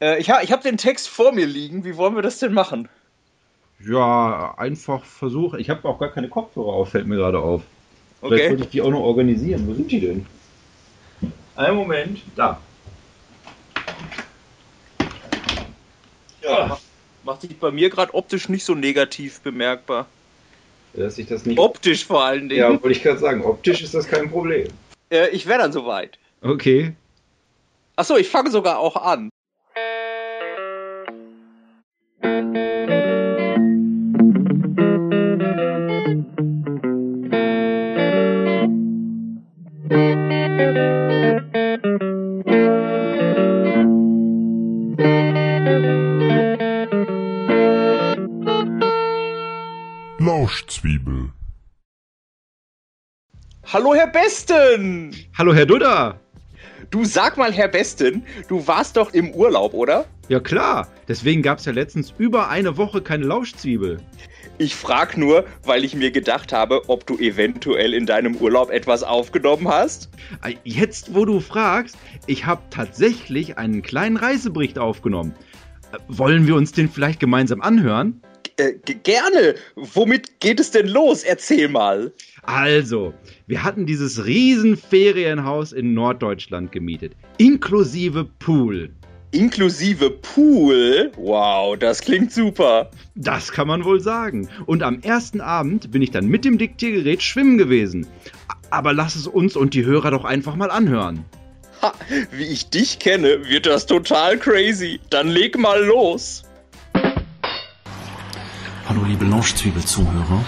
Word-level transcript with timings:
Äh, 0.00 0.18
ich 0.18 0.30
ha 0.30 0.40
ich 0.42 0.52
habe 0.52 0.62
den 0.62 0.76
Text 0.76 1.08
vor 1.08 1.32
mir 1.32 1.46
liegen. 1.46 1.84
Wie 1.84 1.96
wollen 1.96 2.14
wir 2.14 2.22
das 2.22 2.38
denn 2.38 2.52
machen? 2.52 2.88
Ja, 3.80 4.54
einfach 4.56 5.04
versuchen. 5.04 5.60
Ich 5.60 5.70
habe 5.70 5.88
auch 5.88 5.98
gar 5.98 6.10
keine 6.10 6.28
Kopfhörer 6.28 6.72
auf, 6.72 6.90
fällt 6.90 7.06
mir 7.06 7.16
gerade 7.16 7.38
auf. 7.38 7.62
Okay. 8.20 8.34
Vielleicht 8.34 8.50
würde 8.50 8.62
ich 8.64 8.70
die 8.70 8.82
auch 8.82 8.90
noch 8.90 9.00
organisieren. 9.00 9.66
Wo 9.68 9.74
sind 9.74 9.90
die 9.90 10.00
denn? 10.00 10.26
Einen 11.54 11.76
Moment. 11.76 12.20
Da. 12.34 12.60
Ja. 16.42 16.78
Macht 17.24 17.42
sich 17.42 17.58
bei 17.58 17.70
mir 17.70 17.90
gerade 17.90 18.14
optisch 18.14 18.48
nicht 18.48 18.64
so 18.64 18.74
negativ 18.74 19.40
bemerkbar. 19.40 20.06
Dass 20.94 21.18
ich 21.18 21.26
das 21.26 21.44
nicht. 21.46 21.58
Optisch 21.58 22.04
vor 22.04 22.24
allen 22.24 22.48
Dingen. 22.48 22.60
Ja, 22.60 22.70
wollte 22.70 22.90
ich 22.90 23.02
gerade 23.02 23.18
sagen. 23.18 23.44
Optisch 23.44 23.82
ist 23.82 23.94
das 23.94 24.08
kein 24.08 24.30
Problem. 24.30 24.68
Äh, 25.10 25.28
ich 25.30 25.46
wäre 25.46 25.60
dann 25.60 25.72
soweit. 25.72 26.18
Okay. 26.40 26.94
Achso, 27.96 28.16
ich 28.16 28.28
fange 28.28 28.50
sogar 28.50 28.78
auch 28.78 28.96
an. 28.96 29.30
Hallo, 53.70 53.94
Herr 53.94 54.06
Besten! 54.06 55.14
Hallo, 55.36 55.52
Herr 55.54 55.66
Dudder. 55.66 56.18
Du 56.90 57.04
sag 57.04 57.36
mal, 57.36 57.52
Herr 57.52 57.68
Besten, 57.68 58.24
du 58.48 58.66
warst 58.66 58.96
doch 58.96 59.12
im 59.12 59.30
Urlaub, 59.32 59.74
oder? 59.74 60.06
Ja, 60.28 60.40
klar. 60.40 60.88
Deswegen 61.06 61.42
gab 61.42 61.58
es 61.58 61.66
ja 61.66 61.72
letztens 61.72 62.14
über 62.16 62.48
eine 62.48 62.78
Woche 62.78 63.02
keine 63.02 63.26
Lauschzwiebel. 63.26 63.98
Ich 64.56 64.74
frag 64.74 65.18
nur, 65.18 65.44
weil 65.64 65.84
ich 65.84 65.94
mir 65.94 66.10
gedacht 66.10 66.50
habe, 66.52 66.88
ob 66.88 67.06
du 67.06 67.18
eventuell 67.18 67.92
in 67.92 68.06
deinem 68.06 68.36
Urlaub 68.36 68.70
etwas 68.70 69.02
aufgenommen 69.02 69.68
hast. 69.68 70.08
Äh, 70.42 70.54
Jetzt, 70.64 71.14
wo 71.14 71.26
du 71.26 71.40
fragst, 71.40 71.96
ich 72.26 72.46
habe 72.46 72.62
tatsächlich 72.70 73.58
einen 73.58 73.82
kleinen 73.82 74.16
Reisebericht 74.16 74.78
aufgenommen. 74.78 75.34
Äh, 75.92 75.98
Wollen 76.08 76.46
wir 76.46 76.54
uns 76.56 76.72
den 76.72 76.88
vielleicht 76.90 77.20
gemeinsam 77.20 77.60
anhören? 77.60 78.22
Äh, 78.56 78.72
gerne. 79.04 79.54
Womit 79.76 80.40
geht 80.40 80.58
es 80.58 80.70
denn 80.70 80.88
los? 80.88 81.22
Erzähl 81.22 81.68
mal. 81.68 82.12
Also, 82.42 83.14
wir 83.46 83.64
hatten 83.64 83.86
dieses 83.86 84.24
riesen 84.24 84.76
Ferienhaus 84.76 85.72
in 85.72 85.94
Norddeutschland 85.94 86.72
gemietet, 86.72 87.14
inklusive 87.38 88.24
Pool. 88.24 88.90
Inklusive 89.30 90.10
Pool? 90.10 91.12
Wow, 91.16 91.76
das 91.78 92.00
klingt 92.00 92.32
super. 92.32 92.90
Das 93.14 93.52
kann 93.52 93.68
man 93.68 93.84
wohl 93.84 94.00
sagen. 94.00 94.48
Und 94.64 94.82
am 94.82 95.00
ersten 95.00 95.42
Abend 95.42 95.90
bin 95.90 96.00
ich 96.00 96.10
dann 96.10 96.28
mit 96.28 96.46
dem 96.46 96.56
Diktiergerät 96.56 97.22
schwimmen 97.22 97.58
gewesen. 97.58 98.06
Aber 98.70 98.94
lass 98.94 99.16
es 99.16 99.26
uns 99.26 99.54
und 99.54 99.74
die 99.74 99.84
Hörer 99.84 100.12
doch 100.12 100.24
einfach 100.24 100.56
mal 100.56 100.70
anhören. 100.70 101.26
Ha, 101.82 101.92
wie 102.32 102.44
ich 102.44 102.70
dich 102.70 102.98
kenne, 102.98 103.46
wird 103.48 103.66
das 103.66 103.84
total 103.84 104.38
crazy. 104.38 104.98
Dann 105.10 105.28
leg 105.28 105.58
mal 105.58 105.84
los. 105.84 106.44
Hallo 108.88 109.04
liebe 109.06 109.26
Lauschzwiebel-Zuhörer. 109.26 110.42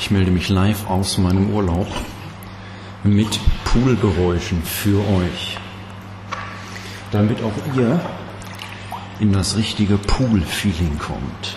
Ich 0.00 0.10
melde 0.10 0.30
mich 0.30 0.48
live 0.48 0.88
aus 0.88 1.18
meinem 1.18 1.50
Urlaub 1.50 1.88
mit 3.02 3.40
Poolgeräuschen 3.64 4.62
für 4.62 5.00
euch. 5.00 5.58
Damit 7.10 7.42
auch 7.42 7.76
ihr 7.76 8.00
in 9.18 9.32
das 9.32 9.56
richtige 9.56 9.98
Pool-Feeling 9.98 10.98
kommt. 10.98 11.56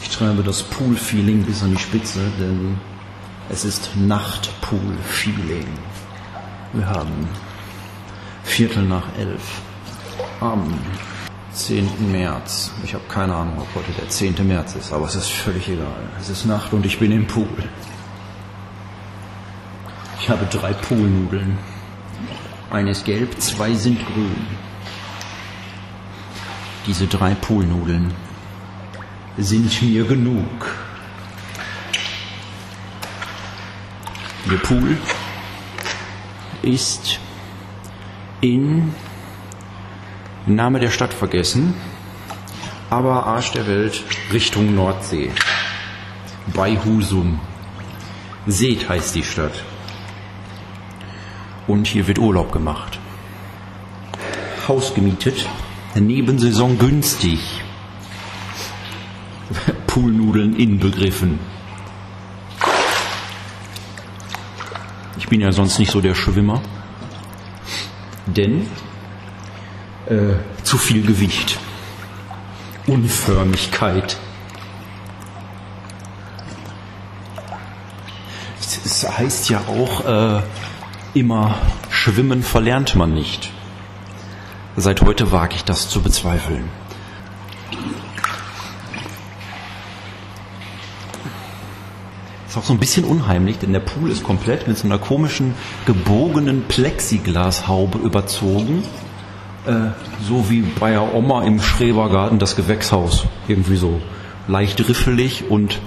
Ich 0.00 0.10
treibe 0.10 0.42
das 0.42 0.62
Pool-Feeling 0.62 1.42
bis 1.42 1.62
an 1.62 1.72
die 1.72 1.82
Spitze, 1.82 2.20
denn 2.38 2.78
es 3.50 3.64
ist 3.64 3.96
Nacht-Pool-Feeling. 3.96 5.66
Wir 6.72 6.86
haben 6.86 7.28
Viertel 8.44 8.84
nach 8.84 9.06
elf 9.18 9.60
am 10.40 10.78
10. 11.58 12.12
März. 12.12 12.70
Ich 12.84 12.94
habe 12.94 13.04
keine 13.08 13.34
Ahnung, 13.34 13.58
ob 13.58 13.66
heute 13.74 13.90
der 13.92 14.08
10. 14.08 14.46
März 14.46 14.76
ist, 14.76 14.92
aber 14.92 15.06
es 15.06 15.16
ist 15.16 15.28
völlig 15.28 15.68
egal. 15.68 16.08
Es 16.20 16.28
ist 16.28 16.46
Nacht 16.46 16.72
und 16.72 16.86
ich 16.86 17.00
bin 17.00 17.10
im 17.10 17.26
Pool. 17.26 17.48
Ich 20.20 20.30
habe 20.30 20.46
drei 20.46 20.72
Poolnudeln. 20.72 21.58
Eine 22.70 22.90
ist 22.90 23.04
gelb, 23.04 23.40
zwei 23.40 23.74
sind 23.74 23.98
grün. 24.06 24.46
Diese 26.86 27.08
drei 27.08 27.34
Poolnudeln 27.34 28.14
sind 29.36 29.82
mir 29.82 30.04
genug. 30.04 30.76
Der 34.48 34.58
Pool 34.58 34.96
ist 36.62 37.18
in 38.40 38.94
Name 40.46 40.80
der 40.80 40.90
Stadt 40.90 41.12
vergessen, 41.12 41.74
aber 42.90 43.26
Arsch 43.26 43.52
der 43.52 43.66
Welt 43.66 44.02
Richtung 44.32 44.74
Nordsee. 44.74 45.30
Bei 46.54 46.76
Husum. 46.76 47.40
Seet 48.46 48.88
heißt 48.88 49.14
die 49.14 49.22
Stadt. 49.22 49.62
Und 51.66 51.86
hier 51.86 52.06
wird 52.06 52.18
Urlaub 52.18 52.50
gemacht. 52.50 52.98
Haus 54.66 54.94
gemietet, 54.94 55.46
Nebensaison 55.94 56.78
günstig. 56.78 57.40
Poolnudeln 59.86 60.56
inbegriffen. 60.56 61.38
Ich 65.18 65.28
bin 65.28 65.40
ja 65.42 65.52
sonst 65.52 65.78
nicht 65.78 65.90
so 65.90 66.00
der 66.00 66.14
Schwimmer. 66.14 66.62
Denn 68.26 68.66
äh, 70.08 70.34
zu 70.62 70.78
viel 70.78 71.02
Gewicht. 71.06 71.58
Unförmigkeit. 72.86 74.16
Es, 78.60 79.06
heißt 79.08 79.50
ja 79.50 79.60
auch 79.68 80.38
äh, 80.38 80.42
immer, 81.14 81.58
Schwimmen 81.90 82.42
verlernt 82.42 82.94
man 82.94 83.12
nicht. 83.12 83.50
Seit 84.76 85.02
heute 85.02 85.30
wage 85.30 85.56
ich 85.56 85.64
das 85.64 85.88
zu 85.88 86.00
bezweifeln. 86.00 86.68
Ist 92.48 92.56
auch 92.56 92.64
so 92.64 92.72
ein 92.72 92.78
bisschen 92.78 93.04
unheimlich, 93.04 93.58
denn 93.58 93.72
der 93.74 93.80
Pool 93.80 94.10
ist 94.10 94.22
komplett 94.24 94.66
mit 94.68 94.78
so 94.78 94.86
einer 94.86 94.98
komischen, 94.98 95.54
gebogenen 95.84 96.64
Plexiglashaube 96.64 97.98
überzogen. 97.98 98.82
Äh, 99.66 99.90
so 100.26 100.50
wie 100.50 100.62
bei 100.62 100.92
der 100.92 101.14
Oma 101.14 101.42
im 101.42 101.60
Schrebergarten 101.60 102.38
das 102.38 102.56
Gewächshaus. 102.56 103.24
Irgendwie 103.48 103.76
so 103.76 104.00
leicht 104.46 104.86
riffelig 104.88 105.50
und 105.50 105.80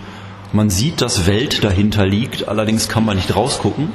man 0.53 0.69
sieht, 0.69 1.01
dass 1.01 1.27
Welt 1.27 1.63
dahinter 1.63 2.05
liegt, 2.05 2.47
allerdings 2.47 2.89
kann 2.89 3.05
man 3.05 3.15
nicht 3.15 3.35
rausgucken. 3.35 3.89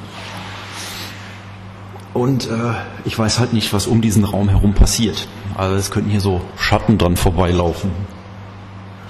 Und 2.14 2.48
äh, 2.48 2.72
ich 3.04 3.18
weiß 3.18 3.38
halt 3.38 3.52
nicht, 3.52 3.74
was 3.74 3.86
um 3.86 4.00
diesen 4.00 4.24
Raum 4.24 4.48
herum 4.48 4.72
passiert. 4.72 5.28
Also 5.54 5.76
es 5.76 5.90
könnten 5.90 6.10
hier 6.10 6.22
so 6.22 6.40
Schatten 6.56 6.96
dran 6.96 7.16
vorbeilaufen. 7.16 7.90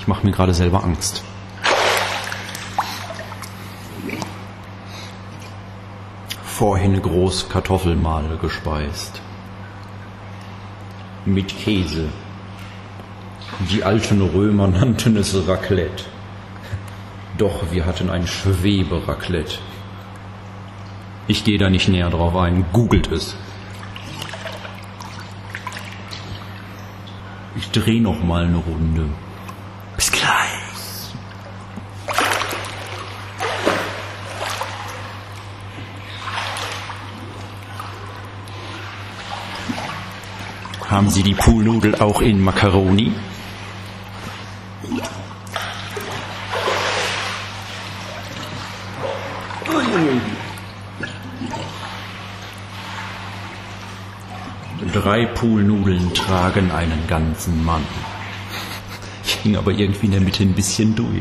Ich 0.01 0.09
mache 0.09 0.27
mir 0.27 0.33
gerade 0.33 0.55
selber 0.55 0.83
Angst. 0.83 1.23
Vorhin 6.45 7.01
groß 7.01 7.49
Kartoffelmahl 7.49 8.39
gespeist. 8.41 9.21
Mit 11.27 11.49
Käse. 11.59 12.09
Die 13.73 13.83
alten 13.83 14.23
Römer 14.23 14.69
nannten 14.69 15.17
es 15.17 15.35
Raclette. 15.49 16.05
Doch 17.37 17.73
wir 17.73 17.85
hatten 17.85 18.11
ein 18.11 18.29
Schwebe-Raclette. 18.29 19.59
Ich 21.27 21.43
gehe 21.43 21.59
da 21.59 21.69
nicht 21.69 21.89
näher 21.89 22.11
drauf 22.11 22.37
ein. 22.37 22.65
Googelt 22.73 23.11
es. 23.11 23.37
Ich 27.57 27.73
drehe 27.73 28.01
noch 28.01 28.23
mal 28.23 28.45
eine 28.45 28.59
Runde. 28.59 29.07
Haben 40.97 41.11
Sie 41.11 41.23
die 41.23 41.35
Poolnudel 41.35 41.97
auch 41.97 42.23
in 42.23 42.41
Macaroni? 42.41 43.13
Drei 54.95 55.27
Poolnudeln 55.27 56.15
tragen 56.15 56.71
einen 56.71 57.07
ganzen 57.07 57.63
Mann. 57.63 57.83
Ich 59.23 59.43
ging 59.43 59.59
aber 59.59 59.73
irgendwie 59.73 60.07
in 60.07 60.13
der 60.13 60.23
Mitte 60.23 60.45
ein 60.45 60.55
bisschen 60.55 60.97
durch. 60.97 61.21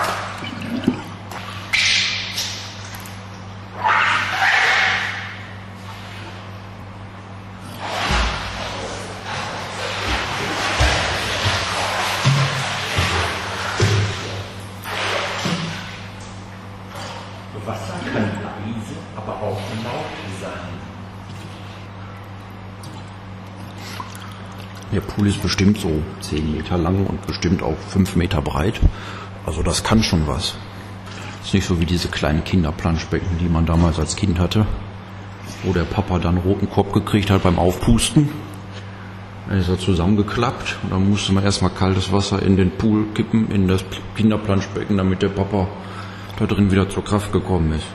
Der 24.96 25.02
Pool 25.02 25.26
ist 25.26 25.42
bestimmt 25.42 25.78
so 25.78 25.90
10 26.22 26.52
Meter 26.52 26.78
lang 26.78 27.04
und 27.04 27.26
bestimmt 27.26 27.62
auch 27.62 27.76
5 27.90 28.16
Meter 28.16 28.40
breit. 28.40 28.80
Also 29.44 29.62
das 29.62 29.84
kann 29.84 30.02
schon 30.02 30.26
was. 30.26 30.54
Ist 31.44 31.52
nicht 31.52 31.66
so 31.66 31.78
wie 31.82 31.84
diese 31.84 32.08
kleinen 32.08 32.44
Kinderplanschbecken, 32.44 33.36
die 33.38 33.50
man 33.50 33.66
damals 33.66 33.98
als 33.98 34.16
Kind 34.16 34.38
hatte, 34.38 34.64
wo 35.64 35.74
der 35.74 35.84
Papa 35.84 36.18
dann 36.18 36.38
roten 36.38 36.70
Kopf 36.70 36.92
gekriegt 36.92 37.28
hat 37.28 37.42
beim 37.42 37.58
Aufpusten. 37.58 38.30
Dann 39.46 39.58
ist 39.58 39.68
er 39.68 39.78
zusammengeklappt 39.78 40.78
und 40.84 40.92
dann 40.92 41.10
musste 41.10 41.34
man 41.34 41.44
erstmal 41.44 41.72
kaltes 41.72 42.10
Wasser 42.10 42.42
in 42.42 42.56
den 42.56 42.70
Pool 42.70 43.04
kippen, 43.12 43.50
in 43.50 43.68
das 43.68 43.84
Kinderplanschbecken, 44.16 44.96
damit 44.96 45.20
der 45.20 45.28
Papa 45.28 45.68
da 46.38 46.46
drin 46.46 46.70
wieder 46.70 46.88
zur 46.88 47.04
Kraft 47.04 47.32
gekommen 47.32 47.74
ist. 47.74 47.86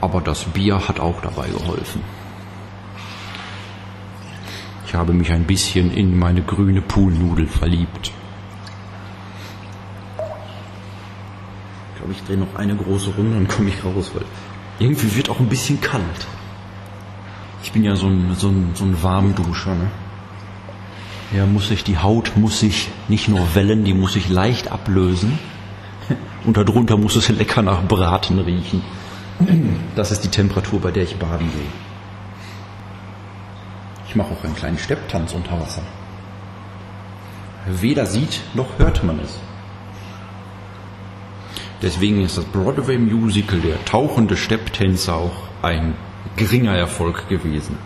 Aber 0.00 0.20
das 0.20 0.44
Bier 0.44 0.86
hat 0.86 1.00
auch 1.00 1.20
dabei 1.22 1.48
geholfen. 1.48 2.17
Ich 4.88 4.94
habe 4.94 5.12
mich 5.12 5.30
ein 5.30 5.44
bisschen 5.44 5.92
in 5.92 6.18
meine 6.18 6.40
grüne 6.40 6.80
Poolnudel 6.80 7.46
verliebt. 7.46 8.10
Ich 11.92 11.98
glaube, 11.98 12.12
ich 12.12 12.22
drehe 12.22 12.38
noch 12.38 12.54
eine 12.56 12.74
große 12.74 13.10
Runde, 13.10 13.34
dann 13.34 13.48
komme 13.48 13.68
ich 13.68 13.84
raus, 13.84 14.12
weil 14.14 14.24
irgendwie 14.78 15.14
wird 15.14 15.28
auch 15.28 15.40
ein 15.40 15.48
bisschen 15.50 15.78
kalt. 15.82 16.26
Ich 17.62 17.72
bin 17.72 17.84
ja 17.84 17.96
so 17.96 18.06
ein, 18.06 18.34
so 18.34 18.48
ein, 18.48 18.70
so 18.72 18.86
ein 18.86 19.02
Warmduscher, 19.02 19.74
ne? 19.74 19.90
Ja, 21.36 21.44
muss 21.44 21.70
ich, 21.70 21.84
die 21.84 21.98
Haut 21.98 22.32
muss 22.36 22.60
sich 22.60 22.88
nicht 23.08 23.28
nur 23.28 23.54
wellen, 23.54 23.84
die 23.84 23.92
muss 23.92 24.14
sich 24.14 24.30
leicht 24.30 24.72
ablösen. 24.72 25.38
Und 26.46 26.56
darunter 26.56 26.96
muss 26.96 27.14
es 27.14 27.28
lecker 27.28 27.60
nach 27.60 27.82
Braten 27.82 28.38
riechen. 28.38 28.82
Das 29.94 30.12
ist 30.12 30.22
die 30.22 30.28
Temperatur, 30.28 30.80
bei 30.80 30.92
der 30.92 31.02
ich 31.02 31.16
baden 31.16 31.50
gehe. 31.52 31.87
Mache 34.18 34.34
auch 34.34 34.44
einen 34.44 34.56
kleinen 34.56 34.78
Stepptanz 34.78 35.32
unter 35.32 35.60
Wasser. 35.60 35.82
Weder 37.66 38.04
sieht 38.04 38.40
noch 38.52 38.66
hört 38.78 39.04
man 39.04 39.20
es. 39.20 39.38
Deswegen 41.82 42.22
ist 42.22 42.36
das 42.36 42.44
Broadway 42.46 42.98
Musical 42.98 43.60
Der 43.60 43.84
tauchende 43.84 44.36
Stepptänzer 44.36 45.14
auch 45.14 45.36
ein 45.62 45.94
geringer 46.34 46.76
Erfolg 46.76 47.28
gewesen. 47.28 47.78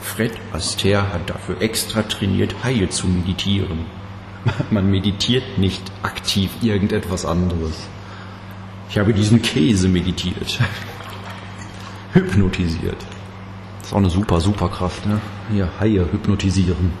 Fred 0.00 0.34
Astaire 0.52 1.12
hat 1.12 1.28
dafür 1.28 1.60
extra 1.60 2.02
trainiert, 2.02 2.54
Haie 2.62 2.88
zu 2.90 3.08
meditieren. 3.08 3.80
Man 4.70 4.92
meditiert 4.92 5.58
nicht 5.58 5.82
aktiv 6.04 6.50
irgendetwas 6.62 7.26
anderes. 7.26 7.88
Ich 8.90 8.96
habe 8.96 9.12
diesen 9.12 9.42
Käse 9.42 9.88
meditiert. 9.88 10.60
Hypnotisiert. 12.12 13.04
Das 13.84 13.90
ist 13.90 13.96
auch 13.96 13.98
eine 13.98 14.08
super, 14.08 14.40
super 14.40 14.70
Kraft, 14.70 15.04
ne? 15.04 15.20
Hier, 15.52 15.68
Haie 15.78 16.10
hypnotisieren. 16.10 16.94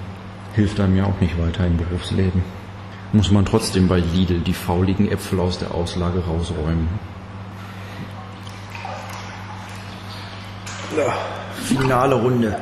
Hilft 0.52 0.78
einem 0.78 0.98
ja 0.98 1.06
auch 1.06 1.18
nicht 1.18 1.40
weiter 1.40 1.66
im 1.66 1.78
Berufsleben. 1.78 2.42
Muss 3.14 3.30
man 3.30 3.46
trotzdem 3.46 3.88
bei 3.88 4.00
Lidl 4.00 4.40
die 4.40 4.52
fauligen 4.52 5.10
Äpfel 5.10 5.40
aus 5.40 5.58
der 5.58 5.74
Auslage 5.74 6.22
rausräumen. 6.26 6.86
Ja, 10.94 11.14
finale 11.54 12.16
Runde. 12.16 12.54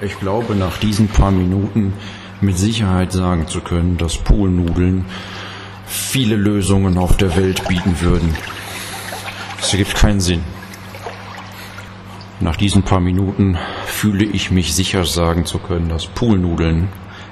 Ich 0.00 0.18
glaube, 0.18 0.54
nach 0.54 0.78
diesen 0.78 1.08
paar 1.08 1.32
Minuten 1.32 1.92
mit 2.40 2.56
Sicherheit 2.56 3.12
sagen 3.12 3.46
zu 3.46 3.60
können, 3.60 3.98
dass 3.98 4.16
Poolnudeln 4.16 5.04
viele 5.90 6.36
Lösungen 6.36 6.96
auf 6.98 7.16
der 7.16 7.36
Welt 7.36 7.66
bieten 7.66 8.00
würden. 8.00 8.36
Es 9.60 9.72
ergibt 9.72 9.96
keinen 9.96 10.20
Sinn. 10.20 10.44
Nach 12.38 12.56
diesen 12.56 12.84
paar 12.84 13.00
Minuten 13.00 13.58
fühle 13.86 14.24
ich 14.24 14.50
mich 14.52 14.72
sicher 14.72 15.04
sagen 15.04 15.44
zu 15.44 15.58
können, 15.58 15.88
dass 15.88 16.06
Poolnudeln 16.06 16.88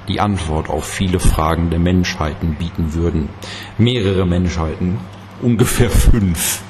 die 0.09 0.19
Antwort 0.19 0.69
auf 0.69 0.85
viele 0.85 1.19
Fragen 1.19 1.69
der 1.69 1.79
Menschheiten 1.79 2.55
bieten 2.55 2.93
würden. 2.93 3.29
Mehrere 3.77 4.27
Menschheiten, 4.27 4.99
ungefähr 5.41 5.89
fünf. 5.89 6.61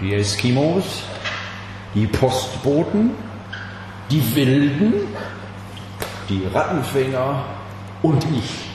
Die 0.00 0.14
Eskimos, 0.14 1.02
die 1.94 2.06
Postboten, 2.06 3.10
die 4.10 4.34
Wilden, 4.34 4.94
die 6.28 6.42
Rattenfänger 6.52 7.44
und 8.02 8.24
ich. 8.36 8.73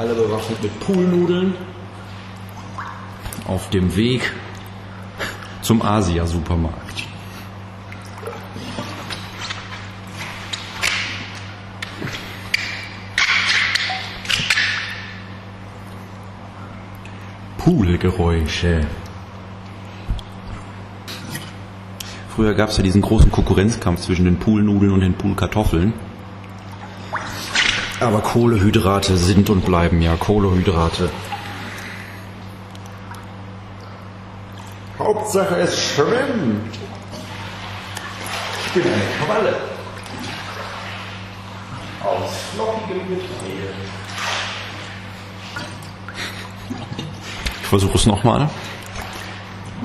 Alle 0.00 0.14
bewaffnet 0.14 0.62
mit 0.62 0.80
Poolnudeln 0.80 1.52
auf 3.46 3.68
dem 3.68 3.94
Weg 3.96 4.32
zum 5.60 5.82
Asia-Supermarkt. 5.82 7.06
Poolgeräusche. 17.58 18.86
Früher 22.34 22.54
gab 22.54 22.70
es 22.70 22.78
ja 22.78 22.82
diesen 22.82 23.02
großen 23.02 23.30
Konkurrenzkampf 23.30 24.00
zwischen 24.00 24.24
den 24.24 24.38
Poolnudeln 24.38 24.92
und 24.92 25.00
den 25.00 25.12
Poolkartoffeln. 25.12 25.92
Aber 28.00 28.22
Kohlehydrate 28.22 29.18
sind 29.18 29.50
und 29.50 29.66
bleiben 29.66 30.00
ja 30.00 30.16
Kohlehydrate. 30.16 31.10
Hauptsache 34.98 35.56
es 35.56 35.78
schwimmt. 35.78 36.74
Ich 38.66 38.72
bin 38.72 38.90
eine 38.90 39.02
Qualle. 39.26 39.56
Aus 42.02 42.30
flockigem 42.54 43.06
Getreide. 43.08 43.74
Ich 47.60 47.66
versuche 47.68 47.98
es 47.98 48.06
nochmal. 48.06 48.48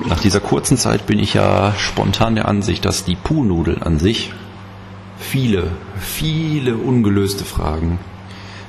Nach 0.06 0.20
dieser 0.20 0.40
kurzen 0.40 0.78
Zeit 0.78 1.06
bin 1.06 1.18
ich 1.18 1.34
ja 1.34 1.74
spontan 1.76 2.34
der 2.34 2.48
Ansicht, 2.48 2.84
dass 2.84 3.04
die 3.04 3.16
Poolnudel 3.16 3.82
an 3.82 3.98
sich 3.98 4.32
viele, 5.18 5.70
viele 5.98 6.76
ungelöste 6.76 7.44
Fragen 7.44 7.98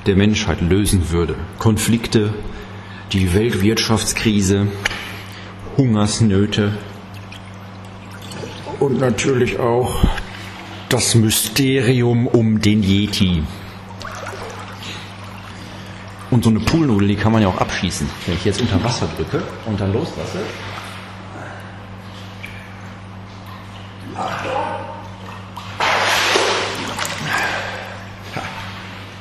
der 0.06 0.16
Menschheit 0.16 0.62
lösen 0.62 1.10
würde. 1.10 1.36
Konflikte, 1.60 2.34
die 3.12 3.34
Weltwirtschaftskrise, 3.34 4.68
Hungersnöte 5.77 6.77
und 8.80 9.00
natürlich 9.00 9.60
auch 9.60 10.04
das 10.89 11.16
Mysterium 11.16 12.27
um 12.27 12.62
den 12.62 12.84
Yeti. 12.84 13.44
Und 16.30 16.44
so 16.44 16.50
eine 16.50 16.60
Poolnudel, 16.60 17.08
die 17.08 17.16
kann 17.16 17.32
man 17.32 17.42
ja 17.42 17.48
auch 17.48 17.60
abschießen. 17.60 18.10
Wenn 18.25 18.36
ich 18.36 18.46
jetzt 18.46 18.62
unter 18.62 18.84
Wasser 18.84 19.08
drücke 19.16 19.42
und 19.66 19.80
dann 19.80 19.94
loslasse, 19.94 20.39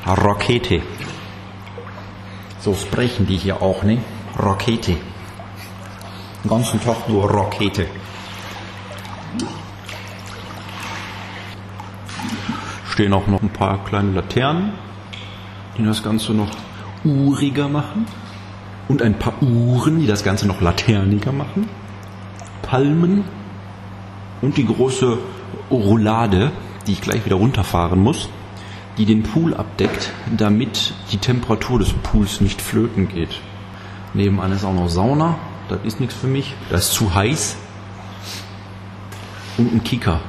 Rakete. 0.06 0.82
So 2.60 2.74
sprechen 2.74 3.26
die 3.26 3.36
hier 3.36 3.60
auch, 3.60 3.82
ne? 3.82 3.98
Rakete. 4.36 4.96
Den 6.44 6.48
ganzen 6.48 6.80
Tag 6.80 7.08
nur 7.08 7.28
Rakete. 7.28 7.86
Stehen 12.88 13.12
auch 13.12 13.26
noch 13.26 13.42
ein 13.42 13.52
paar 13.52 13.84
kleine 13.84 14.12
Laternen, 14.12 14.74
die 15.76 15.84
das 15.84 16.04
Ganze 16.04 16.32
noch 16.32 16.50
uriger 17.04 17.68
machen. 17.68 18.06
Und 18.86 19.02
ein 19.02 19.18
paar 19.18 19.42
Uhren, 19.42 19.98
die 19.98 20.06
das 20.06 20.22
Ganze 20.22 20.46
noch 20.46 20.60
laterniger 20.60 21.32
machen. 21.32 21.68
Palmen. 22.62 23.24
Und 24.40 24.56
die 24.56 24.66
große 24.66 25.18
Roulade, 25.68 26.52
die 26.86 26.92
ich 26.92 27.00
gleich 27.00 27.24
wieder 27.24 27.36
runterfahren 27.36 27.98
muss 27.98 28.28
die 28.98 29.04
den 29.04 29.22
Pool 29.22 29.54
abdeckt, 29.54 30.12
damit 30.36 30.94
die 31.12 31.18
Temperatur 31.18 31.78
des 31.78 31.92
Pools 31.92 32.40
nicht 32.40 32.62
flöten 32.62 33.08
geht. 33.08 33.40
Nebenan 34.14 34.52
ist 34.52 34.64
auch 34.64 34.74
noch 34.74 34.88
Sauna, 34.88 35.38
das 35.68 35.80
ist 35.84 36.00
nichts 36.00 36.14
für 36.14 36.26
mich, 36.26 36.54
das 36.70 36.88
ist 36.88 36.92
zu 36.94 37.14
heiß. 37.14 37.56
Und 39.58 39.74
ein 39.74 39.84
Kicker, 39.84 40.20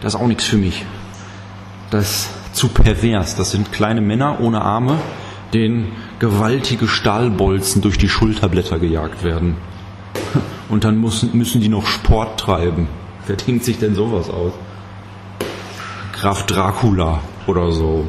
das 0.00 0.14
ist 0.14 0.20
auch 0.20 0.26
nichts 0.26 0.44
für 0.44 0.56
mich. 0.56 0.84
Das 1.90 2.10
ist 2.10 2.56
zu 2.56 2.68
pervers, 2.68 3.36
das 3.36 3.50
sind 3.50 3.72
kleine 3.72 4.00
Männer 4.00 4.40
ohne 4.40 4.60
Arme, 4.60 4.98
denen 5.54 5.92
gewaltige 6.18 6.88
Stahlbolzen 6.88 7.82
durch 7.82 7.98
die 7.98 8.08
Schulterblätter 8.08 8.78
gejagt 8.78 9.22
werden. 9.22 9.56
Und 10.68 10.84
dann 10.84 11.00
müssen, 11.00 11.36
müssen 11.36 11.60
die 11.60 11.68
noch 11.68 11.86
Sport 11.86 12.40
treiben. 12.40 12.88
Wer 13.26 13.36
denkt 13.36 13.64
sich 13.64 13.78
denn 13.78 13.94
sowas 13.94 14.30
aus? 14.30 14.52
Graf 16.12 16.46
Dracula 16.46 17.20
oder 17.46 17.72
so. 17.72 18.06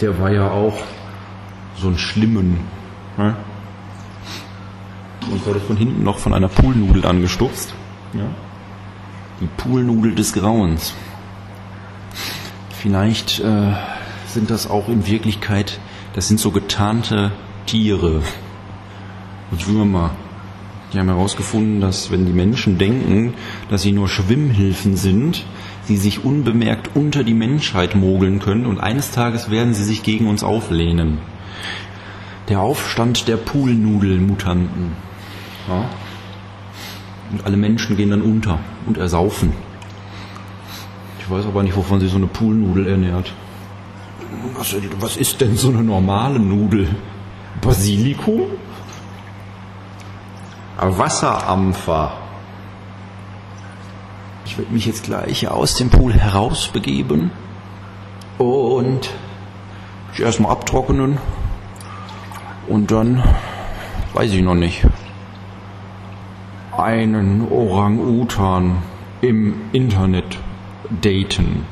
Der 0.00 0.18
war 0.18 0.30
ja 0.30 0.50
auch 0.50 0.78
so 1.76 1.88
ein 1.88 1.98
schlimmen. 1.98 2.60
Ne? 3.16 3.36
Und 5.30 5.46
wurde 5.46 5.60
von 5.60 5.76
hinten 5.76 6.02
noch 6.02 6.18
von 6.18 6.32
einer 6.32 6.48
Poolnudel 6.48 7.04
angestupst. 7.06 7.74
Ja. 8.14 8.24
Die 9.40 9.46
Poolnudel 9.46 10.14
des 10.14 10.32
Grauens. 10.32 10.94
Vielleicht 12.70 13.40
äh, 13.40 13.72
sind 14.26 14.50
das 14.50 14.68
auch 14.68 14.88
in 14.88 15.06
Wirklichkeit, 15.06 15.78
das 16.14 16.28
sind 16.28 16.40
so 16.40 16.50
getarnte 16.50 17.30
Tiere. 17.66 18.22
Würmer. 19.50 20.12
Die 20.92 20.98
haben 20.98 21.08
herausgefunden, 21.08 21.80
dass 21.80 22.10
wenn 22.10 22.26
die 22.26 22.32
Menschen 22.32 22.78
denken, 22.78 23.34
dass 23.68 23.82
sie 23.82 23.92
nur 23.92 24.08
Schwimmhilfen 24.08 24.96
sind, 24.96 25.44
sie 25.84 25.96
sich 25.96 26.24
unbemerkt 26.24 26.90
unter 26.94 27.24
die 27.24 27.34
Menschheit 27.34 27.94
mogeln 27.94 28.38
können 28.38 28.66
und 28.66 28.78
eines 28.78 29.10
Tages 29.10 29.50
werden 29.50 29.74
sie 29.74 29.84
sich 29.84 30.02
gegen 30.02 30.28
uns 30.28 30.42
auflehnen. 30.42 31.18
Der 32.48 32.60
Aufstand 32.60 33.28
der 33.28 33.36
Poolnudelmutanten. 33.36 34.92
Ja? 35.68 35.84
Und 37.32 37.44
alle 37.44 37.56
Menschen 37.56 37.96
gehen 37.96 38.10
dann 38.10 38.22
unter 38.22 38.58
und 38.86 38.98
ersaufen. 38.98 39.52
Ich 41.20 41.30
weiß 41.30 41.46
aber 41.46 41.62
nicht, 41.62 41.76
wovon 41.76 42.00
sich 42.00 42.10
so 42.10 42.16
eine 42.16 42.26
Poolnudel 42.26 42.88
ernährt. 42.88 43.32
Was 44.98 45.16
ist 45.16 45.40
denn 45.40 45.56
so 45.56 45.68
eine 45.68 45.82
normale 45.82 46.38
Nudel? 46.40 46.88
Basilikum? 47.60 48.42
Wasserampfer. 50.76 52.19
Ich 54.50 54.58
werde 54.58 54.72
mich 54.72 54.84
jetzt 54.84 55.04
gleich 55.04 55.46
aus 55.46 55.76
dem 55.76 55.90
Pool 55.90 56.12
herausbegeben 56.12 57.30
und 58.36 59.08
mich 60.10 60.20
erstmal 60.20 60.50
abtrocknen 60.50 61.18
und 62.66 62.90
dann 62.90 63.22
weiß 64.12 64.32
ich 64.32 64.42
noch 64.42 64.56
nicht. 64.56 64.84
Einen 66.76 67.46
Orang-Utan 67.48 68.82
im 69.20 69.54
Internet 69.70 70.36
daten. 71.00 71.64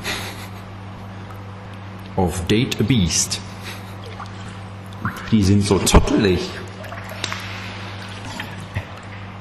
Auf 2.14 2.46
Date 2.46 2.80
a 2.80 2.84
Beast. 2.84 3.40
Die 5.32 5.42
sind 5.42 5.64
so 5.64 5.80
zottelig. 5.80 6.48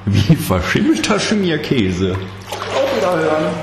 Wie 0.05 0.35
verschimmelter 0.35 1.19
Schmierkäse. 1.19 2.17
Wiederhören. 3.07 3.53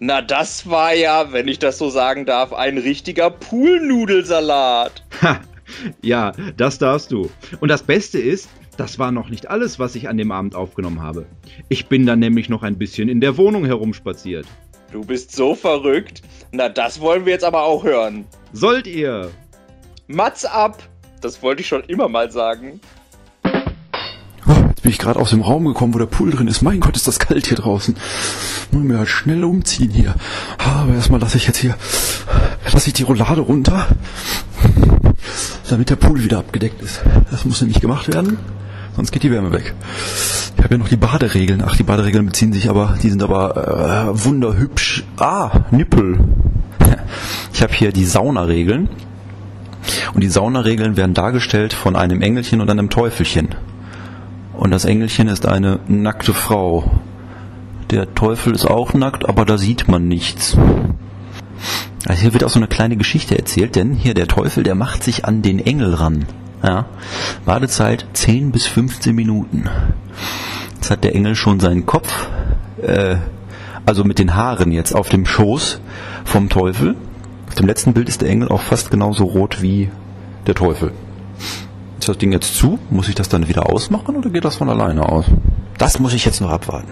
Na, 0.00 0.20
das 0.20 0.68
war 0.68 0.94
ja, 0.94 1.32
wenn 1.32 1.46
ich 1.46 1.60
das 1.60 1.78
so 1.78 1.90
sagen 1.90 2.26
darf, 2.26 2.52
ein 2.52 2.76
richtiger 2.76 3.30
Poolnudelsalat. 3.30 5.04
Ha, 5.22 5.40
ja, 6.02 6.32
das 6.56 6.78
darfst 6.78 7.12
du. 7.12 7.30
Und 7.60 7.68
das 7.68 7.84
Beste 7.84 8.18
ist, 8.18 8.48
das 8.76 8.98
war 8.98 9.12
noch 9.12 9.28
nicht 9.28 9.48
alles, 9.48 9.78
was 9.78 9.94
ich 9.94 10.08
an 10.08 10.16
dem 10.16 10.32
Abend 10.32 10.56
aufgenommen 10.56 11.00
habe. 11.00 11.26
Ich 11.68 11.86
bin 11.86 12.04
dann 12.04 12.18
nämlich 12.18 12.48
noch 12.48 12.64
ein 12.64 12.78
bisschen 12.78 13.08
in 13.08 13.20
der 13.20 13.36
Wohnung 13.36 13.64
herumspaziert. 13.64 14.46
Du 14.90 15.04
bist 15.04 15.36
so 15.36 15.54
verrückt. 15.54 16.22
Na, 16.50 16.68
das 16.68 17.00
wollen 17.00 17.26
wir 17.26 17.32
jetzt 17.32 17.44
aber 17.44 17.62
auch 17.62 17.84
hören. 17.84 18.24
Sollt 18.52 18.88
ihr? 18.88 19.30
Mats 20.08 20.44
ab! 20.44 20.82
Das 21.20 21.42
wollte 21.42 21.62
ich 21.62 21.68
schon 21.68 21.84
immer 21.84 22.08
mal 22.08 22.30
sagen. 22.30 22.80
Bin 24.88 24.94
ich 24.94 24.98
gerade 24.98 25.20
aus 25.20 25.28
dem 25.28 25.42
Raum 25.42 25.66
gekommen, 25.66 25.92
wo 25.92 25.98
der 25.98 26.06
Pool 26.06 26.30
drin 26.30 26.48
ist. 26.48 26.62
Mein 26.62 26.80
Gott, 26.80 26.96
ist 26.96 27.06
das 27.06 27.18
kalt 27.18 27.46
hier 27.46 27.58
draußen. 27.58 27.94
Muss 28.70 28.82
mir 28.82 28.96
halt 28.96 29.10
schnell 29.10 29.44
umziehen 29.44 29.90
hier. 29.90 30.14
Aber 30.56 30.94
erstmal 30.94 31.20
lasse 31.20 31.36
ich 31.36 31.46
jetzt 31.46 31.58
hier, 31.58 31.76
lasse 32.72 32.86
ich 32.86 32.94
die 32.94 33.02
Roulade 33.02 33.42
runter, 33.42 33.86
damit 35.68 35.90
der 35.90 35.96
Pool 35.96 36.24
wieder 36.24 36.38
abgedeckt 36.38 36.80
ist. 36.80 37.02
Das 37.30 37.44
muss 37.44 37.60
nämlich 37.60 37.82
gemacht 37.82 38.08
werden, 38.08 38.38
sonst 38.96 39.10
geht 39.10 39.24
die 39.24 39.30
Wärme 39.30 39.52
weg. 39.52 39.74
Ich 40.56 40.64
habe 40.64 40.76
ja 40.76 40.78
noch 40.78 40.88
die 40.88 40.96
Baderegeln. 40.96 41.62
Ach, 41.66 41.76
die 41.76 41.82
Baderegeln 41.82 42.24
beziehen 42.24 42.54
sich 42.54 42.70
aber, 42.70 42.96
die 43.02 43.10
sind 43.10 43.22
aber 43.22 44.14
äh, 44.16 44.24
wunderhübsch. 44.24 45.04
Ah, 45.18 45.50
Nippel. 45.70 46.18
Ich 47.52 47.62
habe 47.62 47.74
hier 47.74 47.92
die 47.92 48.06
Saunaregeln. 48.06 48.88
Und 50.14 50.22
die 50.22 50.30
Saunaregeln 50.30 50.96
werden 50.96 51.12
dargestellt 51.12 51.74
von 51.74 51.94
einem 51.94 52.22
Engelchen 52.22 52.62
und 52.62 52.70
einem 52.70 52.88
Teufelchen. 52.88 53.48
Und 54.58 54.72
das 54.72 54.84
Engelchen 54.84 55.28
ist 55.28 55.46
eine 55.46 55.78
nackte 55.86 56.34
Frau. 56.34 56.90
Der 57.90 58.12
Teufel 58.14 58.54
ist 58.56 58.66
auch 58.66 58.92
nackt, 58.92 59.28
aber 59.28 59.44
da 59.44 59.56
sieht 59.56 59.86
man 59.86 60.08
nichts. 60.08 60.58
Also 62.08 62.22
hier 62.22 62.32
wird 62.32 62.42
auch 62.42 62.50
so 62.50 62.58
eine 62.58 62.66
kleine 62.66 62.96
Geschichte 62.96 63.38
erzählt, 63.38 63.76
denn 63.76 63.94
hier 63.94 64.14
der 64.14 64.26
Teufel, 64.26 64.64
der 64.64 64.74
macht 64.74 65.04
sich 65.04 65.24
an 65.24 65.42
den 65.42 65.60
Engel 65.60 65.94
ran. 65.94 66.26
Ja. 66.62 66.86
Wartezeit 67.44 68.04
10 68.14 68.50
bis 68.50 68.66
15 68.66 69.14
Minuten. 69.14 69.70
Jetzt 70.74 70.90
hat 70.90 71.04
der 71.04 71.14
Engel 71.14 71.36
schon 71.36 71.60
seinen 71.60 71.86
Kopf, 71.86 72.26
äh, 72.82 73.16
also 73.86 74.02
mit 74.02 74.18
den 74.18 74.34
Haaren 74.34 74.72
jetzt 74.72 74.92
auf 74.92 75.08
dem 75.08 75.24
Schoß 75.24 75.80
vom 76.24 76.48
Teufel. 76.48 76.96
Auf 77.46 77.54
dem 77.54 77.66
letzten 77.68 77.92
Bild 77.92 78.08
ist 78.08 78.22
der 78.22 78.28
Engel 78.28 78.48
auch 78.48 78.62
fast 78.62 78.90
genauso 78.90 79.24
rot 79.24 79.62
wie 79.62 79.88
der 80.48 80.56
Teufel. 80.56 80.90
Das 82.08 82.16
Ding 82.16 82.32
jetzt 82.32 82.56
zu? 82.56 82.78
Muss 82.88 83.10
ich 83.10 83.14
das 83.14 83.28
dann 83.28 83.48
wieder 83.48 83.68
ausmachen 83.70 84.16
oder 84.16 84.30
geht 84.30 84.46
das 84.46 84.56
von 84.56 84.70
alleine 84.70 85.06
aus? 85.06 85.26
Das 85.76 85.98
muss 85.98 86.14
ich 86.14 86.24
jetzt 86.24 86.40
noch 86.40 86.48
abwarten. 86.48 86.88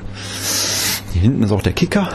Hier 1.15 1.23
hinten 1.23 1.43
ist 1.43 1.53
auch 1.53 1.63
der 1.63 1.73
Kicker. 1.73 2.11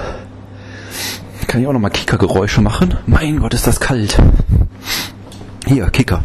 Kann 1.48 1.62
ich 1.62 1.68
auch 1.68 1.74
nochmal 1.74 1.90
Kickergeräusche 1.90 2.62
machen? 2.62 2.94
Mein 3.08 3.40
Gott, 3.40 3.56
ist 3.56 3.66
das 3.66 3.80
kalt. 3.80 4.22
Hier, 5.66 5.90
Kicker. 5.90 6.24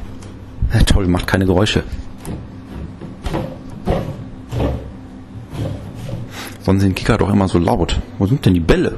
Ja, 0.75 0.81
toll, 0.83 1.07
macht 1.07 1.27
keine 1.27 1.47
Geräusche. 1.47 1.83
Sonst 6.61 6.83
sind 6.83 6.95
Kicker 6.95 7.17
doch 7.17 7.31
immer 7.31 7.49
so 7.49 7.59
laut. 7.59 8.03
Wo 8.19 8.27
sind 8.27 8.45
denn 8.45 8.53
die 8.53 8.61
Bälle? 8.61 8.97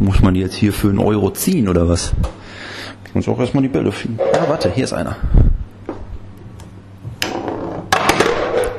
Muss 0.00 0.20
man 0.22 0.34
die 0.34 0.40
jetzt 0.40 0.54
hier 0.54 0.72
für 0.72 0.88
einen 0.88 0.98
Euro 0.98 1.30
ziehen 1.30 1.68
oder 1.68 1.88
was? 1.88 2.12
Ich 3.04 3.14
muss 3.14 3.28
auch 3.28 3.38
erstmal 3.38 3.62
die 3.62 3.68
Bälle 3.68 3.92
finden. 3.92 4.18
Ah, 4.34 4.48
warte, 4.48 4.72
hier 4.72 4.82
ist 4.82 4.92
einer. 4.92 5.16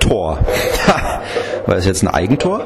Tor. 0.10 0.40
War 1.66 1.76
das 1.76 1.86
jetzt 1.86 2.02
ein 2.02 2.08
Eigentor? 2.08 2.66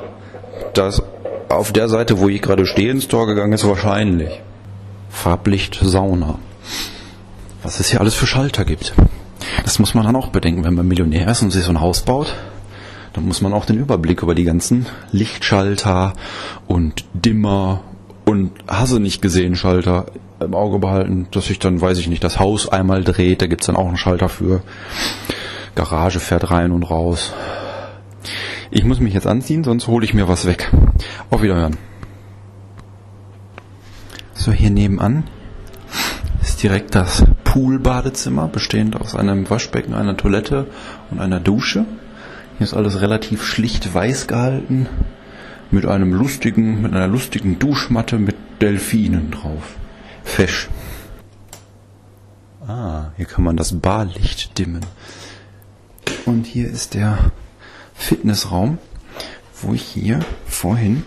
Das 0.74 1.04
auf 1.50 1.74
der 1.74 1.90
Seite, 1.90 2.20
wo 2.20 2.30
ich 2.30 2.42
gerade 2.42 2.66
stehe, 2.66 2.90
ins 2.90 3.10
Tor 3.10 3.28
gegangen 3.28 3.54
ist, 3.54 3.68
wahrscheinlich. 3.68 4.42
Farblicht 5.10 5.78
Sauna. 5.82 6.40
Was 7.62 7.80
es 7.80 7.90
hier 7.90 8.00
alles 8.00 8.16
für 8.16 8.28
Schalter 8.28 8.64
gibt. 8.64 8.94
Das 9.64 9.78
muss 9.78 9.94
man 9.94 10.06
dann 10.06 10.16
auch 10.16 10.30
bedenken, 10.30 10.64
wenn 10.64 10.74
man 10.74 10.88
Millionär 10.88 11.28
ist 11.28 11.42
und 11.42 11.52
sich 11.52 11.66
so 11.66 11.72
ein 11.72 11.82
Haus 11.82 12.02
baut. 12.02 12.34
Dann 13.12 13.26
muss 13.28 13.42
man 13.42 13.54
auch 13.54 13.66
den 13.66 13.78
Überblick 13.78 14.24
über 14.24 14.36
die 14.36 14.46
ganzen 14.46 14.88
Lichtschalter 15.12 16.14
und 16.66 17.06
Dimmer 17.14 17.82
und 18.26 18.52
Hasse 18.68 19.00
nicht 19.00 19.22
gesehen 19.22 19.56
Schalter 19.56 20.06
im 20.40 20.56
Auge 20.56 20.80
behalten, 20.80 21.28
dass 21.32 21.48
sich 21.48 21.60
dann, 21.60 21.82
weiß 21.82 22.00
ich 22.00 22.08
nicht, 22.08 22.24
das 22.24 22.40
Haus 22.40 22.70
einmal 22.70 23.04
dreht, 23.04 23.42
da 23.42 23.48
gibt's 23.48 23.68
dann 23.68 23.76
auch 23.76 23.88
einen 23.88 23.98
Schalter 23.98 24.30
für. 24.30 24.62
Garage 25.76 26.20
fährt 26.20 26.52
rein 26.52 26.72
und 26.72 26.84
raus. 26.84 27.34
Ich 28.72 28.84
muss 28.84 29.00
mich 29.00 29.14
jetzt 29.14 29.28
anziehen, 29.28 29.64
sonst 29.64 29.88
hole 29.88 30.06
ich 30.06 30.14
mir 30.14 30.28
was 30.28 30.46
weg. 30.46 30.72
Auf 31.30 31.42
Wiederhören. 31.42 31.78
So, 34.34 34.52
hier 34.52 34.72
nebenan 34.72 35.26
ist 36.42 36.62
direkt 36.64 36.96
das 36.96 37.24
Poolbadezimmer, 37.44 38.48
bestehend 38.48 39.00
aus 39.00 39.16
einem 39.16 39.50
Waschbecken, 39.50 39.94
einer 39.94 40.18
Toilette 40.18 40.68
und 41.12 41.20
einer 41.20 41.40
Dusche. 41.40 41.86
Hier 42.58 42.66
ist 42.66 42.74
alles 42.74 43.02
relativ 43.02 43.44
schlicht 43.44 43.94
weiß 43.94 44.28
gehalten, 44.28 44.88
mit 45.72 45.86
einem 45.86 46.14
lustigen, 46.14 46.82
mit 46.82 46.94
einer 46.94 47.08
lustigen 47.08 47.60
Duschmatte 47.60 48.20
mit 48.20 48.36
Delfinen 48.62 49.32
drauf. 49.32 49.76
Fesch. 50.24 50.70
Ah, 52.68 53.12
hier 53.18 53.26
kann 53.26 53.44
man 53.44 53.58
das 53.58 53.80
Barlicht 53.80 54.58
dimmen. 54.58 54.86
Und 56.26 56.46
hier 56.46 56.70
ist 56.70 56.94
der 56.94 57.32
Fitnessraum, 57.94 58.78
wo 59.62 59.74
ich 59.74 59.82
hier 59.82 60.20
vorhin 60.46 61.04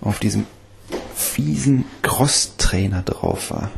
auf 0.00 0.20
diesem 0.20 0.46
fiesen 1.14 1.84
Crosstrainer 2.02 3.02
drauf 3.02 3.50
war. 3.50 3.70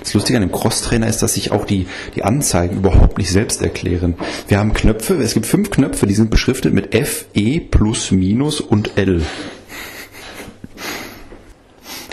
Das 0.00 0.14
Lustige 0.14 0.36
an 0.36 0.42
dem 0.42 0.52
Crosstrainer 0.52 1.08
ist, 1.08 1.22
dass 1.22 1.34
sich 1.34 1.50
auch 1.50 1.64
die, 1.64 1.86
die 2.14 2.22
Anzeigen 2.22 2.76
überhaupt 2.76 3.18
nicht 3.18 3.30
selbst 3.30 3.62
erklären. 3.62 4.14
Wir 4.46 4.58
haben 4.58 4.74
Knöpfe, 4.74 5.14
es 5.14 5.34
gibt 5.34 5.46
fünf 5.46 5.70
Knöpfe, 5.70 6.06
die 6.06 6.14
sind 6.14 6.30
beschriftet 6.30 6.72
mit 6.72 6.94
F, 6.94 7.26
E, 7.34 7.58
Plus, 7.58 8.12
Minus 8.12 8.60
und 8.60 8.96
L. 8.96 9.22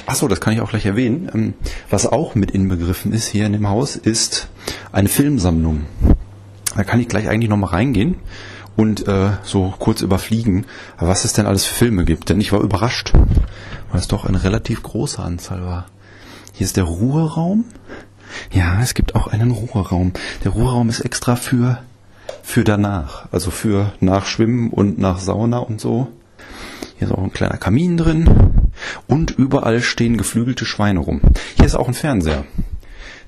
Achso, 0.06 0.28
das 0.28 0.42
kann 0.42 0.54
ich 0.54 0.62
auch 0.62 0.70
gleich 0.70 0.86
erwähnen. 0.86 1.30
Ähm, 1.34 1.54
was 1.90 2.06
auch 2.06 2.36
mit 2.36 2.52
inbegriffen 2.52 3.14
ist 3.14 3.28
hier 3.28 3.46
in 3.46 3.54
dem 3.54 3.70
Haus, 3.70 3.96
ist 3.96 4.48
eine 4.92 5.10
Filmsammlung. 5.10 5.86
Da 6.76 6.84
kann 6.84 7.00
ich 7.00 7.08
gleich 7.08 7.28
eigentlich 7.28 7.50
nochmal 7.50 7.72
reingehen 7.72 8.16
und 8.78 9.08
äh, 9.08 9.32
so 9.44 9.74
kurz 9.78 10.02
überfliegen, 10.02 10.66
was 10.98 11.26
es 11.26 11.34
denn 11.34 11.46
alles 11.46 11.66
für 11.66 11.76
Filme 11.76 12.06
gibt. 12.06 12.30
Denn 12.30 12.40
ich 12.40 12.52
war 12.52 12.62
überrascht, 12.62 13.14
weil 13.92 14.00
es 14.00 14.08
doch 14.08 14.26
eine 14.26 14.44
relativ 14.44 14.82
große 14.84 15.22
Anzahl 15.22 15.64
war. 15.66 15.86
Hier 16.54 16.66
ist 16.66 16.78
der 16.78 16.86
Ruheraum. 16.86 17.66
Ja, 18.52 18.82
es 18.82 18.94
gibt 18.94 19.16
auch 19.16 19.28
einen 19.28 19.52
Ruheraum. 19.52 20.14
Der 20.44 20.52
Ruheraum 20.52 20.90
ist 20.90 21.02
extra 21.02 21.36
für, 21.36 21.80
für 22.44 22.64
danach. 22.64 23.28
Also 23.32 23.52
für 23.52 23.94
nach 24.00 24.26
Schwimmen 24.26 24.70
und 24.70 24.98
nach 24.98 25.20
Sauna 25.20 25.58
und 25.58 25.82
so. 25.82 26.08
Hier 26.98 27.08
ist 27.08 27.14
auch 27.14 27.24
ein 27.24 27.34
kleiner 27.34 27.58
Kamin 27.58 27.98
drin. 27.98 28.61
Und 29.08 29.32
überall 29.32 29.82
stehen 29.82 30.18
geflügelte 30.18 30.66
Schweine 30.66 31.00
rum. 31.00 31.22
Hier 31.56 31.66
ist 31.66 31.76
auch 31.76 31.88
ein 31.88 31.94
Fernseher. 31.94 32.46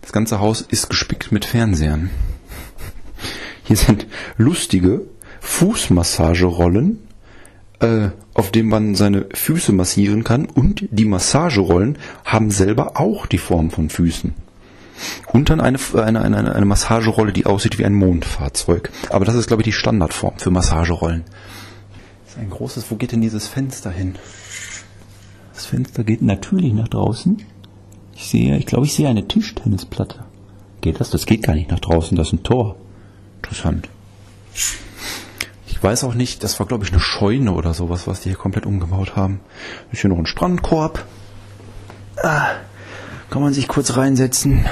Das 0.01 0.11
ganze 0.11 0.39
Haus 0.39 0.61
ist 0.61 0.89
gespickt 0.89 1.31
mit 1.31 1.45
Fernsehern. 1.45 2.09
Hier 3.63 3.77
sind 3.77 4.07
lustige 4.37 5.01
Fußmassagerollen, 5.39 6.99
äh, 7.79 8.09
auf 8.33 8.51
denen 8.51 8.69
man 8.69 8.95
seine 8.95 9.27
Füße 9.33 9.71
massieren 9.71 10.23
kann. 10.23 10.45
Und 10.45 10.87
die 10.91 11.05
Massagerollen 11.05 11.97
haben 12.25 12.51
selber 12.51 12.99
auch 12.99 13.25
die 13.25 13.37
Form 13.37 13.71
von 13.71 13.89
Füßen. 13.89 14.33
Und 15.27 15.49
dann 15.49 15.59
eine, 15.59 15.79
eine, 15.95 16.21
eine, 16.21 16.55
eine 16.55 16.65
Massagerolle, 16.65 17.33
die 17.33 17.45
aussieht 17.45 17.79
wie 17.79 17.85
ein 17.85 17.93
Mondfahrzeug. 17.93 18.89
Aber 19.09 19.25
das 19.25 19.35
ist, 19.35 19.47
glaube 19.47 19.61
ich, 19.61 19.65
die 19.65 19.73
Standardform 19.73 20.37
für 20.37 20.51
Massagerollen. 20.51 21.23
Das 22.25 22.35
ist 22.35 22.39
ein 22.39 22.49
großes, 22.49 22.85
wo 22.89 22.95
geht 22.95 23.11
denn 23.11 23.21
dieses 23.21 23.47
Fenster 23.47 23.91
hin? 23.91 24.15
Das 25.53 25.65
Fenster 25.65 26.03
geht 26.03 26.21
natürlich 26.21 26.73
nach 26.73 26.87
draußen. 26.87 27.43
Ich 28.15 28.27
sehe, 28.27 28.57
ich 28.57 28.65
glaube, 28.65 28.85
ich 28.85 28.93
sehe 28.93 29.07
eine 29.07 29.27
Tischtennisplatte. 29.27 30.23
Geht 30.81 30.99
das? 30.99 31.09
Das 31.09 31.25
geht 31.25 31.43
gar 31.43 31.53
nicht 31.53 31.71
nach 31.71 31.79
draußen, 31.79 32.17
das 32.17 32.27
ist 32.27 32.33
ein 32.33 32.43
Tor. 32.43 32.75
Interessant. 33.37 33.89
Ich 35.67 35.81
weiß 35.81 36.03
auch 36.03 36.13
nicht, 36.13 36.43
das 36.43 36.59
war 36.59 36.67
glaube 36.67 36.85
ich 36.85 36.91
eine 36.91 36.99
Scheune 36.99 37.53
oder 37.53 37.73
sowas, 37.73 38.07
was 38.07 38.21
die 38.21 38.29
hier 38.29 38.37
komplett 38.37 38.65
umgebaut 38.65 39.15
haben. 39.15 39.39
Ist 39.91 40.01
hier 40.01 40.09
noch 40.09 40.17
ein 40.17 40.25
Strandkorb. 40.25 41.05
Ah, 42.21 42.47
kann 43.29 43.41
man 43.41 43.53
sich 43.53 43.67
kurz 43.67 43.97
reinsetzen. 43.97 44.65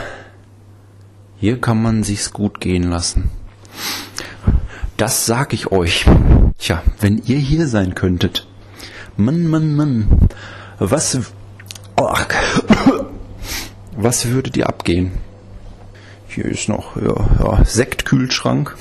Hier 1.38 1.60
kann 1.60 1.82
man 1.82 2.04
sich's 2.04 2.34
gut 2.34 2.62
gehen 2.62 2.84
lassen. 2.84 3.32
Das 4.98 5.26
sag 5.26 5.54
ich 5.54 5.72
euch. 5.72 6.06
Tja, 6.58 6.84
wenn 7.00 7.18
ihr 7.18 7.40
hier 7.40 7.68
sein 7.68 7.96
könntet. 7.96 8.48
Mann, 9.18 9.48
Mann, 9.48 9.76
Mann. 9.76 10.08
Was, 10.84 11.16
oh, 11.96 12.10
was 13.96 14.26
würdet 14.26 14.58
ihr 14.58 14.68
abgehen? 14.68 15.12
Hier 16.28 16.46
ist 16.46 16.70
noch 16.70 16.96
ja, 16.96 17.14
ja, 17.40 17.64
Sektkühlschrank. 17.64 18.76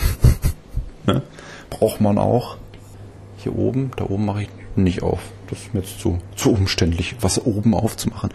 ne? 1.07 1.21
Braucht 1.69 2.00
man 2.00 2.16
auch. 2.16 2.57
Hier 3.37 3.54
oben, 3.54 3.90
da 3.97 4.04
oben 4.04 4.25
mache 4.25 4.45
ich 4.45 4.49
nicht 4.76 5.02
auf. 5.02 5.21
Das 5.50 5.59
ist 5.59 5.75
mir 5.75 5.80
jetzt 5.80 6.00
zu, 6.00 6.21
zu 6.37 6.52
umständlich, 6.52 7.16
was 7.21 7.45
oben 7.45 7.75
aufzumachen. 7.75 8.30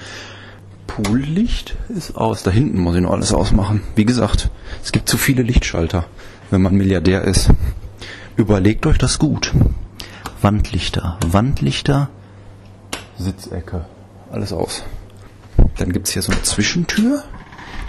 Poollicht 0.86 1.76
ist 1.90 2.16
aus. 2.16 2.44
Da 2.44 2.52
hinten 2.52 2.78
muss 2.78 2.96
ich 2.96 3.02
noch 3.02 3.14
alles 3.14 3.34
ausmachen. 3.34 3.82
Wie 3.96 4.06
gesagt, 4.06 4.52
es 4.84 4.92
gibt 4.92 5.10
zu 5.10 5.18
viele 5.18 5.42
Lichtschalter, 5.42 6.06
wenn 6.52 6.62
man 6.62 6.76
Milliardär 6.76 7.24
ist. 7.24 7.50
Überlegt 8.36 8.86
euch 8.86 9.00
das 9.00 9.18
gut. 9.18 9.54
Wandlichter, 10.44 11.18
Wandlichter, 11.26 12.10
Sitzecke, 13.18 13.86
alles 14.32 14.54
aus. 14.54 14.84
Dann 15.78 15.92
gibt 15.94 16.08
es 16.08 16.14
hier 16.14 16.22
so 16.22 16.32
eine 16.32 16.42
Zwischentür, 16.44 17.24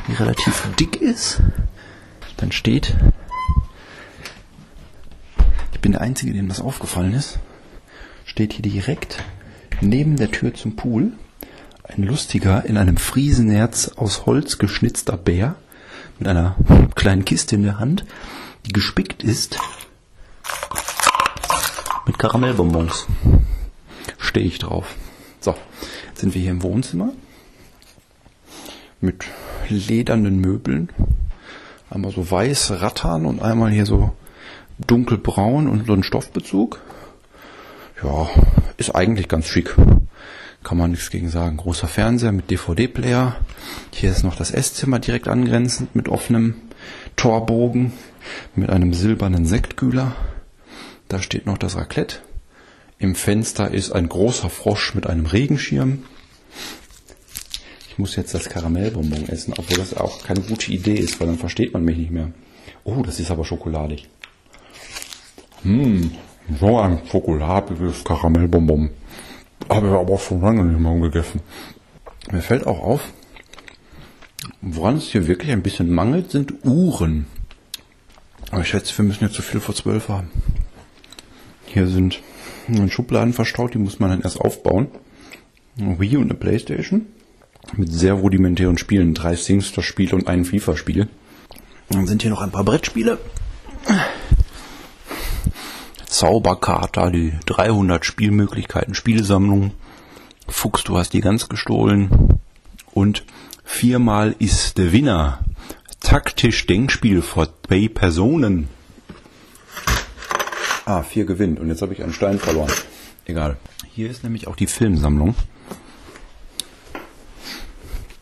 die 0.08 0.12
relativ 0.14 0.66
dick 0.78 0.96
ist. 0.96 1.40
Dann 2.36 2.52
steht, 2.52 2.94
ich 5.72 5.80
bin 5.80 5.92
der 5.92 6.00
Einzige, 6.00 6.32
dem 6.32 6.48
das 6.48 6.60
aufgefallen 6.60 7.14
ist, 7.14 7.38
steht 8.24 8.52
hier 8.52 8.62
direkt 8.62 9.22
neben 9.80 10.16
der 10.16 10.30
Tür 10.30 10.54
zum 10.54 10.76
Pool 10.76 11.12
ein 11.88 12.02
lustiger, 12.02 12.64
in 12.64 12.76
einem 12.76 12.96
Friesenerz 12.96 13.88
aus 13.96 14.26
Holz 14.26 14.58
geschnitzter 14.58 15.16
Bär 15.16 15.54
mit 16.18 16.28
einer 16.28 16.56
kleinen 16.94 17.24
Kiste 17.24 17.56
in 17.56 17.62
der 17.62 17.78
Hand, 17.78 18.04
die 18.66 18.72
gespickt 18.72 19.22
ist 19.22 19.58
mit 22.06 22.18
Karamellbonbons. 22.18 23.06
Stehe 24.18 24.46
ich 24.46 24.58
drauf. 24.58 24.94
So, 25.46 25.54
jetzt 26.08 26.22
sind 26.22 26.34
wir 26.34 26.42
hier 26.42 26.50
im 26.50 26.64
Wohnzimmer 26.64 27.12
mit 29.00 29.26
ledernen 29.68 30.40
Möbeln. 30.40 30.88
Einmal 31.88 32.10
so 32.10 32.28
weiß 32.28 32.82
Rattan 32.82 33.26
und 33.26 33.40
einmal 33.40 33.70
hier 33.70 33.86
so 33.86 34.10
dunkelbraun 34.84 35.68
und 35.68 35.86
so 35.86 35.92
ein 35.92 36.02
Stoffbezug. 36.02 36.80
Ja, 38.02 38.28
ist 38.76 38.96
eigentlich 38.96 39.28
ganz 39.28 39.46
schick. 39.46 39.76
Kann 40.64 40.78
man 40.78 40.90
nichts 40.90 41.10
gegen 41.10 41.28
sagen. 41.28 41.58
Großer 41.58 41.86
Fernseher 41.86 42.32
mit 42.32 42.50
DVD-Player. 42.50 43.36
Hier 43.92 44.10
ist 44.10 44.24
noch 44.24 44.34
das 44.34 44.50
Esszimmer 44.50 44.98
direkt 44.98 45.28
angrenzend 45.28 45.94
mit 45.94 46.08
offenem 46.08 46.56
Torbogen, 47.14 47.92
mit 48.56 48.68
einem 48.68 48.92
silbernen 48.92 49.46
Sektkühler. 49.46 50.16
Da 51.06 51.22
steht 51.22 51.46
noch 51.46 51.56
das 51.56 51.76
Raclette. 51.76 52.16
Im 52.98 53.14
Fenster 53.14 53.72
ist 53.72 53.92
ein 53.92 54.08
großer 54.08 54.48
Frosch 54.48 54.94
mit 54.94 55.06
einem 55.06 55.26
Regenschirm. 55.26 56.04
Ich 57.90 57.98
muss 57.98 58.16
jetzt 58.16 58.34
das 58.34 58.48
Karamellbonbon 58.48 59.28
essen, 59.28 59.54
obwohl 59.56 59.76
das 59.76 59.94
auch 59.94 60.22
keine 60.22 60.40
gute 60.40 60.72
Idee 60.72 60.94
ist, 60.94 61.20
weil 61.20 61.26
dann 61.26 61.38
versteht 61.38 61.74
man 61.74 61.84
mich 61.84 61.98
nicht 61.98 62.10
mehr. 62.10 62.32
Oh, 62.84 63.02
das 63.02 63.20
ist 63.20 63.30
aber 63.30 63.44
schokoladig. 63.44 64.08
Hm, 65.62 66.10
so 66.58 66.78
ein 66.78 67.00
schokoladiges 67.10 68.02
Karamellbonbon. 68.04 68.90
Habe 69.68 69.88
ich 69.88 69.92
aber 69.92 70.18
schon 70.18 70.40
lange 70.40 70.64
nicht 70.64 70.80
mehr 70.80 70.98
gegessen. 71.00 71.40
Mir 72.30 72.42
fällt 72.42 72.66
auch 72.66 72.80
auf, 72.80 73.12
woran 74.62 74.96
es 74.96 75.10
hier 75.10 75.26
wirklich 75.26 75.52
ein 75.52 75.62
bisschen 75.62 75.90
mangelt, 75.90 76.30
sind 76.30 76.64
Uhren. 76.64 77.26
Aber 78.50 78.62
ich 78.62 78.68
schätze, 78.68 78.96
wir 78.96 79.04
müssen 79.04 79.24
jetzt 79.24 79.34
zu 79.34 79.42
viel 79.42 79.60
vor 79.60 79.74
zwölf 79.74 80.08
haben. 80.08 80.30
Hier 81.66 81.88
sind 81.88 82.20
in 82.68 82.90
Schubladen 82.90 83.32
verstaut, 83.32 83.74
die 83.74 83.78
muss 83.78 84.00
man 84.00 84.10
dann 84.10 84.22
erst 84.22 84.40
aufbauen. 84.40 84.88
Wii 85.76 86.16
und 86.16 86.24
eine 86.24 86.34
Playstation. 86.34 87.06
Mit 87.76 87.92
sehr 87.92 88.14
rudimentären 88.14 88.78
Spielen. 88.78 89.14
Drei 89.14 89.36
Singstar-Spiele 89.36 90.14
und 90.14 90.28
ein 90.28 90.44
FIFA-Spiel. 90.44 91.08
Dann 91.90 92.06
sind 92.06 92.22
hier 92.22 92.30
noch 92.30 92.42
ein 92.42 92.52
paar 92.52 92.64
Brettspiele. 92.64 93.18
Zauberkater, 96.06 97.10
die 97.10 97.34
300 97.46 98.04
Spielmöglichkeiten, 98.04 98.94
Spielsammlung. 98.94 99.72
Fuchs, 100.48 100.84
du 100.84 100.96
hast 100.96 101.12
die 101.12 101.20
ganz 101.20 101.48
gestohlen. 101.48 102.38
Und 102.92 103.24
viermal 103.64 104.34
ist 104.38 104.78
der 104.78 104.92
Winner. 104.92 105.40
Taktisch 106.00 106.66
Denkspiel 106.66 107.20
vor 107.20 107.48
zwei 107.66 107.88
Personen. 107.88 108.68
Ah, 110.86 111.02
vier 111.02 111.26
gewinnt. 111.26 111.58
Und 111.58 111.68
jetzt 111.68 111.82
habe 111.82 111.92
ich 111.92 112.02
einen 112.02 112.12
Stein 112.12 112.38
verloren. 112.38 112.70
Egal. 113.24 113.56
Hier 113.92 114.08
ist 114.08 114.22
nämlich 114.22 114.46
auch 114.46 114.54
die 114.54 114.68
Filmsammlung. 114.68 115.34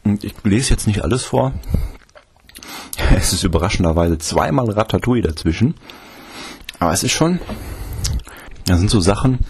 Und 0.03 0.25
ich 0.25 0.33
lese 0.45 0.71
jetzt 0.71 0.87
nicht 0.87 1.05
alles 1.05 1.25
vor. 1.25 1.53
Es 3.17 3.33
ist 3.33 3.45
überraschenderweise 3.45 4.19
zweimal 4.19 4.71
Ratatouille 4.71 5.23
dazwischen. 5.23 5.75
Aber 6.79 6.93
es 6.93 7.03
ist 7.03 7.13
schon, 7.13 7.39
das 8.65 8.79
sind 8.79 8.91
so 8.91 9.01
Sachen, 9.01 9.41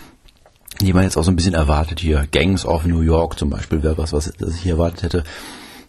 die 0.80 0.92
man 0.92 1.04
jetzt 1.04 1.16
auch 1.16 1.22
so 1.22 1.30
ein 1.30 1.36
bisschen 1.36 1.54
erwartet 1.54 2.00
hier. 2.00 2.26
Gangs 2.32 2.66
of 2.66 2.84
New 2.84 3.00
York 3.00 3.38
zum 3.38 3.50
Beispiel 3.50 3.82
wäre 3.82 3.96
was, 3.96 4.12
was 4.12 4.32
ich 4.38 4.60
hier 4.60 4.72
erwartet 4.72 5.02
hätte. 5.04 5.24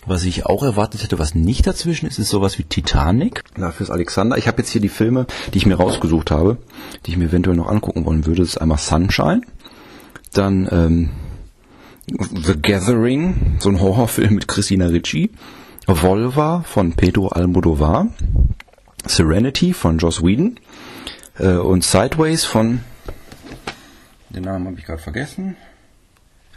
Was 0.06 0.24
ich 0.24 0.46
auch 0.46 0.64
erwartet 0.64 1.04
hätte, 1.04 1.18
was 1.18 1.34
nicht 1.34 1.66
dazwischen 1.66 2.06
ist, 2.06 2.20
ist 2.20 2.30
sowas 2.30 2.60
wie 2.60 2.64
Titanic. 2.64 3.44
Dafür 3.56 3.86
ist 3.86 3.90
Alexander. 3.90 4.38
Ich 4.38 4.48
habe 4.48 4.60
jetzt 4.60 4.70
hier 4.70 4.82
die 4.82 4.90
Filme, 4.90 5.26
die 5.54 5.58
ich 5.58 5.66
mir 5.66 5.76
rausgesucht 5.76 6.30
habe, 6.32 6.58
die 7.06 7.12
ich 7.12 7.18
mir 7.18 7.26
eventuell 7.26 7.56
noch 7.56 7.68
angucken 7.68 8.06
wollen 8.06 8.26
würde. 8.26 8.42
Das 8.42 8.50
ist 8.50 8.58
einmal 8.58 8.78
Sunshine, 8.78 9.42
dann 10.34 10.68
ähm, 10.72 11.10
The 12.08 12.62
Gathering, 12.62 13.58
so 13.60 13.70
ein 13.70 13.82
Horrorfilm 13.82 14.36
mit 14.36 14.48
Christina 14.48 14.86
Ricci, 14.86 15.32
Volva 15.88 16.62
von 16.62 16.94
Pedro 16.94 17.30
Almodovar, 17.30 18.08
Serenity 19.08 19.74
von 19.74 19.98
Joss 19.98 20.22
Whedon 20.22 20.60
äh, 21.40 21.54
und 21.54 21.84
Sideways 21.84 22.46
von 22.46 22.82
den 24.36 24.44
Namen 24.44 24.68
habe 24.68 24.78
ich 24.78 24.86
gerade 24.86 25.02
vergessen. 25.02 25.56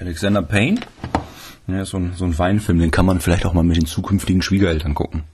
Alexander 0.01 0.43
Payne. 0.43 0.81
Ja, 1.69 1.85
so 1.85 1.99
ein, 1.99 2.15
so 2.15 2.25
ein 2.25 2.39
Weinfilm, 2.39 2.79
den 2.79 2.91
kann 2.91 3.05
man 3.05 3.21
vielleicht 3.21 3.45
auch 3.45 3.53
mal 3.53 3.63
mit 3.63 3.77
den 3.77 3.85
zukünftigen 3.85 4.41
Schwiegereltern 4.41 4.95
gucken. 4.95 5.25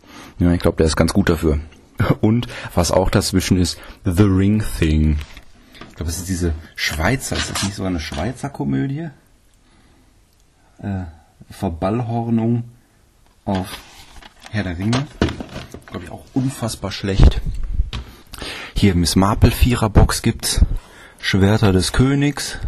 Ja, 0.40 0.53
ich 0.53 0.61
glaube, 0.61 0.77
der 0.77 0.87
ist 0.87 0.97
ganz 0.97 1.12
gut 1.12 1.29
dafür. 1.29 1.61
Und 2.20 2.49
was 2.75 2.90
auch 2.90 3.09
dazwischen 3.09 3.57
ist, 3.57 3.79
The 4.05 4.25
Ring 4.25 4.62
Thing. 4.79 5.18
Ich 5.90 5.97
glaube, 5.97 6.11
das 6.11 6.18
ist 6.18 6.29
diese 6.29 6.53
Schweizer, 6.75 7.37
ist 7.37 7.51
das 7.53 7.62
nicht 7.62 7.77
so 7.77 7.85
eine 7.85 8.01
Schweizer 8.01 8.49
Komödie? 8.49 9.11
Äh, 10.79 11.05
Verballhornung 11.51 12.64
auf 13.44 13.68
Herr 14.51 14.64
der 14.64 14.77
Ringe. 14.77 15.07
Glaube 15.87 16.07
ich 16.07 16.11
auch 16.11 16.25
unfassbar 16.35 16.90
schlecht. 16.90 17.40
Hier 18.75 18.97
Miss 18.97 19.14
Marple 19.14 19.53
Viererbox 19.53 20.23
gibt's. 20.23 20.64
Schwerter 21.20 21.73
des 21.73 21.92
Königs. 21.92 22.59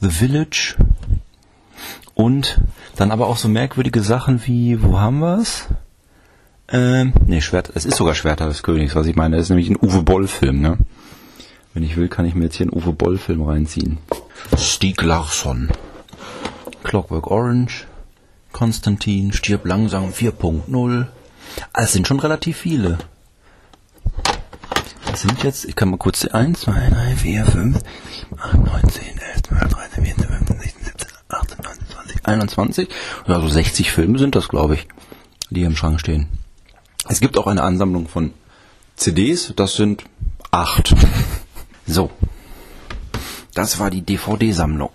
The 0.00 0.10
Village. 0.10 0.76
Und 2.14 2.60
dann 2.96 3.10
aber 3.10 3.26
auch 3.26 3.36
so 3.36 3.48
merkwürdige 3.48 4.02
Sachen 4.02 4.44
wie, 4.46 4.82
wo 4.82 4.98
haben 4.98 5.20
wir's? 5.20 5.68
Ähm, 6.68 7.12
nee, 7.26 7.40
Schwert, 7.40 7.70
es 7.74 7.84
ist 7.84 7.96
sogar 7.96 8.14
Schwerter 8.14 8.46
des 8.46 8.62
Königs, 8.62 8.94
was 8.94 9.06
ich 9.06 9.16
meine. 9.16 9.36
Das 9.36 9.46
ist 9.46 9.50
nämlich 9.50 9.68
ein 9.68 9.78
Uwe 9.80 10.02
Boll-Film, 10.02 10.60
ne? 10.60 10.78
Wenn 11.74 11.82
ich 11.82 11.96
will, 11.96 12.08
kann 12.08 12.26
ich 12.26 12.34
mir 12.34 12.44
jetzt 12.44 12.56
hier 12.56 12.66
einen 12.66 12.76
Uwe 12.76 12.92
Boll-Film 12.92 13.42
reinziehen. 13.42 13.98
Stieg 14.56 15.02
Larsson. 15.02 15.70
Clockwork 16.82 17.30
Orange. 17.30 17.86
Konstantin, 18.52 19.32
Stirb 19.32 19.66
langsam 19.66 20.10
4.0. 20.10 21.06
Ah, 21.72 21.82
es 21.82 21.92
sind 21.92 22.06
schon 22.06 22.20
relativ 22.20 22.58
viele. 22.58 22.98
Das 25.06 25.22
sind 25.22 25.42
jetzt, 25.42 25.64
ich 25.64 25.76
kann 25.76 25.90
mal 25.90 25.98
kurz 25.98 26.24
1, 26.24 26.60
2, 26.60 26.72
3, 26.90 27.16
4, 27.16 27.44
5, 27.44 27.74
6, 27.76 27.86
7, 28.30 28.40
8, 28.40 28.54
9, 28.54 28.88
10, 28.88 29.04
11, 29.18 29.42
12, 29.42 29.60
13, 29.68 30.04
14, 30.04 30.24
15, 30.26 30.51
21. 32.24 32.88
Ja, 33.26 33.40
so 33.40 33.48
60 33.48 33.90
Filme 33.90 34.18
sind 34.18 34.34
das, 34.34 34.48
glaube 34.48 34.74
ich, 34.74 34.88
die 35.50 35.60
hier 35.60 35.68
im 35.68 35.76
Schrank 35.76 36.00
stehen. 36.00 36.28
Es 37.08 37.20
gibt 37.20 37.36
auch 37.36 37.46
eine 37.46 37.62
Ansammlung 37.62 38.08
von 38.08 38.32
CDs, 38.96 39.52
das 39.56 39.74
sind 39.74 40.04
acht. 40.50 40.94
So. 41.84 42.10
Das 43.54 43.80
war 43.80 43.90
die 43.90 44.02
DVD-Sammlung, 44.02 44.90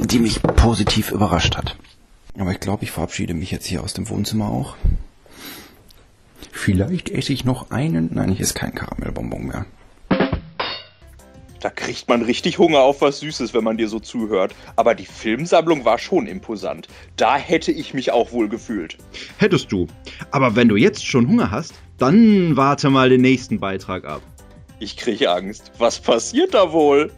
die 0.00 0.18
mich 0.18 0.42
positiv 0.42 1.12
überrascht 1.12 1.56
hat. 1.56 1.76
Aber 2.36 2.50
ich 2.50 2.58
glaube, 2.58 2.82
ich 2.82 2.90
verabschiede 2.90 3.32
mich 3.32 3.52
jetzt 3.52 3.66
hier 3.66 3.82
aus 3.82 3.94
dem 3.94 4.08
Wohnzimmer 4.08 4.48
auch. 4.48 4.74
Vielleicht 6.50 7.10
esse 7.10 7.32
ich 7.32 7.44
noch 7.44 7.70
einen. 7.70 8.10
Nein, 8.12 8.30
hier 8.30 8.40
ist 8.44 8.56
kein 8.56 8.74
Karamellbonbon 8.74 9.46
mehr. 9.46 9.66
Da 11.62 11.70
kriegt 11.70 12.08
man 12.08 12.22
richtig 12.22 12.58
Hunger 12.58 12.80
auf 12.80 13.02
was 13.02 13.20
Süßes, 13.20 13.54
wenn 13.54 13.62
man 13.62 13.76
dir 13.76 13.88
so 13.88 14.00
zuhört. 14.00 14.52
Aber 14.74 14.96
die 14.96 15.06
Filmsammlung 15.06 15.84
war 15.84 15.96
schon 15.96 16.26
imposant. 16.26 16.88
Da 17.16 17.36
hätte 17.36 17.70
ich 17.70 17.94
mich 17.94 18.10
auch 18.10 18.32
wohl 18.32 18.48
gefühlt. 18.48 18.98
Hättest 19.36 19.70
du. 19.70 19.86
Aber 20.32 20.56
wenn 20.56 20.68
du 20.68 20.74
jetzt 20.74 21.06
schon 21.06 21.28
Hunger 21.28 21.52
hast, 21.52 21.74
dann 21.98 22.56
warte 22.56 22.90
mal 22.90 23.10
den 23.10 23.20
nächsten 23.20 23.60
Beitrag 23.60 24.04
ab. 24.04 24.22
Ich 24.80 24.96
kriege 24.96 25.30
Angst. 25.30 25.70
Was 25.78 26.00
passiert 26.00 26.52
da 26.52 26.72
wohl? 26.72 27.12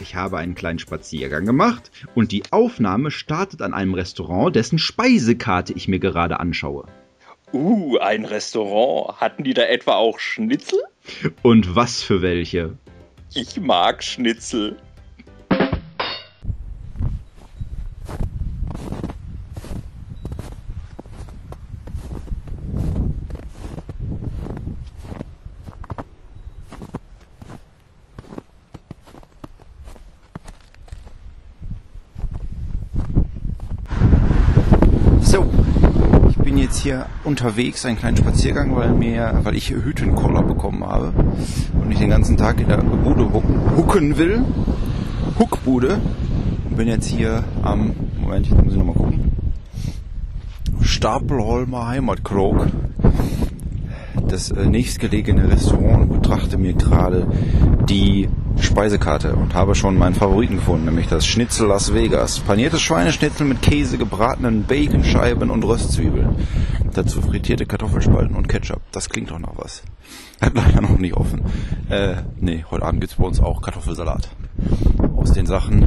Ich 0.00 0.14
habe 0.14 0.38
einen 0.38 0.54
kleinen 0.54 0.78
Spaziergang 0.78 1.44
gemacht 1.44 1.90
und 2.14 2.30
die 2.30 2.44
Aufnahme 2.52 3.10
startet 3.10 3.60
an 3.60 3.74
einem 3.74 3.94
Restaurant, 3.94 4.54
dessen 4.54 4.78
Speisekarte 4.78 5.72
ich 5.72 5.88
mir 5.88 5.98
gerade 5.98 6.38
anschaue. 6.38 6.86
Uh, 7.52 7.98
ein 7.98 8.24
Restaurant. 8.24 9.20
Hatten 9.20 9.42
die 9.42 9.54
da 9.54 9.62
etwa 9.62 9.94
auch 9.94 10.20
Schnitzel? 10.20 10.78
Und 11.42 11.74
was 11.74 12.04
für 12.04 12.22
welche? 12.22 12.78
Ich 13.32 13.60
mag 13.60 14.02
Schnitzel. 14.02 14.76
So, 35.22 35.48
ich 36.28 36.36
bin 36.38 36.58
jetzt 36.58 36.78
hier 36.78 37.06
unterwegs, 37.24 37.84
einen 37.84 37.98
kleinen 37.98 38.16
Spaziergang, 38.16 38.74
weil 38.76 38.92
mir, 38.92 39.40
weil 39.42 39.56
ich 39.56 39.70
Hütenkoller 39.70 40.42
bekommen 40.42 40.84
habe 40.84 41.12
und 41.80 41.90
ich 41.90 41.98
den 41.98 42.10
ganzen 42.10 42.36
Tag 42.36 42.60
in 42.60 42.68
der 42.68 42.78
Bude 42.78 43.32
hucken, 43.32 44.16
will. 44.16 44.44
Huckbude. 45.38 45.98
Bin 46.76 46.88
jetzt 46.88 47.06
hier 47.06 47.44
am, 47.62 47.92
Moment, 48.20 48.46
jetzt 48.46 48.62
muss 48.62 48.72
ich 48.72 48.78
nochmal 48.78 48.94
gucken. 48.94 49.32
Stapelholmer 50.80 51.88
Heimatkrog. 51.88 52.66
Das 54.28 54.50
äh, 54.50 54.66
nächstgelegene 54.66 55.50
Restaurant 55.50 56.02
und 56.02 56.20
betrachte 56.20 56.56
mir 56.56 56.72
gerade 56.72 57.26
die 57.88 58.28
Speisekarte 58.60 59.34
und 59.34 59.54
habe 59.54 59.74
schon 59.74 59.96
meinen 59.96 60.14
Favoriten 60.14 60.56
gefunden, 60.56 60.84
nämlich 60.86 61.08
das 61.08 61.26
Schnitzel 61.26 61.68
Las 61.68 61.92
Vegas. 61.94 62.38
Paniertes 62.40 62.80
Schweineschnitzel 62.80 63.46
mit 63.46 63.62
Käse, 63.62 63.98
gebratenen 63.98 64.64
Baconscheiben 64.64 65.50
und 65.50 65.64
Röstzwiebeln. 65.64 66.36
Dazu 66.92 67.22
frittierte 67.22 67.66
Kartoffelspalten 67.66 68.34
und 68.34 68.48
Ketchup. 68.48 68.80
Das 68.90 69.08
klingt 69.08 69.30
doch 69.30 69.38
nach 69.38 69.56
was. 69.56 69.82
Hat 70.40 70.54
leider 70.54 70.80
noch 70.80 70.98
nicht 70.98 71.14
offen. 71.14 71.42
Äh, 71.88 72.16
nee, 72.40 72.64
heute 72.70 72.84
Abend 72.84 73.00
gibt's 73.00 73.16
bei 73.16 73.24
uns 73.24 73.38
auch 73.40 73.62
Kartoffelsalat. 73.62 74.28
Aus 75.16 75.32
den 75.32 75.46
Sachen, 75.46 75.86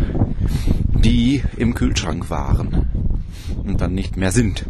die 0.95 1.43
im 1.57 1.73
Kühlschrank 1.73 2.29
waren. 2.29 2.87
Und 3.63 3.81
dann 3.81 3.93
nicht 3.93 4.15
mehr 4.15 4.31
sind 4.31 4.65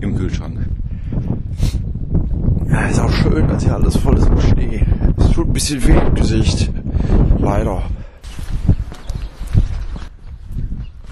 im 0.00 0.16
Kühlschrank. 0.16 0.66
Ja, 2.68 2.86
ist 2.86 3.00
auch 3.00 3.12
schön, 3.12 3.48
dass 3.48 3.64
hier 3.64 3.74
alles 3.74 3.96
voll 3.96 4.18
ist 4.18 4.26
im 4.26 4.40
Schnee. 4.40 4.84
Es 5.16 5.30
tut 5.30 5.48
ein 5.48 5.52
bisschen 5.52 5.86
weh 5.86 5.98
im 5.98 6.14
Gesicht. 6.14 6.70
Leider. 7.38 7.82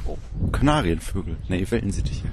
Oh, 0.07 0.17
Kanarienvögel. 0.53 1.37
Nee, 1.49 1.67
Wellensittiche. 1.69 2.29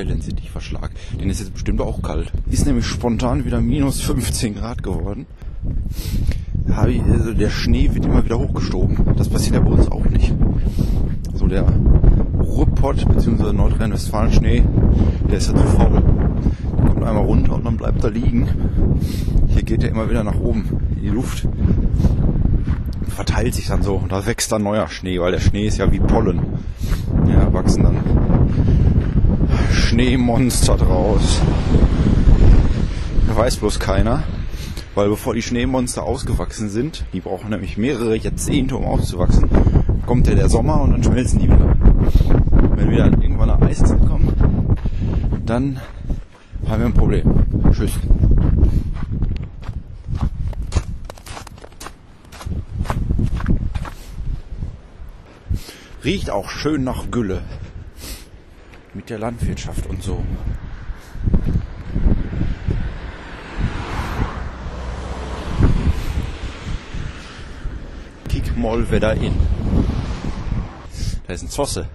Ein 0.00 0.08
Wellensittichverschlag. 0.08 0.92
Den 1.20 1.28
ist 1.28 1.40
jetzt 1.40 1.52
bestimmt 1.52 1.82
auch 1.82 2.00
kalt. 2.00 2.32
Ist 2.50 2.64
nämlich 2.64 2.86
spontan 2.86 3.44
wieder 3.44 3.60
minus 3.60 4.00
15 4.00 4.54
Grad 4.54 4.82
geworden. 4.82 5.26
Ich, 6.88 7.02
also 7.02 7.34
der 7.34 7.50
Schnee 7.50 7.92
wird 7.92 8.06
immer 8.06 8.24
wieder 8.24 8.38
hochgestoben. 8.38 8.96
Das 9.18 9.28
passiert 9.28 9.56
ja 9.56 9.60
bei 9.60 9.72
uns 9.72 9.90
auch 9.90 10.06
nicht. 10.06 10.32
So 11.34 11.46
der 11.46 11.66
Ruhrpott 12.38 13.06
bzw. 13.08 13.52
Nordrhein-Westfalen-Schnee, 13.52 14.62
der 15.28 15.36
ist 15.36 15.48
ja 15.48 15.56
zu 15.56 15.66
faul. 15.66 16.02
Der 16.78 16.86
kommt 16.86 17.04
einmal 17.04 17.24
runter 17.24 17.56
und 17.56 17.66
dann 17.66 17.76
bleibt 17.76 18.02
er 18.02 18.10
liegen. 18.10 18.48
Hier 19.48 19.64
geht 19.64 19.82
er 19.82 19.90
immer 19.90 20.08
wieder 20.08 20.24
nach 20.24 20.40
oben 20.40 20.64
in 20.96 21.02
die 21.02 21.08
Luft. 21.08 21.46
Verteilt 23.08 23.54
sich 23.54 23.66
dann 23.66 23.82
so 23.82 23.96
und 23.96 24.12
da 24.12 24.24
wächst 24.24 24.50
dann 24.50 24.62
neuer 24.62 24.88
Schnee, 24.88 25.20
weil 25.20 25.32
der 25.32 25.40
Schnee 25.40 25.66
ist 25.66 25.76
ja 25.76 25.92
wie 25.92 26.00
Pollen. 26.00 26.40
Ja, 27.26 27.52
wachsen 27.52 27.82
dann 27.82 28.19
Schneemonster 29.90 30.76
draus. 30.76 31.40
Weiß 33.34 33.56
bloß 33.56 33.80
keiner. 33.80 34.22
Weil 34.94 35.08
bevor 35.08 35.34
die 35.34 35.42
Schneemonster 35.42 36.04
ausgewachsen 36.04 36.68
sind, 36.68 37.04
die 37.12 37.18
brauchen 37.18 37.50
nämlich 37.50 37.76
mehrere 37.76 38.16
Jahrzehnte, 38.16 38.76
um 38.76 38.84
auszuwachsen, 38.84 39.50
kommt 40.06 40.28
ja 40.28 40.36
der 40.36 40.48
Sommer 40.48 40.80
und 40.80 40.92
dann 40.92 41.02
schmelzen 41.02 41.40
die 41.40 41.46
wieder. 41.46 41.74
Wenn 42.76 42.88
wieder 42.88 43.06
irgendwann 43.06 43.50
eine 43.50 43.66
Eiszeit 43.66 43.98
kommt, 44.06 44.32
dann 45.44 45.80
haben 46.68 46.78
wir 46.78 46.86
ein 46.86 46.94
Problem. 46.94 47.24
Tschüss. 47.72 47.90
Riecht 56.04 56.30
auch 56.30 56.48
schön 56.48 56.84
nach 56.84 57.10
Gülle. 57.10 57.42
Mit 59.00 59.08
der 59.08 59.18
Landwirtschaft 59.18 59.86
und 59.86 60.02
so. 60.02 60.22
Kick 68.28 68.58
mal 68.58 68.92
wieder 68.92 69.14
in. 69.14 69.32
Da 71.26 71.32
ist 71.32 71.44
ein 71.44 71.48
Zosse. 71.48 71.88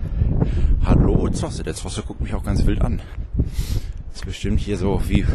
Hallo 0.84 1.30
Zosse. 1.30 1.62
Der 1.62 1.76
Zosse 1.76 2.02
guckt 2.02 2.22
mich 2.22 2.34
auch 2.34 2.44
ganz 2.44 2.65
wild 2.65 2.82
an. 2.82 3.04
Das 3.38 4.22
ist 4.22 4.26
bestimmt 4.26 4.60
hier 4.60 4.78
so 4.78 5.00
wie, 5.08 5.28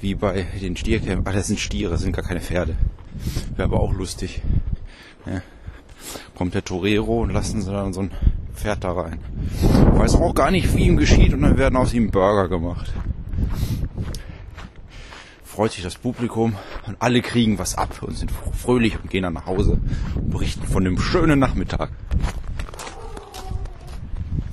wie 0.00 0.16
bei 0.16 0.44
den 0.60 0.76
Stierkämpfen. 0.76 1.24
Ach, 1.24 1.32
das 1.32 1.46
sind 1.46 1.60
Stiere, 1.60 1.92
das 1.92 2.00
sind 2.00 2.16
gar 2.16 2.24
keine 2.24 2.40
Pferde. 2.40 2.74
Wäre 3.54 3.68
aber 3.68 3.78
auch 3.78 3.92
lustig. 3.92 4.42
Ja. 5.24 5.40
Kommt 6.34 6.54
der 6.54 6.64
Torero 6.64 7.20
und 7.20 7.32
lassen 7.32 7.62
sie 7.62 7.70
dann 7.70 7.92
so 7.92 8.00
ein 8.00 8.10
Pferd 8.60 8.84
da 8.84 8.92
rein. 8.92 9.18
Weiß 9.94 10.16
auch 10.16 10.34
gar 10.34 10.50
nicht, 10.50 10.76
wie 10.76 10.84
ihm 10.84 10.98
geschieht 10.98 11.32
und 11.32 11.40
dann 11.40 11.56
werden 11.56 11.76
aus 11.76 11.94
ihm 11.94 12.10
Burger 12.10 12.48
gemacht. 12.48 12.92
Freut 15.42 15.72
sich 15.72 15.82
das 15.82 15.96
Publikum 15.96 16.54
und 16.86 16.96
alle 17.00 17.22
kriegen 17.22 17.58
was 17.58 17.76
ab 17.76 18.02
und 18.02 18.18
sind 18.18 18.30
fröhlich 18.30 19.00
und 19.00 19.10
gehen 19.10 19.22
dann 19.22 19.32
nach 19.32 19.46
Hause 19.46 19.78
und 20.14 20.30
berichten 20.30 20.66
von 20.66 20.84
dem 20.84 20.98
schönen 20.98 21.38
Nachmittag. 21.38 21.90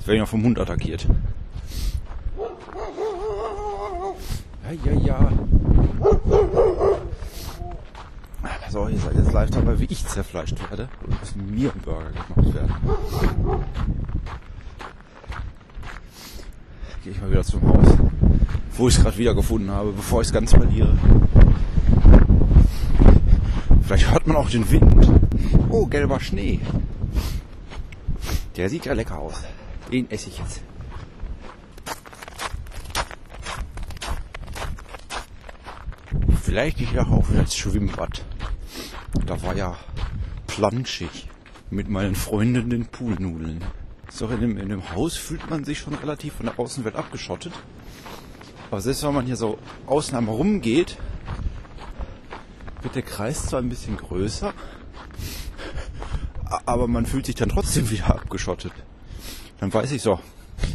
Werden 0.06 0.18
ja 0.18 0.26
vom 0.26 0.42
Hund 0.42 0.58
attackiert. 0.58 1.06
Ja, 4.64 4.92
ja, 4.92 5.00
ja. 5.00 5.32
So, 8.70 8.86
ihr 8.86 8.98
seid 8.98 9.14
jetzt 9.14 9.32
live 9.32 9.50
dabei, 9.50 9.80
wie 9.80 9.86
ich 9.88 10.06
zerfleischt 10.06 10.60
werde. 10.68 10.90
Und 11.06 11.14
aus 11.22 11.34
mir 11.34 11.72
ein 11.72 11.80
Burger 11.80 12.10
gemacht 12.10 12.54
werden. 12.54 12.74
Gehe 17.02 17.12
ich 17.12 17.20
mal 17.20 17.30
wieder 17.30 17.44
zum 17.44 17.62
Haus, 17.66 17.86
wo 18.76 18.88
ich 18.88 18.96
es 18.96 19.02
gerade 19.02 19.16
wieder 19.16 19.34
gefunden 19.34 19.70
habe, 19.70 19.92
bevor 19.92 20.20
ich 20.20 20.26
es 20.26 20.34
ganz 20.34 20.52
verliere. 20.52 20.94
Vielleicht 23.82 24.10
hört 24.10 24.26
man 24.26 24.36
auch 24.36 24.50
den 24.50 24.70
Wind. 24.70 25.10
Oh, 25.70 25.86
gelber 25.86 26.20
Schnee. 26.20 26.60
Der 28.56 28.68
sieht 28.68 28.84
ja 28.84 28.92
lecker 28.92 29.18
aus. 29.18 29.42
Den 29.90 30.10
esse 30.10 30.28
ich 30.28 30.38
jetzt. 30.38 30.60
Vielleicht 36.42 36.80
ich 36.80 36.92
ja 36.92 37.06
auch 37.06 37.30
wieder 37.30 37.40
ins 37.40 37.56
Schwimmbad. 37.56 38.22
Da 39.26 39.42
war 39.42 39.56
ja 39.56 39.76
planschig 40.46 41.28
mit 41.70 41.88
meinen 41.88 42.14
Freundinnen 42.14 42.86
Poolnudeln. 42.86 43.62
So, 44.10 44.26
in 44.28 44.40
dem, 44.40 44.56
in 44.56 44.68
dem 44.70 44.90
Haus 44.94 45.16
fühlt 45.16 45.48
man 45.50 45.64
sich 45.64 45.78
schon 45.78 45.94
relativ 45.94 46.34
von 46.34 46.46
der 46.46 46.58
Außenwelt 46.58 46.96
abgeschottet. 46.96 47.52
Aber 48.70 48.80
selbst 48.80 49.02
wenn 49.02 49.14
man 49.14 49.26
hier 49.26 49.36
so 49.36 49.58
außen 49.86 50.16
einmal 50.16 50.34
rumgeht, 50.34 50.96
wird 52.82 52.94
der 52.94 53.02
Kreis 53.02 53.46
zwar 53.46 53.60
ein 53.60 53.68
bisschen 53.68 53.96
größer, 53.96 54.52
aber 56.64 56.88
man 56.88 57.06
fühlt 57.06 57.26
sich 57.26 57.34
dann 57.34 57.48
trotzdem 57.48 57.90
wieder 57.90 58.14
abgeschottet. 58.14 58.72
Dann 59.60 59.72
weiß 59.72 59.92
ich 59.92 60.02
so, 60.02 60.20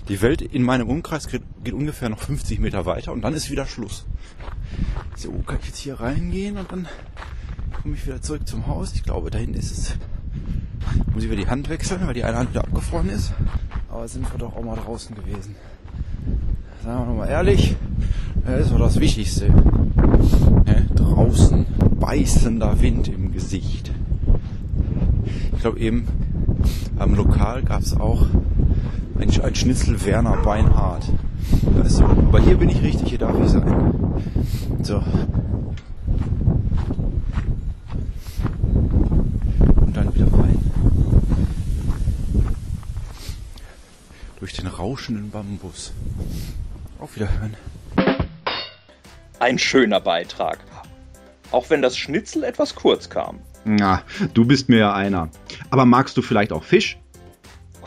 die 0.07 0.21
Welt 0.21 0.41
in 0.41 0.63
meinem 0.63 0.89
Umkreis 0.89 1.27
geht, 1.27 1.43
geht 1.63 1.73
ungefähr 1.73 2.09
noch 2.09 2.19
50 2.19 2.59
Meter 2.59 2.85
weiter 2.85 3.13
und 3.13 3.21
dann 3.21 3.33
ist 3.33 3.49
wieder 3.49 3.65
Schluss. 3.65 4.05
So, 5.15 5.31
kann 5.45 5.59
ich 5.61 5.67
jetzt 5.67 5.79
hier 5.79 5.99
reingehen 5.99 6.57
und 6.57 6.71
dann 6.71 6.87
komme 7.83 7.95
ich 7.95 8.05
wieder 8.05 8.21
zurück 8.21 8.47
zum 8.47 8.65
Haus. 8.67 8.93
Ich 8.95 9.03
glaube, 9.03 9.29
da 9.29 9.37
hinten 9.37 9.59
ist 9.59 9.71
es. 9.71 9.95
Muss 11.13 11.23
ich 11.23 11.29
wieder 11.29 11.41
die 11.41 11.49
Hand 11.49 11.67
wechseln, 11.67 11.99
weil 12.07 12.13
die 12.13 12.23
eine 12.23 12.37
Hand 12.37 12.51
wieder 12.51 12.63
abgefroren 12.63 13.09
ist. 13.09 13.33
Aber 13.89 14.07
sind 14.07 14.31
wir 14.31 14.39
doch 14.39 14.55
auch 14.55 14.63
mal 14.63 14.77
draußen 14.77 15.13
gewesen. 15.13 15.55
Sagen 16.83 16.99
wir 16.99 17.05
nochmal 17.05 17.29
ehrlich, 17.29 17.75
das 18.45 18.61
ist 18.61 18.71
doch 18.71 18.79
das 18.79 18.99
Wichtigste. 18.99 19.47
Ja, 20.65 20.75
draußen 20.95 21.65
beißender 21.99 22.81
Wind 22.81 23.09
im 23.09 23.33
Gesicht. 23.33 23.91
Ich 25.53 25.59
glaube 25.59 25.79
eben, 25.79 26.07
am 26.97 27.15
Lokal 27.15 27.63
gab 27.63 27.81
es 27.81 27.95
auch 27.95 28.27
ein, 29.19 29.29
ein 29.41 29.55
Schnitzel 29.55 30.03
Werner 30.05 30.37
Beinhardt. 30.37 31.09
Du, 31.61 32.05
aber 32.05 32.39
hier 32.39 32.57
bin 32.57 32.69
ich 32.69 32.81
richtig, 32.81 33.09
hier 33.09 33.19
darf 33.19 33.35
ich 33.41 33.49
sein. 33.49 34.23
So. 34.81 35.03
Und 39.75 39.97
dann 39.97 40.13
wieder 40.15 40.25
rein. 40.33 40.57
Durch 44.43 44.55
den 44.55 44.67
rauschenden 44.67 45.31
Bambus. 45.31 45.93
Auf 46.99 47.15
Wiederhören. 47.15 47.55
Ein 49.39 49.57
schöner 49.57 50.01
Beitrag. 50.01 50.59
Auch 51.51 51.69
wenn 51.69 51.81
das 51.81 51.95
Schnitzel 51.95 52.43
etwas 52.43 52.75
kurz 52.75 53.09
kam. 53.09 53.39
Na, 53.63 54.03
du 54.33 54.43
bist 54.43 54.67
mir 54.67 54.79
ja 54.79 54.93
einer. 54.93 55.29
Aber 55.69 55.85
magst 55.85 56.17
du 56.17 56.21
vielleicht 56.21 56.51
auch 56.51 56.65
Fisch? 56.65 56.97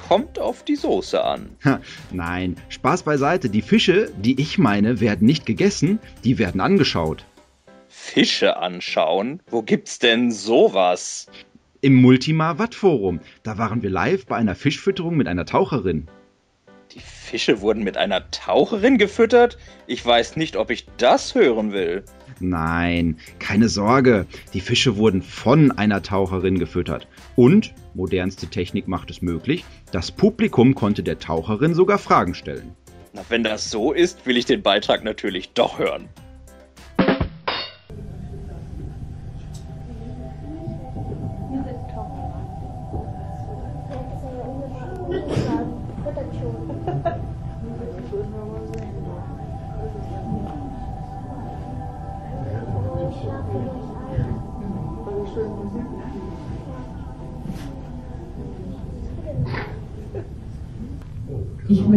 Kommt 0.09 0.39
auf 0.39 0.65
die 0.65 0.77
Soße 0.77 1.23
an. 1.23 1.51
Ha, 1.63 1.83
Nein, 2.11 2.57
Spaß 2.71 3.03
beiseite. 3.03 3.51
Die 3.51 3.61
Fische, 3.61 4.11
die 4.17 4.41
ich 4.41 4.57
meine, 4.57 4.99
werden 4.99 5.27
nicht 5.27 5.45
gegessen, 5.45 5.99
die 6.25 6.39
werden 6.39 6.63
angeschaut. 6.63 7.27
Fische 7.87 8.57
anschauen? 8.57 9.43
Wo 9.51 9.61
gibt's 9.61 9.99
denn 9.99 10.33
sowas? 10.33 11.27
Im 11.83 11.97
Multimar 11.97 12.59
Watt 12.59 12.75
Forum. 12.75 13.21
Da 13.43 13.59
waren 13.59 13.83
wir 13.83 13.91
live 13.91 14.25
bei 14.25 14.37
einer 14.37 14.55
Fischfütterung 14.55 15.19
mit 15.19 15.29
einer 15.29 15.45
Taucherin. 15.45 16.09
Die 16.93 17.01
Fische 17.01 17.61
wurden 17.61 17.83
mit 17.83 17.97
einer 17.97 18.31
Taucherin 18.31 18.97
gefüttert? 18.99 19.59
Ich 19.87 20.05
weiß 20.05 20.37
nicht, 20.37 20.57
ob 20.57 20.71
ich 20.71 20.87
das 20.97 21.35
hören 21.35 21.73
will. 21.73 22.05
Nein, 22.39 23.19
keine 23.39 23.69
Sorge. 23.69 24.27
Die 24.53 24.61
Fische 24.61 24.97
wurden 24.97 25.23
von 25.23 25.73
einer 25.73 26.03
Taucherin 26.03 26.59
gefüttert. 26.59 27.09
Und, 27.35 27.75
modernste 27.95 28.47
Technik 28.47 28.89
macht 28.89 29.11
es 29.11 29.23
möglich, 29.23 29.65
das 29.91 30.13
Publikum 30.13 30.75
konnte 30.75 31.03
der 31.03 31.19
Taucherin 31.19 31.75
sogar 31.75 31.99
Fragen 31.99 32.35
stellen. 32.35 32.77
Na, 33.13 33.23
wenn 33.29 33.43
das 33.43 33.71
so 33.71 33.93
ist, 33.93 34.27
will 34.27 34.37
ich 34.37 34.45
den 34.45 34.63
Beitrag 34.63 35.03
natürlich 35.03 35.53
doch 35.53 35.79
hören. 35.79 36.09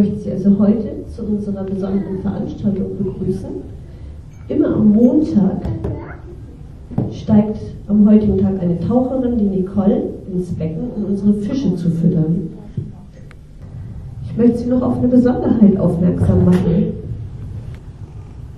Möchte 0.00 0.18
Sie 0.18 0.30
also 0.30 0.58
heute 0.58 0.88
zu 1.14 1.22
unserer 1.24 1.62
besonderen 1.64 2.20
Veranstaltung 2.22 2.96
begrüßen. 2.98 3.50
Immer 4.48 4.74
am 4.76 4.92
Montag 4.92 5.60
steigt 7.12 7.60
am 7.86 8.08
heutigen 8.08 8.38
Tag 8.38 8.54
eine 8.60 8.80
Taucherin, 8.80 9.36
die 9.36 9.58
Nicole, 9.58 10.04
ins 10.32 10.52
Becken, 10.52 10.90
um 10.96 11.04
unsere 11.04 11.34
Fische 11.34 11.74
zu 11.76 11.90
füttern. 11.90 12.48
Ich 14.24 14.36
möchte 14.38 14.58
Sie 14.58 14.70
noch 14.70 14.80
auf 14.80 14.98
eine 14.98 15.08
Besonderheit 15.08 15.78
aufmerksam 15.78 16.46
machen. 16.46 16.94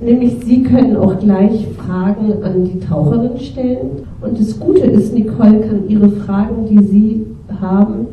Nämlich 0.01 0.45
Sie 0.45 0.63
können 0.63 0.97
auch 0.97 1.19
gleich 1.19 1.67
Fragen 1.77 2.43
an 2.45 2.65
die 2.65 2.79
Taucherin 2.79 3.39
stellen. 3.39 4.07
Und 4.21 4.39
das 4.39 4.61
Gute 4.61 4.83
ist, 4.83 5.13
Nicole 5.13 5.61
kann 5.61 5.89
Ihre 5.89 6.09
Fragen, 6.09 6.67
die 6.71 6.85
Sie 6.85 7.27
haben, 7.61 8.07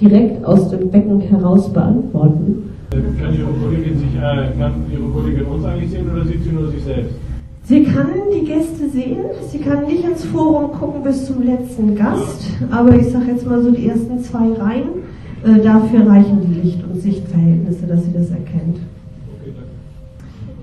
direkt 0.00 0.44
aus 0.44 0.70
dem 0.70 0.90
Becken 0.90 1.20
heraus 1.20 1.72
beantworten. 1.72 2.75
Kann 2.90 3.34
Ihre 3.34 3.52
Kollegin, 3.52 3.98
sich, 3.98 4.14
äh, 4.14 4.52
kann 4.58 4.84
Ihre 4.90 5.08
Kollegin 5.10 5.46
uns 5.46 5.64
eigentlich 5.64 5.90
sehen 5.90 6.10
oder 6.10 6.24
sieht 6.24 6.42
sie 6.44 6.50
nur 6.50 6.70
sich 6.70 6.84
selbst? 6.84 7.14
Sie 7.64 7.82
kann 7.82 8.06
die 8.32 8.44
Gäste 8.46 8.88
sehen, 8.88 9.24
sie 9.50 9.58
kann 9.58 9.86
nicht 9.86 10.04
ins 10.04 10.24
Forum 10.24 10.70
gucken 10.70 11.02
bis 11.02 11.26
zum 11.26 11.42
letzten 11.42 11.96
Gast, 11.96 12.44
aber 12.70 12.94
ich 12.94 13.08
sage 13.08 13.32
jetzt 13.32 13.44
mal 13.44 13.60
so 13.60 13.72
die 13.72 13.88
ersten 13.88 14.20
zwei 14.22 14.52
Reihen, 14.52 14.88
äh, 15.44 15.60
dafür 15.60 16.06
reichen 16.06 16.42
die 16.46 16.60
Licht- 16.60 16.84
und 16.84 17.00
Sichtverhältnisse, 17.00 17.86
dass 17.88 18.04
sie 18.04 18.12
das 18.12 18.30
erkennt. 18.30 18.78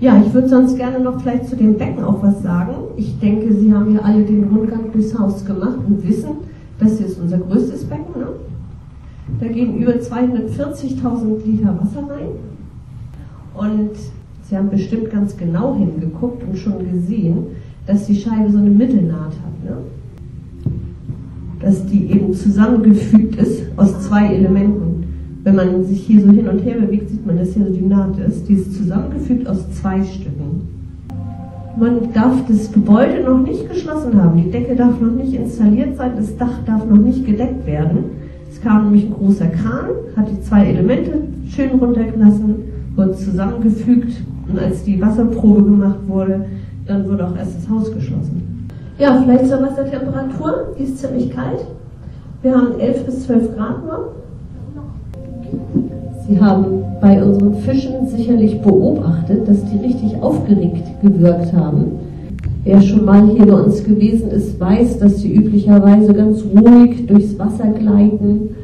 Ja, 0.00 0.20
ich 0.24 0.32
würde 0.32 0.48
sonst 0.48 0.76
gerne 0.76 0.98
noch 1.00 1.20
vielleicht 1.20 1.48
zu 1.48 1.56
dem 1.56 1.76
Becken 1.76 2.02
auch 2.04 2.22
was 2.22 2.42
sagen. 2.42 2.74
Ich 2.96 3.18
denke, 3.20 3.54
Sie 3.54 3.72
haben 3.72 3.94
ja 3.94 4.00
alle 4.00 4.22
den 4.22 4.44
Rundgang 4.44 4.90
durchs 4.92 5.18
Haus 5.18 5.44
gemacht 5.44 5.78
und 5.86 6.06
wissen, 6.08 6.30
das 6.78 6.98
hier 6.98 7.06
ist 7.06 7.20
unser 7.20 7.38
größtes 7.38 7.84
Becken. 7.84 8.18
Ne? 8.18 8.26
Da 9.40 9.48
gehen 9.48 9.78
über 9.78 9.92
240.000 9.92 11.44
Liter 11.46 11.78
Wasser 11.80 12.08
rein. 12.08 12.28
Und 13.54 13.96
Sie 14.48 14.56
haben 14.56 14.68
bestimmt 14.68 15.10
ganz 15.10 15.36
genau 15.36 15.74
hingeguckt 15.74 16.42
und 16.44 16.56
schon 16.56 16.90
gesehen, 16.90 17.46
dass 17.86 18.06
die 18.06 18.16
Scheibe 18.16 18.50
so 18.50 18.58
eine 18.58 18.70
Mittelnaht 18.70 19.32
hat. 19.32 19.64
Ne? 19.64 19.76
Dass 21.60 21.86
die 21.86 22.10
eben 22.10 22.34
zusammengefügt 22.34 23.36
ist 23.36 23.62
aus 23.76 24.06
zwei 24.06 24.34
Elementen. 24.34 25.04
Wenn 25.44 25.56
man 25.56 25.84
sich 25.84 26.02
hier 26.02 26.22
so 26.22 26.30
hin 26.30 26.48
und 26.48 26.58
her 26.60 26.78
bewegt, 26.78 27.08
sieht 27.08 27.26
man, 27.26 27.38
dass 27.38 27.54
hier 27.54 27.66
so 27.66 27.72
die 27.72 27.86
Naht 27.86 28.18
ist. 28.18 28.48
Die 28.48 28.54
ist 28.54 28.74
zusammengefügt 28.74 29.48
aus 29.48 29.70
zwei 29.72 30.02
Stücken. 30.04 30.68
Man 31.78 32.12
darf 32.12 32.46
das 32.46 32.70
Gebäude 32.70 33.24
noch 33.24 33.40
nicht 33.40 33.68
geschlossen 33.68 34.22
haben. 34.22 34.42
Die 34.42 34.50
Decke 34.50 34.76
darf 34.76 35.00
noch 35.00 35.10
nicht 35.10 35.34
installiert 35.34 35.96
sein. 35.96 36.12
Das 36.16 36.36
Dach 36.36 36.64
darf 36.66 36.86
noch 36.86 36.98
nicht 36.98 37.26
gedeckt 37.26 37.66
werden. 37.66 38.04
Es 38.54 38.60
kam 38.60 38.84
nämlich 38.84 39.06
ein 39.06 39.14
großer 39.14 39.48
Kran, 39.48 39.90
hat 40.16 40.30
die 40.30 40.40
zwei 40.40 40.66
Elemente 40.66 41.10
schön 41.48 41.70
runtergelassen, 41.70 42.54
wurde 42.94 43.12
zusammengefügt 43.16 44.12
und 44.48 44.58
als 44.60 44.84
die 44.84 45.00
Wasserprobe 45.00 45.64
gemacht 45.64 45.98
wurde, 46.06 46.44
dann 46.86 47.08
wurde 47.08 47.26
auch 47.26 47.36
erst 47.36 47.56
das 47.58 47.68
Haus 47.68 47.92
geschlossen. 47.92 48.68
Ja, 48.96 49.20
vielleicht 49.20 49.48
zur 49.48 49.60
Wassertemperatur, 49.60 50.68
die 50.78 50.84
ist 50.84 50.98
ziemlich 50.98 51.30
kalt. 51.30 51.66
Wir 52.42 52.54
haben 52.54 52.78
11 52.78 53.06
bis 53.06 53.26
12 53.26 53.56
Grad 53.56 53.84
nur. 53.84 54.12
Sie 56.28 56.40
haben 56.40 56.84
bei 57.00 57.22
unseren 57.22 57.54
Fischen 57.54 58.06
sicherlich 58.06 58.62
beobachtet, 58.62 59.48
dass 59.48 59.64
die 59.64 59.78
richtig 59.78 60.14
aufgeregt 60.22 60.86
gewirkt 61.02 61.52
haben. 61.52 61.86
Wer 62.64 62.80
schon 62.80 63.04
mal 63.04 63.28
hier 63.28 63.44
bei 63.44 63.60
uns 63.60 63.84
gewesen 63.84 64.30
ist, 64.30 64.58
weiß, 64.58 64.98
dass 64.98 65.20
sie 65.20 65.34
üblicherweise 65.34 66.14
ganz 66.14 66.42
ruhig 66.42 67.06
durchs 67.06 67.38
Wasser 67.38 67.68
gleiten 67.78 68.56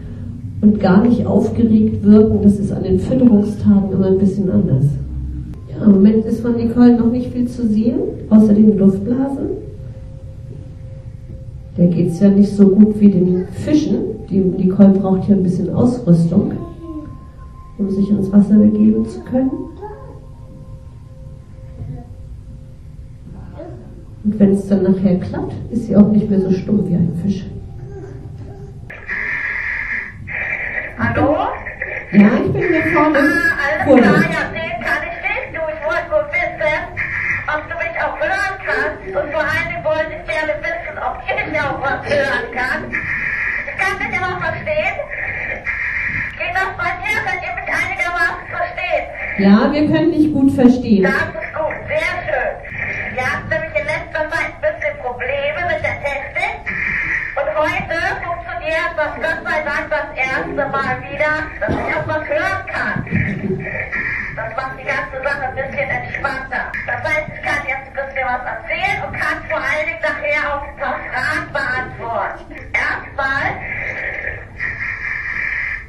und 0.62 0.80
gar 0.80 1.06
nicht 1.06 1.26
aufgeregt 1.26 2.02
wirken. 2.02 2.38
Das 2.42 2.58
ist 2.58 2.72
an 2.72 2.82
den 2.82 2.98
Fütterungstagen 2.98 3.92
immer 3.92 4.06
ein 4.06 4.18
bisschen 4.18 4.50
anders. 4.50 4.86
Ja, 5.70 5.84
Im 5.84 5.92
Moment 5.92 6.24
ist 6.24 6.40
von 6.40 6.56
Nicole 6.56 6.96
noch 6.96 7.12
nicht 7.12 7.30
viel 7.30 7.46
zu 7.46 7.66
sehen, 7.66 7.98
außer 8.30 8.54
den 8.54 8.78
Luftblasen. 8.78 9.60
Der 11.76 11.88
geht 11.88 12.08
es 12.08 12.20
ja 12.20 12.30
nicht 12.30 12.50
so 12.50 12.68
gut 12.68 12.98
wie 13.00 13.10
den 13.10 13.44
Fischen. 13.52 13.98
Die 14.30 14.40
Nicole 14.40 14.90
braucht 14.90 15.24
hier 15.24 15.36
ein 15.36 15.42
bisschen 15.42 15.74
Ausrüstung, 15.74 16.52
um 17.76 17.90
sich 17.90 18.10
ins 18.10 18.32
Wasser 18.32 18.54
begeben 18.54 19.04
zu 19.04 19.20
können. 19.20 19.50
Und 24.22 24.38
wenn 24.38 24.52
es 24.52 24.68
dann 24.68 24.82
nachher 24.82 25.18
klappt, 25.18 25.54
ist 25.70 25.86
sie 25.86 25.96
auch 25.96 26.08
nicht 26.08 26.28
mehr 26.28 26.40
so 26.40 26.52
stumm 26.52 26.86
wie 26.86 26.94
ein 26.94 27.18
Fisch. 27.22 27.46
Hallo? 30.98 31.48
Ja, 32.12 32.28
ich 32.44 32.52
bin 32.52 32.62
hier 32.68 32.92
vorne. 32.92 33.18
Ah, 33.18 33.56
alles 33.64 34.04
klar, 34.04 34.20
ja, 34.28 34.42
sehen 34.52 34.76
kann 34.84 35.02
ich 35.08 35.18
nicht. 35.24 35.48
Du, 35.56 35.60
ich 35.72 35.82
wollte 35.88 36.08
nur 36.10 36.26
wissen, 36.28 36.82
ob 37.48 37.62
du 37.64 37.74
mich 37.80 37.96
auch 37.96 38.16
hören 38.20 38.56
kannst. 38.60 39.00
Und 39.08 39.32
vor 39.32 39.40
allem 39.40 39.80
wollte 39.88 40.12
ich 40.12 40.24
gerne 40.28 40.52
wissen, 40.60 40.94
ob 41.00 41.16
ich 41.24 41.60
auch 41.60 41.80
was 41.80 42.00
hören 42.04 42.46
kann. 42.52 42.92
Ich 42.92 43.76
kann 43.80 43.96
dich 43.96 44.20
aber 44.20 44.36
verstehen. 44.36 44.96
Geht 46.36 46.54
das 46.54 46.70
bei 46.76 46.92
dir? 47.00 47.16
Könnt 47.24 47.40
ihr 47.40 47.54
mich 47.56 47.70
einigermaßen 47.72 48.44
verstehen? 48.52 49.04
Ja, 49.38 49.72
wir 49.72 49.84
können 49.88 50.12
dich 50.12 50.32
gut 50.32 50.52
verstehen. 50.52 51.04
Das 51.04 51.32
ist 51.32 51.52
gut, 51.56 51.78
sehr 51.88 52.12
schön. 52.28 52.52
Wir 53.14 53.24
hatten 53.24 53.48
nämlich 53.48 53.74
in 53.74 53.86
letzter 53.86 54.24
Zeit 54.30 54.50
ein 54.50 54.60
bisschen 54.60 54.94
Probleme 55.00 55.60
mit 55.68 55.80
der 55.82 55.96
Technik. 56.00 56.60
Und 57.38 57.39
heute 57.56 57.96
funktioniert 58.22 58.92
das 58.96 59.14
Gott 59.14 59.40
sei 59.44 59.62
Dank 59.62 59.90
das 59.90 60.16
erste 60.16 60.68
Mal 60.68 61.02
wieder, 61.02 61.32
dass 61.60 61.70
ich 61.70 61.96
auch 61.96 62.06
was 62.06 62.28
hören 62.28 62.66
kann. 62.66 63.04
Das 64.36 64.56
macht 64.56 64.78
die 64.78 64.84
ganze 64.84 65.22
Sache 65.22 65.42
ein 65.42 65.54
bisschen 65.54 65.90
entspannter. 65.90 66.72
Das 66.86 67.02
heißt, 67.02 67.28
ich 67.34 67.42
kann 67.42 67.66
jetzt 67.66 67.86
ein 67.88 67.94
bisschen 67.94 68.26
was 68.26 68.42
erzählen 68.46 69.02
und 69.04 69.12
kann 69.12 69.44
vor 69.48 69.58
allen 69.58 69.86
Dingen 69.86 70.00
nachher 70.02 70.54
auch 70.54 70.62
ein 70.62 70.76
paar 70.76 70.98
Fragen 71.10 71.52
beantworten. 71.52 72.44
Erstmal 72.72 73.46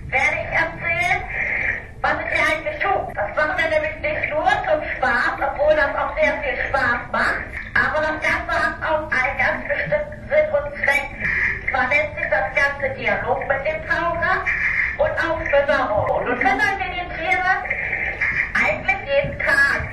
werde 0.10 0.38
ich 0.42 0.52
erzählen, 0.52 1.22
was 2.02 2.14
ich 2.20 2.30
hier 2.36 2.48
eigentlich 2.52 2.80
tue. 2.82 3.14
Das 3.14 3.36
machen 3.36 3.56
wir 3.58 3.70
nämlich 3.70 3.96
nicht 4.02 4.30
nur 4.30 4.50
zum 4.66 4.82
Spaß, 4.98 5.34
obwohl 5.38 5.76
das 5.76 5.96
auch 5.96 6.16
sehr 6.18 6.34
viel 6.42 6.58
Spaß 6.70 7.02
macht. 7.12 7.44
Aber 7.72 8.00
das 8.02 8.18
Ganze 8.20 8.52
hat 8.52 8.76
auch 8.84 9.08
einen 9.12 9.38
ganz 9.38 9.68
bestimmten 9.68 10.11
Ganze 12.82 12.98
Dialog 12.98 13.48
mit 13.48 13.64
dem 13.64 13.88
Taucher 13.88 14.44
und 14.98 15.12
auch 15.12 15.40
Fütterung. 15.40 16.10
Und 16.10 16.38
füttern 16.38 16.80
wir 16.80 16.90
die 16.90 17.08
Tiere 17.16 17.54
eigentlich 18.56 18.98
jeden 19.06 19.38
Tag. 19.38 19.86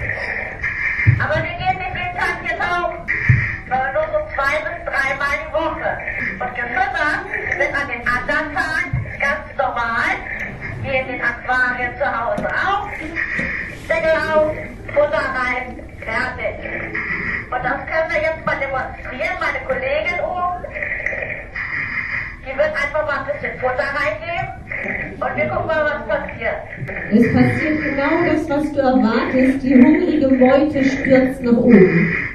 Aber 1.23 1.35
wir 1.35 1.53
gehen 1.53 1.79
nicht 1.79 1.95
jeden 1.95 2.17
Tag 2.17 2.41
hier 2.43 2.59
tauchen, 2.59 3.07
sondern 3.69 3.93
nur 3.93 4.05
so 4.05 4.35
zwei 4.35 4.57
bis 4.65 4.85
dreimal 4.87 5.37
die 5.45 5.53
Woche. 5.53 5.99
Und 6.41 6.55
gefüttert 6.55 7.59
wird 7.59 7.75
an 7.75 7.89
den 7.89 8.09
anderen 8.09 8.55
Tagen 8.55 9.19
ganz 9.21 9.57
normal, 9.59 10.15
wie 10.81 10.97
in 10.97 11.09
den 11.09 11.21
Aquarien 11.23 11.95
zu 11.99 12.07
Hause 12.07 12.49
auch. 12.49 12.89
Deckel 13.87 14.17
auf, 14.33 14.55
Futter 14.95 15.25
rein, 15.37 15.79
fertig. 16.01 17.09
Und 17.51 17.65
das 17.65 17.87
können 17.87 18.11
wir 18.13 18.23
jetzt 18.23 18.47
mal 18.47 18.57
demonstrieren. 18.59 19.37
Meine 19.41 19.61
Kollegin 19.67 20.21
oben, 20.21 20.68
die 22.49 22.57
wird 22.57 22.73
einfach 22.73 23.05
mal 23.05 23.19
ein 23.21 23.27
bisschen 23.27 23.59
Futter 23.59 23.89
reingeben. 23.93 24.49
Und 25.21 25.37
wir 25.37 25.49
gucken 25.49 25.67
mal, 25.67 25.85
was 25.85 26.07
passiert. 26.09 26.57
Es 27.11 27.33
passiert 27.33 27.83
genau 27.83 28.25
das, 28.27 28.49
was 28.49 28.73
du 28.73 28.81
erwartest. 28.81 29.63
Die 29.63 29.75
hungrige 29.75 30.29
Meute 30.29 30.85
stürzt 30.85 31.43
nach 31.43 31.57
oben. 31.57 32.28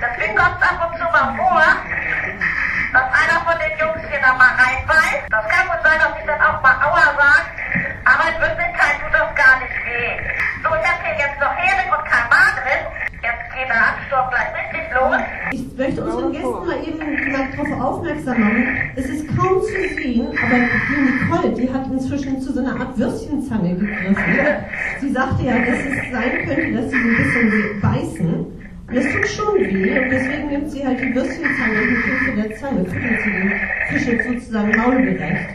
Deswegen 0.00 0.36
kommt 0.36 0.56
es 0.60 0.68
ab 0.68 0.90
und 0.90 0.98
zu 0.98 1.04
mal 1.04 1.34
vor, 1.36 1.64
dass 2.92 3.08
einer 3.10 3.38
von 3.44 3.56
den 3.58 3.74
Jungs 3.78 4.02
hier 4.08 4.20
da 4.20 4.32
mal 4.34 4.52
reinbeißt. 4.54 5.26
Das 5.30 5.44
kann 5.48 5.66
gut 5.66 5.82
sein, 5.82 5.98
dass 5.98 6.12
ich 6.18 6.26
dann 6.26 6.40
auch 6.40 6.62
mal 6.62 6.76
Aua 6.84 7.04
sage, 7.18 7.48
aber 8.04 8.24
in 8.28 8.38
Wirklichkeit 8.40 9.00
tut 9.02 9.12
das 9.12 9.30
gar 9.34 9.58
nicht 9.60 9.76
weh. 9.86 10.14
So, 10.62 10.68
ich 10.74 10.84
habe 10.86 11.00
hier 11.02 11.16
jetzt 11.18 11.38
noch 11.40 11.54
Hering 11.56 11.90
und 11.90 12.04
Kalmar 12.04 12.50
drin. 12.60 12.82
Jetzt 13.24 13.44
geht 13.54 13.68
der 13.68 13.80
Ansturm 13.80 14.28
gleich 14.30 14.50
richtig 14.52 14.84
los. 14.92 15.16
Ich 15.52 15.64
möchte 15.78 16.04
unseren 16.04 16.32
Gästen 16.32 16.66
mal 16.66 16.80
eben 16.84 16.98
darauf 17.32 17.80
aufmerksam 17.80 18.40
machen. 18.40 18.92
Es 18.96 19.06
ist 19.06 19.26
kaum 19.36 19.60
zu 19.62 19.68
sehen, 19.96 20.28
aber 20.28 20.56
die 20.88 21.00
Nicole, 21.00 21.48
die 21.54 21.72
hat 21.72 21.86
inzwischen 21.86 22.40
zu 22.40 22.52
so 22.52 22.60
einer 22.60 22.78
Art 22.78 22.96
Würstchenzange 22.98 23.74
gegriffen. 23.74 24.16
Sie 25.00 25.12
sagte 25.12 25.42
ja, 25.42 25.58
dass 25.58 25.78
es 25.78 26.12
sein 26.12 26.46
könnte, 26.46 26.72
dass 26.72 26.90
sie 26.90 27.02
so 27.02 27.08
ein 27.08 27.16
bisschen 27.16 27.80
beißen. 27.80 28.63
Und 28.94 29.00
es 29.00 29.12
tut 29.12 29.26
schon 29.26 29.54
weh 29.58 29.98
und 29.98 30.08
deswegen 30.08 30.46
nimmt 30.46 30.70
sie 30.70 30.86
halt 30.86 31.00
die 31.00 31.12
Würstchenzange 31.12 31.82
und 31.82 31.90
mit 31.94 32.04
Hilfe 32.04 32.32
der 32.40 32.56
Zange 32.58 32.84
füttert 32.84 33.22
sie 33.24 33.32
den 33.32 33.60
Fisch 33.88 34.06
jetzt 34.06 34.24
sozusagen 34.24 34.70
maulgerecht. 34.76 35.50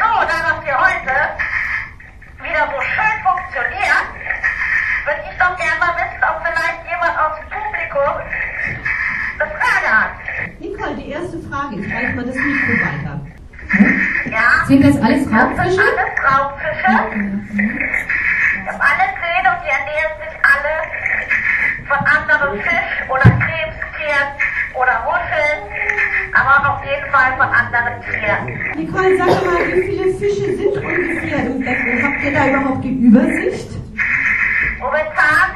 So, 0.00 0.08
da 0.08 0.36
das 0.40 0.64
hier 0.64 0.72
heute 0.72 1.12
wieder 2.40 2.64
so 2.64 2.80
schön 2.80 3.16
funktioniert, 3.28 4.08
würde 5.04 5.20
ich 5.28 5.36
doch 5.36 5.52
gerne 5.60 5.76
mal 5.84 5.92
wissen, 6.00 6.22
ob 6.24 6.40
vielleicht 6.48 6.80
jemand 6.88 7.14
aus 7.20 7.36
dem 7.36 7.48
Publikum 7.60 8.14
eine 9.36 9.50
Frage 9.52 9.88
hat. 9.92 10.12
Nicole, 10.60 10.96
die 10.96 11.10
erste 11.10 11.38
Frage, 11.40 11.76
ich 11.76 11.92
reiche 11.92 12.16
mal 12.16 12.24
das 12.24 12.36
Mikro 12.36 12.72
weiter. 12.88 13.20
Ja? 14.32 14.64
Sind 14.64 14.80
das 14.80 14.96
alles 14.96 15.28
Das 15.28 15.28
sind 15.28 15.36
Raubfische? 15.36 15.82
alles 15.92 16.16
Raubfische. 16.24 16.92
Die 17.52 18.68
haben 18.68 18.80
alle 18.80 19.06
Zähne 19.20 19.48
und 19.52 19.60
die 19.60 19.68
ernähren 19.68 20.12
anderen 22.52 22.60
Fisch 22.60 23.08
oder 23.08 23.22
Krebstieren 23.22 24.28
oder 24.74 25.02
Muscheln 25.04 25.72
aber 26.34 26.72
auf 26.74 26.84
jeden 26.84 27.10
Fall 27.10 27.32
von 27.36 27.46
anderen 27.46 28.00
Tieren. 28.02 28.72
Nicole, 28.76 29.18
sag 29.18 29.28
mal, 29.44 29.66
wie 29.68 29.82
viele 29.82 30.14
Fische 30.14 30.56
sind 30.56 30.76
ungefähr 30.82 31.40
im 31.44 31.60
Becken? 31.60 32.02
Habt 32.02 32.24
ihr 32.24 32.32
da 32.32 32.46
überhaupt 32.48 32.84
die 32.84 32.94
Übersicht? 33.06 33.68
Momentan 34.78 35.48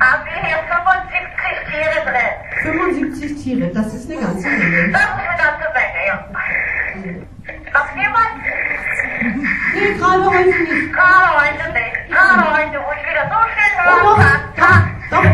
haben 0.00 0.24
wir 0.24 0.42
hier 0.42 0.58
75 0.66 1.70
Tiere 1.70 1.98
drin. 2.04 2.34
75 2.62 3.42
Tiere, 3.44 3.68
das 3.72 3.94
ist 3.94 4.10
eine 4.10 4.20
ganze 4.20 4.48
Menge. 4.48 4.90
Das 4.92 5.02
ist 5.02 5.08
eine 5.12 5.38
ganze 5.38 5.66
Menge, 5.74 6.06
ja. 6.08 6.28
Noch 7.72 7.96
jemand? 7.96 8.42
Nee, 9.74 9.92
gerade 9.96 10.24
heute 10.26 10.58
nicht. 10.62 10.92
Gerade 10.92 11.28
heute 11.38 11.72
nicht. 11.72 12.10
Gerade 12.10 12.50
heute, 12.52 12.80
wo 12.84 12.92
ich 12.92 13.10
wieder 13.10 13.30
so 13.30 13.38
schön 13.54 13.72
Oh, 13.86 14.16
hören 14.16 14.54
kann. 14.56 14.93
Doch. 15.10 15.24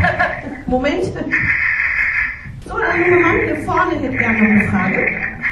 Moment. 0.66 1.04
So, 2.64 2.78
der 2.78 2.96
junge 2.96 3.16
Mann 3.20 3.38
hier 3.40 3.56
vorne 3.64 3.94
hätte 3.96 4.16
gerne 4.16 4.38
noch 4.38 4.50
eine 4.50 4.68
Frage. 4.70 5.00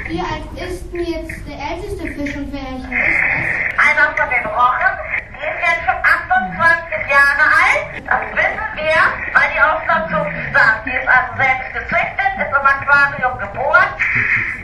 Wie 0.07 0.19
alt 0.21 0.47
ist 0.55 0.91
denn 0.93 1.03
jetzt 1.03 1.41
der 1.47 1.57
älteste 1.59 2.07
Fisch 2.15 2.35
und 2.37 2.51
welcher 2.53 2.87
ist 2.87 3.19
das? 3.19 3.47
Einer 3.77 4.15
von 4.15 4.29
den 4.29 4.45
Rochen, 4.47 4.93
die 5.35 5.43
ist 5.43 5.59
jetzt 5.59 5.83
schon 5.85 5.99
28 5.99 7.11
Jahre 7.11 7.45
alt. 7.59 7.83
Das 8.07 8.21
wissen 8.31 8.67
wir, 8.79 8.99
weil 9.35 9.47
die 9.53 9.61
auf 9.61 9.81
der 9.83 10.01
Zucht 10.07 10.35
stand. 10.49 10.79
Die 10.85 10.95
ist 10.95 11.07
also 11.09 11.31
selbst 11.35 11.69
gezüchtet, 11.75 12.31
ist 12.39 12.53
im 12.55 12.65
Aquarium 12.65 13.35
geboren. 13.37 13.91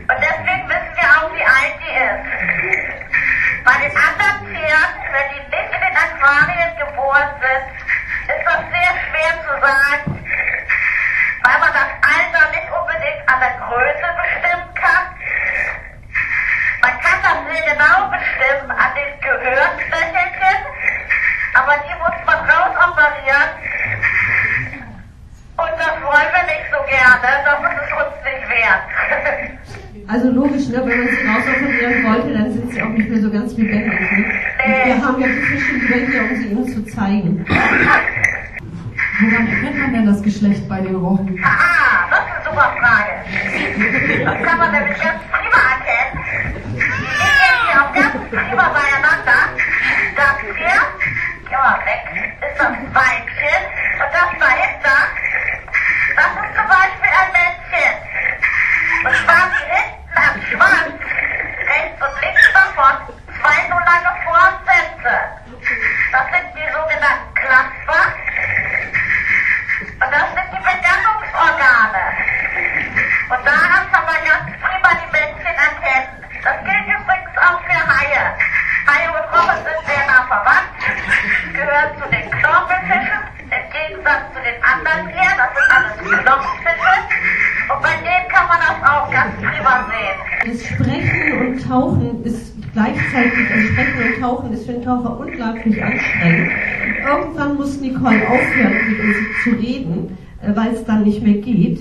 Und 0.08 0.18
deswegen 0.22 0.66
wissen 0.70 0.94
wir 0.96 1.10
auch, 1.20 1.30
wie 1.36 1.44
alt 1.44 1.76
die 1.84 1.94
ist. 2.00 2.26
Bei 3.66 3.76
den 3.82 3.92
anderen 3.92 4.40
Tieren, 4.54 4.92
wenn 5.12 5.28
die 5.36 5.44
nicht 5.52 5.72
in 5.76 5.82
den 5.84 5.96
Aquarien 5.98 6.72
geboren 6.80 7.32
sind, 7.44 7.66
ist 8.32 8.46
das 8.46 8.62
sehr 8.72 8.94
schwer 9.04 9.32
zu 9.44 9.54
sagen, 9.62 10.06
weil 11.46 11.58
man 11.62 11.74
das 11.74 11.92
Alter 12.02 12.44
nicht 12.54 12.70
unbedingt 12.70 13.22
an 13.30 13.40
der 13.42 13.54
Größe 13.62 14.08
bestimmen 14.22 14.70
kann. 14.74 15.06
Man 16.82 16.96
kann 17.02 17.20
das 17.26 17.38
sehr 17.50 17.64
genau 17.74 18.10
bestimmen 18.14 18.70
an 18.70 18.92
den 18.94 19.12
Gehirnstechelchen, 19.22 20.58
aber 21.54 21.74
die 21.86 21.96
muss 21.98 22.18
man 22.26 22.40
rausoperieren. 22.50 23.50
Und 25.58 25.74
das 25.80 25.96
wollen 26.06 26.32
wir 26.34 26.46
nicht 26.54 26.68
so 26.70 26.80
gerne, 26.86 27.28
das 27.46 27.60
ist 27.66 27.82
es 27.82 27.92
uns 27.98 28.16
nicht 28.26 28.46
wert. 28.50 28.86
Also 30.08 30.30
logisch, 30.30 30.68
ne? 30.68 30.82
wenn 30.86 31.00
man 31.00 31.08
sie 31.10 31.26
rausoperieren 31.26 32.04
wollte, 32.04 32.34
dann 32.34 32.54
sind 32.54 32.72
sie 32.72 32.82
auch 32.82 32.90
nicht 32.90 33.10
mehr 33.10 33.22
so 33.22 33.32
ganz 33.32 33.54
lebendig. 33.58 34.00
Ne? 34.12 34.26
Und 34.66 34.86
Wir 34.86 35.06
haben 35.06 35.20
ja 35.22 35.28
die 35.28 35.42
Fische 35.42 35.72
lieber 35.74 36.12
hier, 36.12 36.22
um 36.24 36.36
sie 36.36 36.48
ihnen 36.48 36.68
zu 36.68 36.86
zeigen. 36.86 37.46
Woran 39.18 39.48
erkennt 39.48 39.80
man 39.80 39.94
denn 39.94 40.06
das 40.06 40.22
Geschlecht 40.22 40.68
bei 40.70 40.82
den 40.82 40.96
Rochen? 40.96 41.42
Ah, 41.44 42.06
das 42.12 42.20
ist 42.20 42.28
eine 42.28 42.44
super 42.46 42.76
Frage. 42.78 43.14
Das 44.26 44.44
kann 44.44 44.58
man 44.60 44.72
nämlich 44.74 45.00
ganz 45.02 45.22
prima 45.32 45.62
erkennen. 45.74 46.14
Die 46.76 46.82
liegen 46.82 47.60
hier 47.66 47.82
auch 47.82 47.94
ganz 47.96 48.30
prima 48.30 48.70
beieinander. 48.76 49.40
Das 50.18 50.36
hier, 50.44 50.82
geh 51.50 51.56
mal 51.56 51.80
weg, 51.88 52.04
ist 52.46 52.60
das 52.60 52.76
Weibchen. 52.94 53.62
Und 53.96 54.12
das 54.12 54.30
dahinter, 54.38 55.00
das 56.14 56.32
ist 56.44 56.52
zum 56.60 56.68
Beispiel 56.68 57.12
ein 57.16 57.32
Männchen. 57.34 57.96
Und 59.06 59.16
zwar 59.24 59.44
die 59.48 59.66
hinten 59.72 60.18
am 60.18 60.38
Schwanz, 60.44 61.00
rechts 61.72 62.00
und 62.04 62.16
links 62.20 62.48
davon, 62.52 62.96
zwei 63.40 63.58
so 63.72 63.78
lange 63.80 64.12
Fortsätze. 64.28 65.14
Das 66.12 66.26
sind 66.36 66.48
die 66.52 66.68
sogenannten 66.68 67.32
Klampfer. 67.36 68.04
Und 69.96 70.12
das 70.12 70.28
sind 70.36 70.48
die 70.52 70.64
Benennungsorgane. 70.64 72.04
Und 73.30 73.42
daran 73.46 73.84
kann 73.92 74.06
man 74.06 74.20
ganz 74.26 74.46
prima 74.60 74.90
die 75.02 75.12
Männchen 75.12 75.56
erkennen. 75.56 76.26
Das 76.44 76.58
gilt 76.64 76.88
übrigens 76.88 77.36
auch 77.40 77.60
für 77.64 77.80
Haie. 77.80 78.24
Haie 78.88 79.10
und 79.10 79.26
Rochen 79.34 79.60
sind 79.66 79.82
sehr 79.88 80.06
nah 80.08 80.24
verwandt, 80.28 80.70
gehören 81.54 81.92
zu 82.02 82.06
den 82.10 82.30
Knorpelfischen, 82.30 83.20
im 83.50 83.66
Gegensatz 83.72 84.24
zu 84.34 84.40
den 84.44 84.58
anderen 84.62 85.08
hier, 85.10 85.32
das 85.38 85.50
sind 85.56 85.68
alles 85.74 86.22
Knochenfische. 86.22 86.96
Und 87.74 87.82
bei 87.82 87.96
denen 87.98 88.28
kann 88.30 88.48
man 88.48 88.60
das 88.62 88.78
auch 88.88 89.10
ganz 89.12 89.34
prima 89.38 89.90
sehen. 89.90 90.18
Das 90.46 90.60
Sprechen 90.68 91.40
und 91.40 91.68
Tauchen 91.68 92.24
ist 92.24 92.54
gleichzeitig, 92.74 93.50
das 93.50 93.64
Sprechen 93.72 94.14
und 94.14 94.22
Tauchen 94.22 94.45
ist 94.56 94.66
für 94.66 94.74
den 94.74 94.84
Taucher 94.84 95.20
unglaublich 95.20 95.84
anstrengend. 95.84 96.52
Irgendwann 97.06 97.56
muss 97.56 97.80
Nicole 97.82 98.22
aufhören, 98.28 98.74
mit 98.90 99.00
uns 99.00 99.18
zu 99.44 99.50
reden, 99.52 100.18
äh, 100.42 100.56
weil 100.56 100.74
es 100.74 100.86
dann 100.86 101.04
nicht 101.04 101.22
mehr 101.22 101.36
geht. 101.42 101.80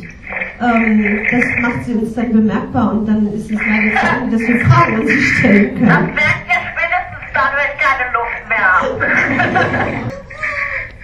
Ähm, 0.61 1.21
das 1.31 1.45
macht 1.61 1.85
sie 1.85 1.95
uns 1.95 2.15
dann 2.15 2.33
bemerkbar 2.33 2.93
und 2.93 3.07
dann 3.07 3.27
ist 3.33 3.51
es 3.51 3.59
leider 3.59 4.01
zu 4.01 4.07
Ende, 4.23 4.37
dass 4.37 4.47
wir 4.49 4.61
Fragen 4.67 4.95
an 4.97 5.07
sie 5.07 5.23
stellen 5.23 5.81
Das 5.87 5.95
können. 5.97 6.15
merkt 6.15 6.47
ihr 6.49 6.61
spätestens 6.73 7.27
dann, 7.35 7.51
wenn 7.57 7.69
ich 7.73 7.79
keine 7.81 8.07
Luft 8.13 8.43
mehr 8.49 8.67
habe. 8.81 10.05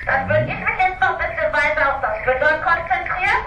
Dann 0.06 0.26
würde 0.28 0.42
ich 0.48 0.58
mich 0.58 0.78
jetzt 0.80 1.00
noch 1.00 1.14
ein 1.14 1.22
bisschen 1.22 1.50
weiter 1.54 1.82
auf 1.94 2.00
das 2.02 2.16
Füttern 2.26 2.58
konzentrieren. 2.66 3.42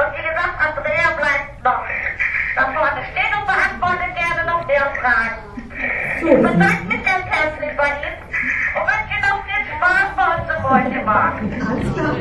Und 0.00 0.08
wie 0.16 0.24
gesagt, 0.24 0.56
Andrea 0.56 1.08
bleibt 1.20 1.52
noch 1.64 1.84
da 2.56 2.62
vorne 2.72 3.02
stehen 3.12 3.32
und 3.36 3.44
beantwortet 3.44 4.14
gerne 4.16 4.42
noch 4.48 4.64
mehr 4.66 4.88
Fragen. 4.96 5.44
Ich 6.16 6.83
herzlich 7.22 7.70
bei 7.76 7.88
Ihnen 8.02 8.18
und 8.74 9.06
Ihnen 9.10 9.22
noch 9.22 9.40
viel 9.46 9.62
Spaß 9.70 10.08
bei 10.16 10.26
uns 10.34 10.46
im 10.50 10.60
Beutemarkt. 10.62 11.40
Alles 11.68 11.88
klar. 11.94 12.14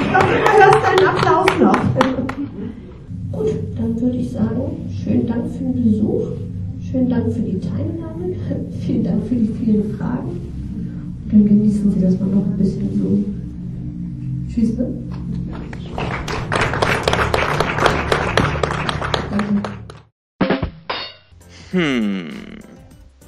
Ich 0.00 0.08
glaube, 0.08 0.26
du 0.26 0.36
hörst 0.58 0.82
einen 0.86 1.04
Applaus 1.08 1.52
noch. 1.60 1.82
Gut, 3.32 3.50
dann 3.76 4.00
würde 4.00 4.16
ich 4.16 4.30
sagen, 4.32 4.90
schönen 5.04 5.26
Dank 5.26 5.52
für 5.52 5.58
den 5.58 5.84
Besuch, 5.84 6.26
schönen 6.90 7.10
Dank 7.10 7.32
für 7.32 7.40
die 7.40 7.60
Teilnahme, 7.60 8.34
vielen 8.84 9.04
Dank 9.04 9.26
für 9.26 9.34
die 9.34 9.52
vielen 9.62 9.96
Fragen. 9.96 10.40
Dann 11.30 11.46
genießen 11.46 11.90
Sie 11.92 12.00
das 12.00 12.18
mal 12.18 12.28
noch 12.28 12.44
ein 12.44 12.56
bisschen 12.56 12.88
so. 12.98 13.24
Tschüss, 14.52 14.76
ne? 14.78 14.86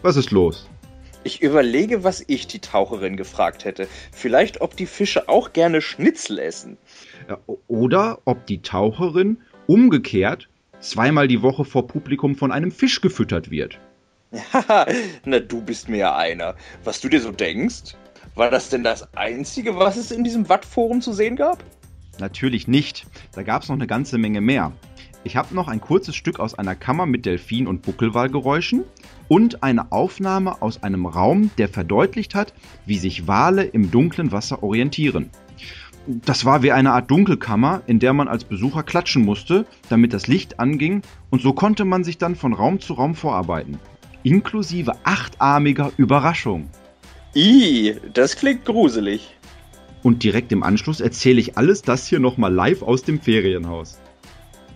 Was 0.09 0.17
ist 0.17 0.31
los? 0.31 0.67
Ich 1.23 1.43
überlege, 1.43 2.03
was 2.03 2.25
ich 2.27 2.47
die 2.47 2.61
Taucherin 2.61 3.19
gefragt 3.19 3.67
hätte. 3.67 3.87
Vielleicht, 4.11 4.63
ob 4.63 4.75
die 4.75 4.87
Fische 4.87 5.29
auch 5.29 5.53
gerne 5.53 5.83
Schnitzel 5.83 6.39
essen. 6.39 6.79
Ja, 7.29 7.39
Oder 7.67 8.21
ob 8.25 8.47
die 8.47 8.63
Taucherin 8.63 9.37
umgekehrt 9.67 10.49
zweimal 10.81 11.29
die 11.29 11.43
Woche 11.43 11.67
vor 11.67 11.87
Publikum 11.87 12.37
von 12.37 12.53
einem 12.53 12.73
Fisch 12.73 13.03
gefüttert 13.03 13.51
wird. 13.51 13.79
Na 15.27 15.41
du 15.41 15.61
bist 15.61 15.91
mir 15.91 15.99
ja 15.99 16.17
einer. 16.17 16.55
Was 16.85 17.03
du 17.03 17.11
dir 17.11 17.21
so 17.21 17.31
denkst? 17.31 17.95
War 18.35 18.51
das 18.51 18.71
denn 18.71 18.85
das 18.85 19.13
Einzige, 19.15 19.77
was 19.77 19.99
es 19.99 20.11
in 20.11 20.25
diesem 20.25 20.49
Wattforum 20.49 21.03
zu 21.03 21.13
sehen 21.13 21.37
gab? 21.37 21.63
Natürlich 22.19 22.67
nicht. 22.67 23.07
Da 23.35 23.43
gab 23.43 23.63
es 23.63 23.69
noch 23.69 23.77
eine 23.77 23.87
ganze 23.87 24.17
Menge 24.17 24.41
mehr. 24.41 24.73
Ich 25.25 25.37
habe 25.37 25.55
noch 25.55 25.69
ein 25.69 25.81
kurzes 25.81 26.15
Stück 26.15 26.39
aus 26.39 26.55
einer 26.55 26.75
Kammer 26.75 27.05
mit 27.05 27.27
Delfin- 27.27 27.67
und 27.67 27.83
Buckelwalgeräuschen 27.83 28.85
und 29.27 29.63
eine 29.63 29.91
Aufnahme 29.91 30.63
aus 30.63 30.83
einem 30.83 31.07
Raum, 31.07 31.51
der 31.59 31.69
verdeutlicht 31.69 32.35
hat, 32.35 32.55
wie 32.87 32.99
sich 32.99 33.27
Wale 33.27 33.65
im 33.65 33.91
dunklen 33.91 34.33
Wasser 34.33 34.63
orientieren. 34.63 35.31
Das 36.07 36.45
war 36.45 36.63
wie 36.63 36.73
eine 36.73 36.93
Art 36.93 37.11
Dunkelkammer, 37.11 37.83
in 37.87 37.99
der 37.99 38.15
man 38.15 38.29
als 38.29 38.45
Besucher 38.45 38.83
klatschen 38.83 39.25
musste, 39.25 39.67
damit 39.91 40.15
das 40.15 40.27
Licht 40.27 40.61
anging 40.61 41.03
und 41.31 41.43
so 41.43 41.53
konnte 41.53 41.85
man 41.85 42.05
sich 42.05 42.17
dann 42.17 42.37
von 42.37 42.55
Raum 42.55 42.81
zu 42.81 42.95
Raum 42.95 43.15
vorarbeiten. 43.15 43.79
Inklusive 44.23 44.93
achtarmiger 45.05 45.93
Überraschung. 45.97 46.71
Ih, 47.35 47.97
das 48.15 48.37
klingt 48.37 48.65
gruselig. 48.65 49.37
Und 50.03 50.23
direkt 50.23 50.53
im 50.53 50.63
Anschluss 50.63 51.01
erzähle 51.01 51.41
ich 51.41 51.59
alles 51.59 51.83
das 51.83 52.07
hier 52.07 52.21
nochmal 52.21 52.55
live 52.55 52.83
aus 52.83 53.03
dem 53.03 53.21
Ferienhaus. 53.21 53.99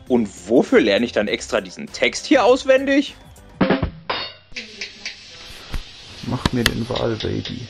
Und 0.08 0.28
wofür 0.48 0.80
lerne 0.80 1.06
ich 1.06 1.12
dann 1.12 1.28
extra 1.28 1.60
diesen 1.60 1.90
Text 1.92 2.26
hier 2.26 2.44
auswendig? 2.44 3.14
Mach 6.26 6.52
mir 6.52 6.64
den 6.64 6.88
Wal, 6.88 7.16
Baby. 7.16 7.66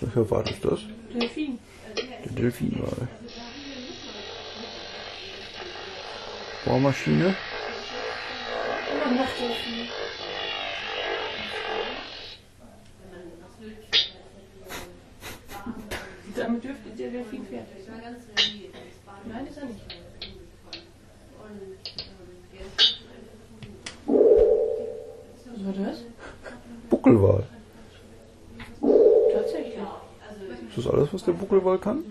Welcher 0.00 0.30
Wal 0.30 0.48
ist 0.48 0.64
das? 0.64 0.80
Delfin. 1.14 1.58
Der 2.24 2.32
Delfinwal. 2.32 3.08
Bohrmaschine. 6.64 7.34
Damit 16.36 16.64
dürfte 16.64 16.90
der 16.98 17.10
Delfin 17.10 17.46
fertig 17.46 17.84
sein. 17.86 18.16
Nein, 19.26 19.46
ist 19.46 19.58
er 19.58 19.64
nicht. 19.66 19.80
Was 25.46 25.64
war 25.66 25.72
das? 25.86 25.98
Buckelwal. 26.88 27.44
Tatsächlich. 29.34 29.74
Ist 30.76 30.86
das 31.12 31.22
kann? 31.78 32.04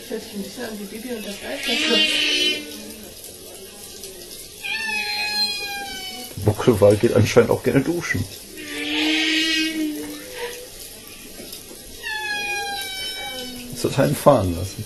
Das 0.00 0.10
hört 0.10 0.22
sich 0.22 0.34
ein 0.34 0.42
bisschen 0.42 0.64
an 0.64 0.78
wie 0.78 0.84
Bibi 0.84 1.14
und 1.14 1.26
das 1.26 1.34
Eichhörnchen. 1.34 2.66
Der 6.36 6.44
Buckelwal 6.44 6.96
geht 6.96 7.14
anscheinend 7.14 7.50
auch 7.50 7.62
gerne 7.62 7.80
duschen. 7.82 8.24
Das 13.82 13.84
hat 13.84 13.98
einen 14.00 14.16
fahren 14.16 14.56
lassen. 14.56 14.84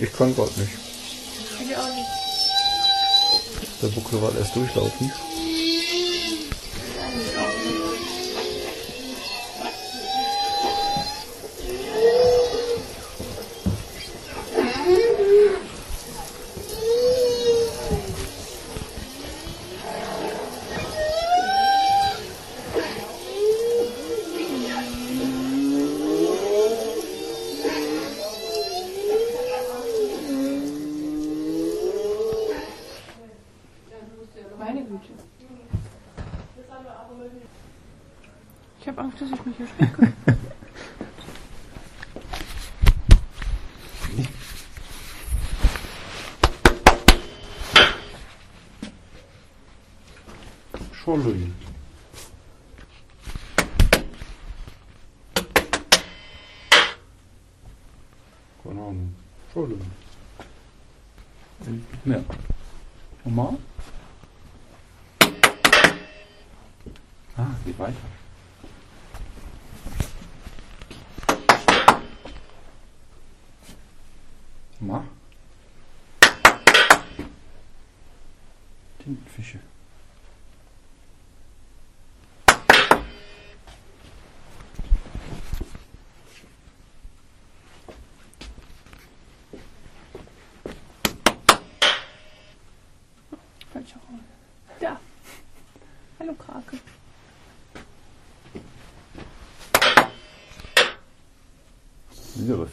Ich 0.00 0.12
kann 0.12 0.34
grad 0.34 0.56
nicht. 0.56 0.70
Ich 1.60 1.76
auch 1.76 1.88
nicht. 1.88 2.08
Der 3.82 3.88
Buckelwal 3.88 4.32
erst 4.38 4.54
durchlaufen. 4.54 5.10
Cool. 39.76 40.34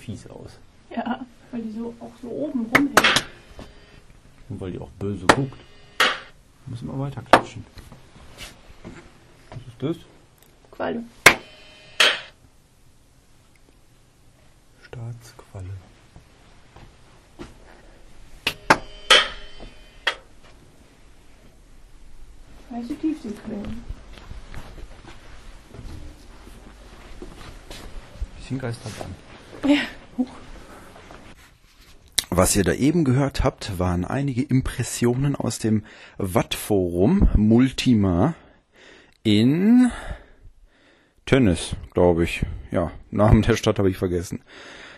Fies 0.05 0.27
aus. 0.29 0.59
Ja, 0.95 1.25
weil 1.51 1.61
die 1.61 1.71
so 1.71 1.93
auch 1.99 2.11
so 2.21 2.29
oben 2.29 2.65
rumhängt. 2.65 3.25
Und 4.49 4.61
weil 4.61 4.71
die 4.71 4.79
auch 4.79 4.91
böse 4.99 5.25
guckt. 5.25 5.59
Müssen 6.67 6.87
wir 6.87 6.99
weiter 6.99 7.21
klatschen. 7.23 7.65
Was 9.49 9.59
ist 9.67 9.99
das? 10.01 10.05
Qualle. 10.71 11.03
Staatsqualle. 14.83 15.69
Weiße 22.69 22.95
Tiefseequellen. 22.95 23.83
Bisschen 28.37 28.59
Geisterbahn. 28.59 29.15
Ja. 29.65 29.77
Was 32.29 32.55
ihr 32.55 32.63
da 32.63 32.73
eben 32.73 33.05
gehört 33.05 33.43
habt, 33.43 33.79
waren 33.79 34.03
einige 34.03 34.41
Impressionen 34.41 35.35
aus 35.35 35.59
dem 35.59 35.83
Wattforum 36.17 37.29
Multima 37.35 38.35
in 39.23 39.89
Tönnes, 41.25 41.75
glaube 41.93 42.25
ich. 42.25 42.45
Ja, 42.71 42.91
Namen 43.09 43.41
der 43.41 43.55
Stadt 43.55 43.79
habe 43.79 43.89
ich 43.89 43.97
vergessen. 43.97 44.41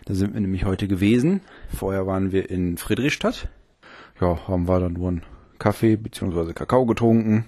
Da 0.05 0.13
sind 0.13 0.33
wir 0.33 0.41
nämlich 0.41 0.65
heute 0.65 0.87
gewesen. 0.87 1.41
Vorher 1.73 2.07
waren 2.07 2.31
wir 2.31 2.49
in 2.49 2.77
Friedrichstadt. 2.77 3.49
Ja, 4.19 4.47
haben 4.47 4.67
wir 4.67 4.79
dann 4.79 4.93
nur 4.93 5.09
einen 5.09 5.23
Kaffee 5.59 5.95
bzw. 5.95 6.53
Kakao 6.53 6.85
getrunken 6.85 7.45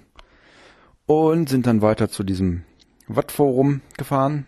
und 1.05 1.49
sind 1.49 1.65
dann 1.65 1.81
weiter 1.81 2.09
zu 2.09 2.23
diesem 2.23 2.63
Wattforum 3.07 3.81
gefahren, 3.97 4.45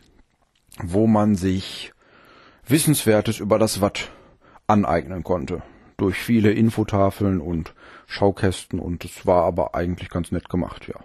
wo 0.83 1.07
man 1.07 1.35
sich 1.35 1.90
Wissenswertes 2.71 3.39
über 3.39 3.59
das 3.59 3.81
Watt 3.81 4.11
aneignen 4.67 5.23
konnte. 5.23 5.61
Durch 5.97 6.17
viele 6.17 6.51
Infotafeln 6.51 7.39
und 7.39 7.73
Schaukästen 8.07 8.79
und 8.79 9.05
es 9.05 9.25
war 9.25 9.43
aber 9.43 9.75
eigentlich 9.75 10.09
ganz 10.09 10.31
nett 10.31 10.49
gemacht, 10.49 10.87
ja. 10.87 10.95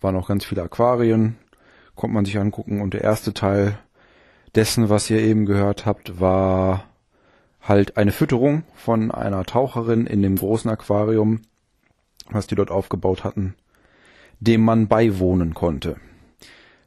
Waren 0.00 0.16
auch 0.16 0.28
ganz 0.28 0.44
viele 0.44 0.62
Aquarien, 0.62 1.36
konnte 1.94 2.14
man 2.14 2.24
sich 2.24 2.38
angucken 2.38 2.80
und 2.80 2.94
der 2.94 3.02
erste 3.02 3.32
Teil 3.32 3.78
dessen, 4.54 4.88
was 4.88 5.08
ihr 5.08 5.20
eben 5.20 5.46
gehört 5.46 5.86
habt, 5.86 6.20
war 6.20 6.84
halt 7.60 7.96
eine 7.96 8.12
Fütterung 8.12 8.64
von 8.74 9.10
einer 9.10 9.44
Taucherin 9.44 10.06
in 10.06 10.22
dem 10.22 10.36
großen 10.36 10.70
Aquarium, 10.70 11.42
was 12.28 12.46
die 12.46 12.56
dort 12.56 12.70
aufgebaut 12.70 13.24
hatten, 13.24 13.54
dem 14.40 14.64
man 14.64 14.88
beiwohnen 14.88 15.54
konnte. 15.54 15.96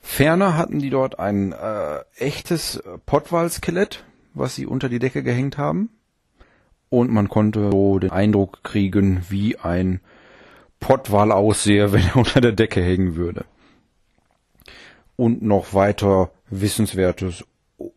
Ferner 0.07 0.55
hatten 0.55 0.79
die 0.79 0.91
dort 0.91 1.19
ein 1.19 1.51
äh, 1.51 1.99
echtes 2.17 2.81
Pottwal-Skelett, 3.07 4.05
was 4.33 4.55
sie 4.55 4.67
unter 4.67 4.87
die 4.87 4.99
Decke 4.99 5.23
gehängt 5.23 5.57
haben. 5.57 5.89
Und 6.89 7.11
man 7.11 7.27
konnte 7.27 7.71
so 7.71 7.99
den 7.99 8.11
Eindruck 8.11 8.63
kriegen, 8.63 9.25
wie 9.29 9.57
ein 9.57 9.99
Pottwal 10.79 11.31
aussehe, 11.31 11.91
wenn 11.91 12.05
er 12.05 12.15
unter 12.15 12.39
der 12.39 12.53
Decke 12.53 12.81
hängen 12.81 13.15
würde. 13.15 13.45
Und 15.17 15.41
noch 15.41 15.73
weiter 15.73 16.29
Wissenswertes 16.49 17.43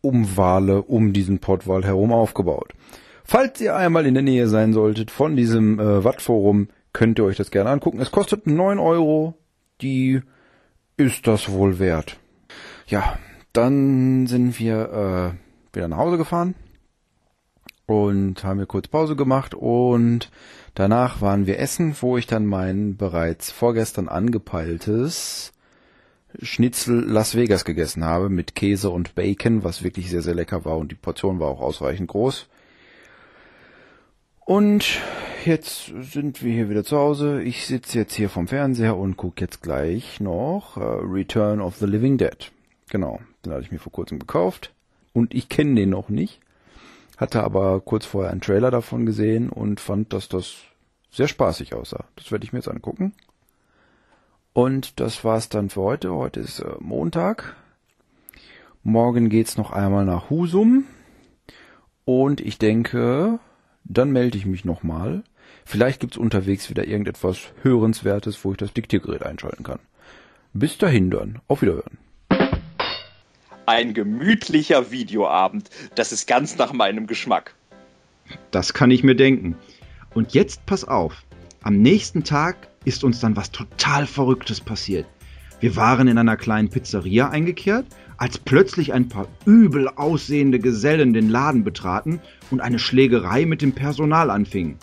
um 0.01 0.37
Wale 0.37 0.83
um 0.83 1.13
diesen 1.13 1.39
Pottwal 1.39 1.85
herum 1.85 2.11
aufgebaut. 2.11 2.73
Falls 3.23 3.61
ihr 3.61 3.77
einmal 3.77 4.07
in 4.07 4.15
der 4.15 4.23
Nähe 4.25 4.49
sein 4.49 4.73
solltet 4.73 5.11
von 5.11 5.37
diesem 5.37 5.79
äh, 5.79 6.03
Wattforum, 6.03 6.69
könnt 6.95 7.19
ihr 7.19 7.27
euch 7.27 7.37
das 7.37 7.51
gerne 7.51 7.71
angucken. 7.71 8.01
Es 8.01 8.11
kostet 8.11 8.47
9 8.47 8.79
Euro. 8.79 9.35
Die 9.83 10.23
ist 10.99 11.27
das 11.27 11.51
wohl 11.51 11.79
wert. 11.79 12.19
Ja, 12.89 13.19
dann 13.53 14.27
sind 14.27 14.59
wir 14.59 15.37
äh, 15.73 15.75
wieder 15.75 15.89
nach 15.89 15.97
Hause 15.97 16.19
gefahren 16.19 16.55
und 17.87 18.45
haben 18.45 18.59
wir 18.59 18.67
kurz 18.67 18.89
Pause 18.89 19.17
gemacht 19.17 19.55
und 19.55 20.31
danach 20.75 21.21
waren 21.21 21.47
wir 21.47 21.59
essen, 21.59 21.97
wo 22.01 22.19
ich 22.19 22.27
dann 22.27 22.47
mein 22.47 22.97
bereits 22.97 23.51
vorgestern 23.51 24.09
angepeiltes 24.09 25.53
Schnitzel 26.43 27.05
Las 27.07 27.37
Vegas 27.37 27.65
gegessen 27.65 28.05
habe 28.05 28.29
mit 28.29 28.55
Käse 28.55 28.91
und 28.91 29.15
Bacon, 29.15 29.65
was 29.65 29.83
wirklich 29.83 30.11
sehr, 30.11 30.23
sehr 30.23 30.35
lecker 30.35 30.65
war 30.65 30.77
und 30.77 30.91
die 30.91 30.97
Portion 30.97 31.41
war 31.41 31.49
auch 31.49 31.61
ausreichend 31.61 32.09
groß. 32.09 32.49
Und 34.45 35.01
jetzt 35.45 35.93
sind 36.01 36.43
wir 36.43 36.53
hier 36.53 36.71
wieder 36.71 36.85
zu 36.85 36.97
Hause. 36.97 37.43
Ich 37.43 37.67
sitze 37.67 37.99
jetzt 37.99 38.15
hier 38.15 38.29
vom 38.29 38.49
Fernseher 38.49 38.97
und 38.97 39.17
gucke 39.17 39.41
jetzt 39.41 39.63
gleich 39.63 40.21
noch 40.21 40.77
äh, 40.77 40.81
Return 40.81 41.61
of 41.61 41.77
the 41.77 41.87
Living 41.87 42.19
Dead. 42.19 42.51
Genau, 42.91 43.21
den 43.45 43.53
hatte 43.53 43.63
ich 43.63 43.73
mir 43.73 43.79
vor 43.79 43.93
kurzem 43.93 44.19
gekauft 44.19 44.73
und 45.13 45.35
ich 45.35 45.49
kenne 45.49 45.75
den 45.75 45.91
noch 45.91 46.09
nicht. 46.09 46.41
Hatte 47.17 47.43
aber 47.43 47.81
kurz 47.81 48.07
vorher 48.07 48.31
einen 48.31 48.41
Trailer 48.41 48.71
davon 48.71 49.05
gesehen 49.05 49.51
und 49.51 49.81
fand, 49.81 50.13
dass 50.13 50.29
das 50.29 50.57
sehr 51.11 51.29
spaßig 51.29 51.75
aussah. 51.75 52.05
Das 52.17 52.31
werde 52.31 52.45
ich 52.45 52.53
mir 52.53 52.61
jetzt 52.61 52.69
angucken. 52.69 53.13
Und 54.53 55.01
das 55.01 55.25
war's 55.25 55.49
dann 55.49 55.71
für 55.71 55.83
heute. 55.83 56.15
Heute 56.15 56.41
ist 56.41 56.61
äh, 56.61 56.75
Montag. 56.81 57.57
Morgen 58.83 59.29
geht's 59.29 59.57
noch 59.57 59.71
einmal 59.71 60.05
nach 60.05 60.31
Husum. 60.31 60.85
Und 62.05 62.41
ich 62.41 62.59
denke, 62.59 63.39
dann 63.89 64.11
melde 64.11 64.39
ich 64.39 64.47
mich 64.47 64.65
nochmal. 64.65 65.23
Vielleicht 65.65 66.01
gibt's 66.01 66.17
unterwegs 66.17 66.71
wieder 66.71 66.87
irgendetwas 66.87 67.39
Hörenswertes, 67.63 68.45
wo 68.45 68.53
ich 68.53 68.59
das 68.59 68.73
Diktiergerät 68.73 69.23
einschalten 69.23 69.65
kann. 69.65 69.81
Bis 70.53 70.79
dahin 70.79 71.11
dann. 71.11 71.41
Auf 71.49 71.63
Wiederhören. 71.63 71.99
Ein 73.67 73.93
gemütlicher 73.93 74.91
Videoabend. 74.91 75.69
Das 75.95 76.13
ist 76.13 76.27
ganz 76.27 76.57
nach 76.57 76.73
meinem 76.73 77.07
Geschmack. 77.07 77.55
Das 78.51 78.73
kann 78.73 78.91
ich 78.91 79.03
mir 79.03 79.15
denken. 79.15 79.57
Und 80.15 80.33
jetzt 80.35 80.65
pass 80.67 80.85
auf. 80.85 81.25
Am 81.63 81.81
nächsten 81.81 82.25
Tag 82.25 82.69
ist 82.85 83.05
uns 83.05 83.21
dann 83.21 83.37
was 83.37 83.51
total 83.51 84.07
Verrücktes 84.07 84.61
passiert. 84.61 85.07
Wir 85.61 85.75
waren 85.75 86.07
in 86.07 86.19
einer 86.19 86.37
kleinen 86.37 86.69
Pizzeria 86.69 87.31
eingekehrt, 87.31 87.85
als 88.17 88.39
plötzlich 88.39 88.93
ein 88.93 89.09
paar 89.09 89.27
übel 89.45 89.89
aussehende 89.89 90.61
Gesellen 90.61 91.13
den 91.13 91.29
Laden 91.29 91.65
betraten 91.65 92.21
und 92.53 92.61
eine 92.61 92.79
Schlägerei 92.79 93.45
mit 93.45 93.61
dem 93.61 93.73
Personal 93.73 94.31
anfing. 94.31 94.77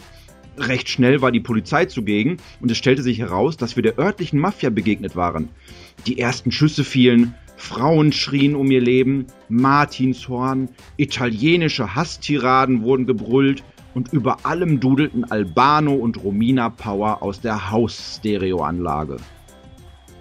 Recht 0.58 0.90
schnell 0.90 1.22
war 1.22 1.32
die 1.32 1.40
Polizei 1.40 1.86
zugegen 1.86 2.38
und 2.60 2.72
es 2.72 2.78
stellte 2.78 3.04
sich 3.04 3.20
heraus, 3.20 3.56
dass 3.56 3.78
wir 3.78 3.84
der 3.84 3.98
örtlichen 3.98 4.40
Mafia 4.40 4.70
begegnet 4.70 5.16
waren. 5.16 5.48
Die 6.08 6.20
ersten 6.20 6.52
Schüsse 6.52 6.84
fielen, 6.84 7.36
Frauen 7.56 8.12
schrien 8.12 8.56
um 8.56 8.70
ihr 8.70 8.82
Leben, 8.82 9.28
Martinshorn, 9.48 10.68
italienische 10.98 11.96
Hasstiraden 11.96 12.84
wurden 12.84 13.06
gebrüllt 13.06 13.64
und 13.94 14.12
über 14.12 14.46
allem 14.46 14.82
dudelten 14.82 15.24
Albano 15.24 15.94
und 15.94 16.22
Romina 16.22 16.70
Power 16.70 17.24
aus 17.24 17.40
der 17.40 17.72
Hausstereoanlage. 17.72 19.18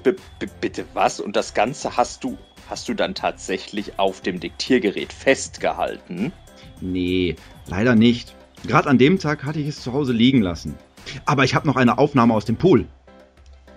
B 0.05 0.11
-b 0.11 0.49
bitte 0.61 0.85
was? 0.95 1.19
Und 1.19 1.35
das 1.35 1.55
Ganze 1.55 1.97
hast 1.97 2.23
du, 2.23 2.39
hast 2.71 2.89
du 2.89 2.95
dann 2.95 3.15
tatsächlich 3.15 3.99
auf 3.99 4.21
dem 4.21 4.39
Diktiergerät 4.39 5.13
festgehalten? 5.13 6.33
Nee, 6.81 7.37
leider 7.67 7.97
nicht. 7.97 8.37
Gerade 8.67 8.89
an 8.89 8.99
dem 8.99 9.19
Tag 9.19 9.45
hatte 9.45 9.59
ich 9.59 9.69
es 9.69 9.83
zu 9.83 9.93
Hause 9.93 10.13
liegen 10.13 10.41
lassen. 10.43 10.77
Aber 11.25 11.45
ich 11.45 11.55
habe 11.55 11.67
noch 11.67 11.77
eine 11.77 11.99
Aufnahme 11.99 12.35
aus 12.35 12.45
dem 12.45 12.57
Pool. 12.57 12.87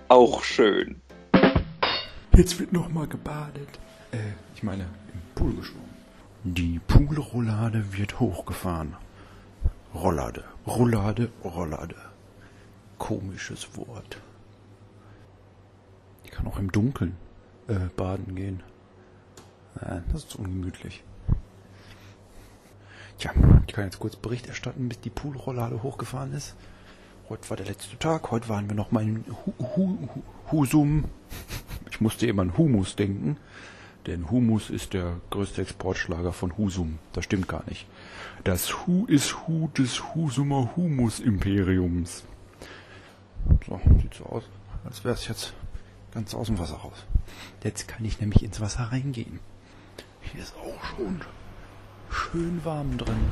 Auch 0.07 0.43
schön. 0.43 1.01
Jetzt 2.35 2.59
wird 2.59 2.71
nochmal 2.71 3.07
gebadet. 3.07 3.67
Äh, 4.11 4.17
ich 4.55 4.63
meine, 4.63 4.83
im 4.83 5.21
Pool 5.35 5.53
geschwommen. 5.55 5.87
Die 6.43 6.79
Poolrollade 6.87 7.97
wird 7.97 8.19
hochgefahren. 8.19 8.95
Rollade, 9.93 10.43
Rollade, 10.65 11.29
Rollade. 11.43 11.95
Komisches 12.97 13.67
Wort. 13.75 14.17
Kann 16.37 16.47
auch 16.47 16.59
im 16.59 16.71
Dunkeln 16.71 17.17
äh, 17.67 17.89
baden 17.95 18.35
gehen. 18.35 18.61
Äh, 19.81 20.01
das 20.11 20.25
ist 20.25 20.35
ungemütlich. 20.35 21.03
Tja, 23.17 23.31
ich 23.65 23.73
kann 23.73 23.85
jetzt 23.85 23.97
kurz 23.97 24.15
Bericht 24.15 24.45
erstatten, 24.45 24.87
bis 24.87 24.99
die 24.99 25.09
Poolrollade 25.09 25.81
hochgefahren 25.81 26.33
ist. 26.33 26.55
Heute 27.27 27.49
war 27.49 27.57
der 27.57 27.65
letzte 27.65 27.97
Tag, 27.97 28.29
heute 28.29 28.49
waren 28.49 28.69
wir 28.69 28.75
noch 28.75 28.91
mal 28.91 29.01
in 29.01 29.25
Hu 29.45 29.53
Hu 29.75 29.97
Husum. 30.51 31.05
Ich 31.89 32.01
musste 32.01 32.27
immer 32.27 32.43
an 32.43 32.55
Humus 32.55 32.95
denken, 32.95 33.37
denn 34.05 34.29
Humus 34.29 34.69
ist 34.69 34.93
der 34.93 35.15
größte 35.31 35.63
Exportschlager 35.63 36.31
von 36.31 36.55
Husum. 36.55 36.99
Das 37.13 37.23
stimmt 37.23 37.47
gar 37.47 37.63
nicht. 37.67 37.87
Das 38.43 38.85
Hu 38.85 39.07
ist 39.07 39.47
Hu 39.47 39.69
des 39.69 40.13
Husumer 40.13 40.75
Humus-Imperiums. 40.75 42.23
So, 43.65 43.81
sieht 43.99 44.13
so 44.13 44.25
aus, 44.25 44.43
als 44.85 45.03
wäre 45.03 45.15
es 45.15 45.27
jetzt 45.27 45.53
ganz 46.17 46.33
aus 46.33 46.47
dem 46.47 46.57
Wasser 46.57 46.77
raus. 46.77 46.97
Jetzt 47.63 47.87
kann 47.87 48.03
ich 48.03 48.19
nämlich 48.19 48.43
ins 48.43 48.59
Wasser 48.59 48.85
reingehen. 48.91 49.39
Hier 50.21 50.41
ist 50.41 50.55
auch 50.55 50.83
schon 50.83 51.21
schön 52.09 52.65
warm 52.65 52.97
drin. 52.97 53.29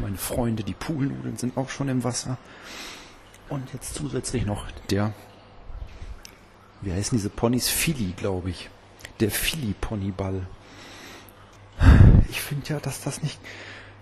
Meine 0.00 0.16
Freunde, 0.16 0.64
die 0.64 0.72
Poolnudeln 0.72 1.36
sind 1.36 1.58
auch 1.58 1.68
schon 1.68 1.90
im 1.90 2.04
Wasser. 2.04 2.38
Und 3.50 3.70
jetzt 3.74 3.94
zusätzlich 3.96 4.46
noch 4.46 4.70
der, 4.88 5.12
wie 6.80 6.90
heißen 6.90 7.18
diese 7.18 7.28
Ponys? 7.28 7.68
Philly, 7.68 8.14
glaube 8.16 8.48
ich. 8.48 8.70
Der 9.20 9.30
Philly-Ponyball. 9.30 10.46
Ich 12.30 12.40
finde 12.40 12.66
ja, 12.70 12.80
dass 12.80 13.02
das 13.02 13.22
nicht, 13.22 13.38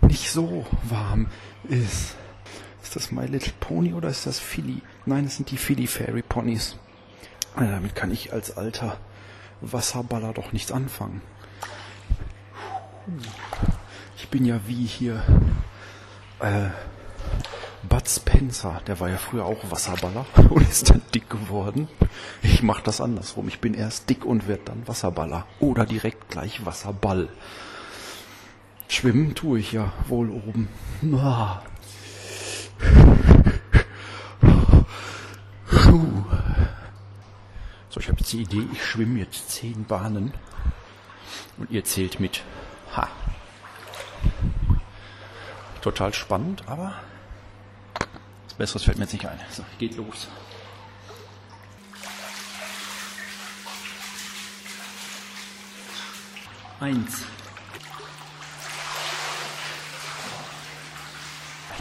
nicht 0.03 0.31
so 0.31 0.65
warm 0.85 1.27
ist. 1.69 2.15
Ist 2.81 2.95
das 2.95 3.11
My 3.11 3.27
Little 3.27 3.55
Pony 3.59 3.93
oder 3.93 4.09
ist 4.09 4.25
das 4.25 4.39
Philly? 4.39 4.83
Nein, 5.05 5.25
es 5.25 5.35
sind 5.35 5.51
die 5.51 5.57
Philly 5.57 5.89
Fairy 5.89 6.23
Ponys. 6.23 6.79
Ja, 7.57 7.67
damit 7.67 7.95
kann 7.95 8.11
ich 8.11 8.33
als 8.33 8.57
alter 8.57 8.97
Wasserballer 9.61 10.33
doch 10.33 10.53
nichts 10.53 10.73
anfangen. 10.73 11.23
Ich 14.17 14.29
bin 14.29 14.45
ja 14.45 14.61
wie 14.67 14.87
hier 14.87 15.23
äh, 16.41 16.69
Bud 17.89 18.09
Spencer, 18.09 18.81
der 18.87 18.99
war 18.99 19.09
ja 19.09 19.19
früher 19.19 19.45
auch 19.45 19.71
Wasserballer 19.71 20.27
und 20.51 20.69
ist 20.69 20.91
dann 20.91 21.03
dick 21.15 21.31
geworden. 21.31 21.89
Ich 22.43 22.63
mache 22.63 22.83
das 22.83 23.01
andersrum. 23.01 23.49
Ich 23.49 23.61
bin 23.61 23.75
erst 23.75 24.11
dick 24.11 24.25
und 24.25 24.49
werde 24.49 24.65
dann 24.67 24.89
Wasserballer. 24.89 25.47
Oder 25.61 25.87
direkt 25.87 26.31
gleich 26.31 26.65
Wasserball. 26.65 27.29
Schwimmen 28.89 29.35
tue 29.35 29.61
ich 29.61 29.73
ja 29.73 29.93
wohl 30.09 30.31
oben. 30.31 30.69
Ah. 31.15 31.63
So, 37.95 38.01
ich 38.01 38.09
habe 38.09 38.19
jetzt 38.19 38.33
die 38.33 38.43
Idee, 38.43 38.67
ich 38.73 38.85
schwimme 38.85 39.21
jetzt 39.21 39.51
zehn 39.51 39.85
Bahnen 39.85 40.35
und 41.59 41.71
ihr 41.71 41.85
zählt 41.85 42.19
mit. 42.19 42.43
Ha. 42.97 43.09
Total 45.81 46.13
spannend, 46.13 46.65
aber 46.67 47.01
was 48.47 48.55
Besseres 48.55 48.83
fällt 48.83 48.99
mir 48.99 49.05
jetzt 49.05 49.13
nicht 49.13 49.27
ein. 49.27 49.39
So, 49.49 49.65
geht 49.79 49.97
los. 49.97 50.27
Eins. 56.81 57.23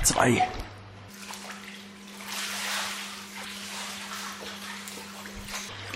Zwei. 0.04 0.48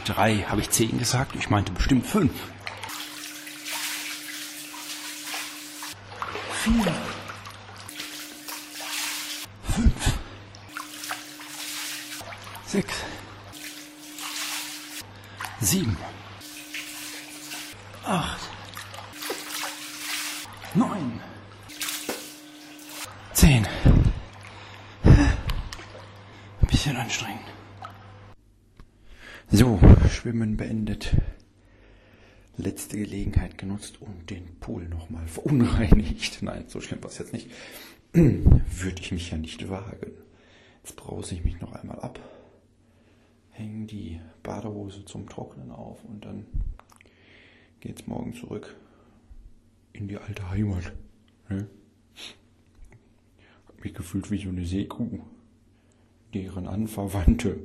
Drei. 0.07 0.45
Habe 0.47 0.61
ich 0.61 0.69
zehn 0.69 0.97
gesagt? 0.97 1.35
Ich 1.35 1.49
meinte 1.49 1.73
bestimmt 1.73 2.07
fünf. 2.07 2.31
Vier. 6.63 6.93
Genutzt 33.77 34.01
und 34.01 34.27
den 34.31 34.55
Pool 34.59 34.89
nochmal 34.89 35.27
verunreinigt. 35.27 36.39
Nein, 36.41 36.63
so 36.67 36.81
schlimm 36.81 37.03
war 37.03 37.11
es 37.11 37.19
jetzt 37.19 37.31
nicht. 37.31 37.51
Würde 38.13 39.01
ich 39.01 39.11
mich 39.11 39.29
ja 39.29 39.37
nicht 39.37 39.69
wagen. 39.69 40.13
Jetzt 40.83 40.95
brause 40.95 41.35
ich 41.35 41.43
mich 41.43 41.61
noch 41.61 41.73
einmal 41.73 41.99
ab, 41.99 42.19
hänge 43.51 43.85
die 43.85 44.19
Badehose 44.41 45.05
zum 45.05 45.29
Trocknen 45.29 45.69
auf 45.69 46.03
und 46.05 46.25
dann 46.25 46.47
geht's 47.79 48.07
morgen 48.07 48.33
zurück 48.33 48.75
in 49.93 50.07
die 50.07 50.17
alte 50.17 50.49
Heimat. 50.49 50.93
Ne? 51.49 51.67
Hab 53.67 53.83
mich 53.83 53.93
gefühlt 53.93 54.31
wie 54.31 54.41
so 54.41 54.49
eine 54.49 54.65
Seekuh, 54.65 55.19
deren 56.33 56.67
Anverwandte 56.67 57.59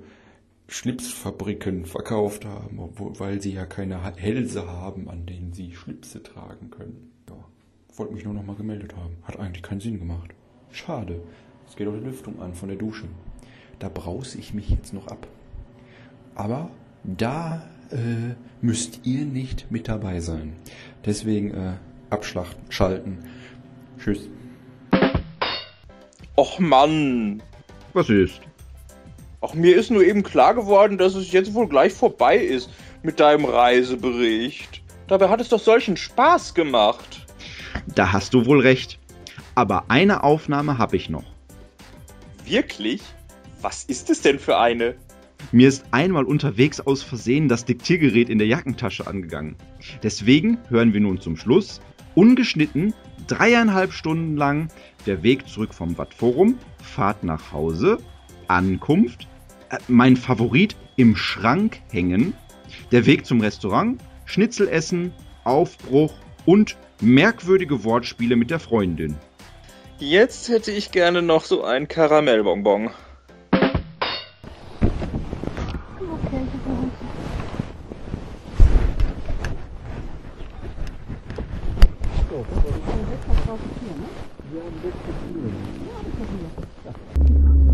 Schlipsfabriken 0.72 1.84
verkauft 1.84 2.46
haben, 2.46 2.78
obwohl, 2.78 3.18
weil 3.20 3.42
sie 3.42 3.52
ja 3.52 3.66
keine 3.66 4.02
Hälse 4.16 4.66
haben, 4.66 5.08
an 5.10 5.26
denen 5.26 5.52
sie 5.52 5.74
Schlipse 5.74 6.22
tragen 6.22 6.70
können. 6.70 7.12
Ja, 7.28 7.36
wollte 7.96 8.14
mich 8.14 8.24
nur 8.24 8.32
noch 8.32 8.44
mal 8.44 8.56
gemeldet 8.56 8.96
haben. 8.96 9.18
Hat 9.22 9.38
eigentlich 9.38 9.62
keinen 9.62 9.82
Sinn 9.82 9.98
gemacht. 9.98 10.30
Schade. 10.70 11.20
Es 11.68 11.76
geht 11.76 11.86
auch 11.88 11.92
die 11.92 12.04
Lüftung 12.04 12.40
an 12.40 12.54
von 12.54 12.70
der 12.70 12.78
Dusche. 12.78 13.04
Da 13.80 13.90
brause 13.90 14.38
ich 14.38 14.54
mich 14.54 14.70
jetzt 14.70 14.94
noch 14.94 15.08
ab. 15.08 15.26
Aber 16.34 16.70
da 17.04 17.68
äh, 17.90 18.34
müsst 18.62 19.00
ihr 19.04 19.26
nicht 19.26 19.70
mit 19.70 19.88
dabei 19.88 20.20
sein. 20.20 20.54
Deswegen 21.04 21.52
äh, 21.52 21.74
abschlachten, 22.08 22.62
schalten. 22.70 23.18
Tschüss. 23.98 24.30
Och 26.34 26.58
Mann. 26.58 27.42
Was 27.92 28.08
ist? 28.08 28.40
Auch 29.42 29.54
mir 29.54 29.76
ist 29.76 29.90
nur 29.90 30.04
eben 30.04 30.22
klar 30.22 30.54
geworden, 30.54 30.98
dass 30.98 31.16
es 31.16 31.32
jetzt 31.32 31.52
wohl 31.52 31.68
gleich 31.68 31.92
vorbei 31.92 32.38
ist 32.38 32.70
mit 33.02 33.18
deinem 33.18 33.44
Reisebericht. 33.44 34.82
Dabei 35.08 35.28
hat 35.28 35.40
es 35.40 35.48
doch 35.48 35.58
solchen 35.58 35.96
Spaß 35.96 36.54
gemacht. 36.54 37.26
Da 37.92 38.12
hast 38.12 38.34
du 38.34 38.46
wohl 38.46 38.60
recht. 38.60 39.00
Aber 39.56 39.86
eine 39.88 40.22
Aufnahme 40.22 40.78
habe 40.78 40.96
ich 40.96 41.10
noch. 41.10 41.24
Wirklich? 42.44 43.02
Was 43.60 43.82
ist 43.82 44.10
es 44.10 44.22
denn 44.22 44.38
für 44.38 44.58
eine? 44.58 44.94
Mir 45.50 45.66
ist 45.66 45.84
einmal 45.90 46.24
unterwegs 46.24 46.80
aus 46.80 47.02
Versehen 47.02 47.48
das 47.48 47.64
Diktiergerät 47.64 48.28
in 48.28 48.38
der 48.38 48.46
Jackentasche 48.46 49.08
angegangen. 49.08 49.56
Deswegen 50.04 50.58
hören 50.68 50.94
wir 50.94 51.00
nun 51.00 51.20
zum 51.20 51.36
Schluss, 51.36 51.80
ungeschnitten, 52.14 52.94
dreieinhalb 53.26 53.92
Stunden 53.92 54.36
lang, 54.36 54.68
der 55.06 55.24
Weg 55.24 55.48
zurück 55.48 55.74
vom 55.74 55.98
Wattforum, 55.98 56.58
Fahrt 56.80 57.24
nach 57.24 57.50
Hause, 57.50 57.98
Ankunft, 58.46 59.26
mein 59.88 60.16
Favorit 60.16 60.76
im 60.96 61.16
Schrank 61.16 61.80
hängen, 61.90 62.34
der 62.90 63.06
Weg 63.06 63.26
zum 63.26 63.40
Restaurant, 63.40 64.00
Schnitzel 64.24 64.68
essen, 64.68 65.12
Aufbruch 65.44 66.12
und 66.46 66.76
merkwürdige 67.00 67.84
Wortspiele 67.84 68.36
mit 68.36 68.50
der 68.50 68.60
Freundin. 68.60 69.16
Jetzt 69.98 70.48
hätte 70.48 70.70
ich 70.72 70.90
gerne 70.90 71.22
noch 71.22 71.44
so 71.44 71.64
ein 71.64 71.88
Karamellbonbon. 71.88 72.90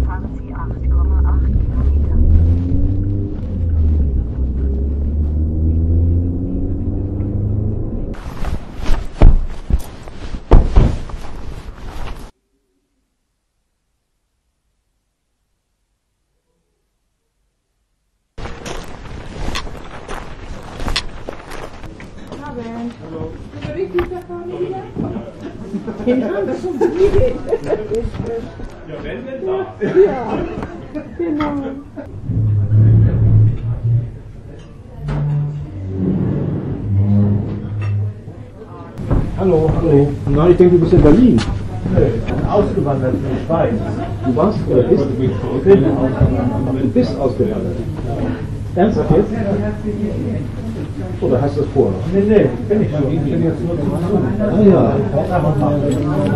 Fahren 0.05 0.31
Sie 0.39 0.55
8,8 0.55 0.83
Kilometer. 0.83 1.69
Den 26.07 26.25
haben 26.25 26.47
wir 26.47 26.55
schon 26.55 26.81
wieder. 26.81 27.27
Ja, 28.89 28.97
wenn 29.03 29.27
denn 29.27 29.47
da. 29.47 29.59
Ja, 29.83 30.39
genau. 31.19 31.53
Hallo, 39.37 39.71
hallo. 39.77 40.13
Nein, 40.31 40.48
ich 40.48 40.48
denke, 40.59 40.77
du 40.77 40.81
bist 40.81 40.93
in 40.93 41.03
Berlin. 41.03 41.41
Nee, 41.95 42.49
ausgewandert 42.51 43.15
in 43.15 43.21
die 43.21 43.47
Schweiz. 43.47 43.75
Du 44.27 44.37
warst 44.37 44.59
oder 44.69 44.83
bist? 44.83 45.07
Ich. 45.21 45.31
Du 45.31 46.89
bist 46.93 47.21
ausgewandert. 47.21 47.77
Ernsthaft 48.75 49.11
jetzt? 49.11 49.31
Oder 51.21 51.41
hast 51.41 51.57
du 51.57 51.63
es 51.63 51.67
vor? 51.69 51.93
Nee, 52.13 52.23
nee, 52.29 52.47
bin 52.69 52.83
ich 52.83 52.91
schon. 52.91 53.11
Ich 53.11 53.21
bin 53.21 53.43
jetzt 53.43 53.61
nur 53.65 53.77
zum 53.79 53.89
Tun. 53.89 54.23
Ah 54.41 54.61
ja. 54.61 54.97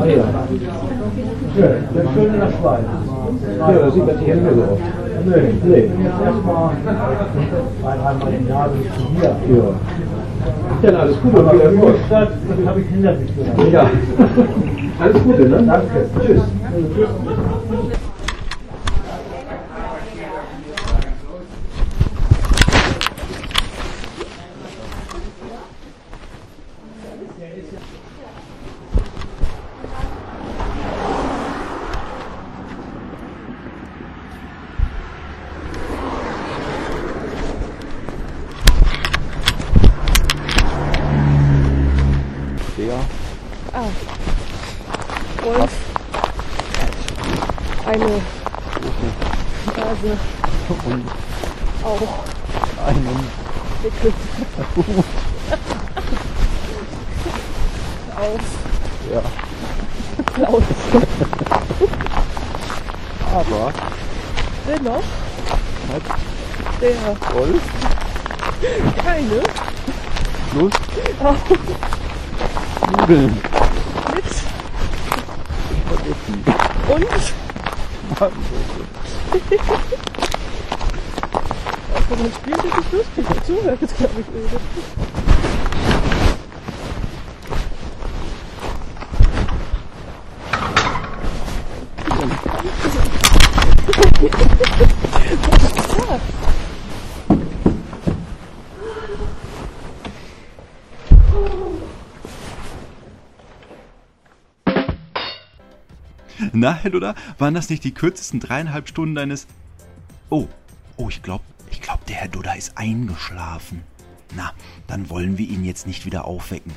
Ah 0.00 0.06
ja. 0.06 0.24
Schön. 1.54 1.74
Sehr 1.94 2.04
schön 2.14 2.34
in 2.34 2.40
der 2.40 2.50
Schweiz. 2.50 2.86
Ja, 3.58 3.72
das 3.72 3.94
sieht 3.94 4.06
man 4.06 4.16
nicht 4.16 4.26
mehr 4.26 4.54
so 4.54 4.62
oft. 4.62 4.82
Nee, 5.24 5.54
nee. 5.64 5.90
Erstmal 6.24 6.70
zweieinhalb 7.80 8.40
im 8.40 8.48
Jahr 8.48 8.68
bin 8.68 8.80
ich 8.82 9.20
hier. 9.20 9.56
Ja. 9.56 9.68
Ja, 10.82 10.98
alles 10.98 11.20
Gute 11.20 11.36
und 11.42 11.50
viel 11.50 11.60
Erfolg. 11.60 11.96
Dann 12.10 12.66
habe 12.66 12.80
ich 12.80 12.86
hinter 12.88 13.16
sich 13.16 13.34
gelassen. 13.34 13.72
Ja. 13.72 13.90
Alles 14.98 15.22
Gute, 15.22 15.48
ne? 15.48 15.62
Danke. 15.62 16.06
Tschüss. 16.20 16.42
Tschüss. 16.94 17.98
boom. 73.06 73.41
Na, 106.52 106.74
Herr 106.74 106.90
Luder, 106.90 107.14
waren 107.38 107.54
das 107.54 107.70
nicht 107.70 107.82
die 107.84 107.94
kürzesten 107.94 108.38
dreieinhalb 108.40 108.88
Stunden 108.88 109.14
deines... 109.14 109.46
Oh, 110.28 110.48
oh, 110.96 111.08
ich 111.08 111.22
glaube, 111.22 111.44
ich 111.70 111.80
glaube, 111.80 112.04
der 112.06 112.16
Herr 112.16 112.28
Duda 112.28 112.52
ist 112.52 112.76
eingeschlafen. 112.76 113.82
Na, 114.36 114.52
dann 114.86 115.08
wollen 115.08 115.38
wir 115.38 115.48
ihn 115.48 115.64
jetzt 115.64 115.86
nicht 115.86 116.04
wieder 116.04 116.26
aufwecken. 116.26 116.72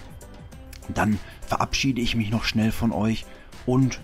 Dann 0.87 1.19
verabschiede 1.45 2.01
ich 2.01 2.15
mich 2.15 2.29
noch 2.31 2.45
schnell 2.45 2.71
von 2.71 2.91
euch 2.91 3.25
und 3.65 3.99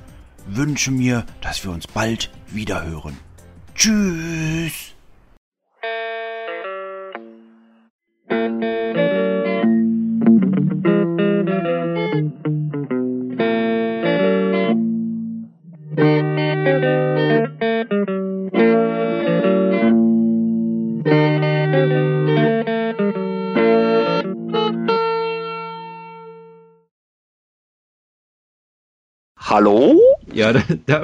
wünsche 0.48 0.92
mir, 0.92 1.26
dass 1.42 1.64
wir 1.64 1.72
uns 1.72 1.88
bald 1.88 2.32
wiederhören. 2.48 3.18
Tschüss! 3.76 4.91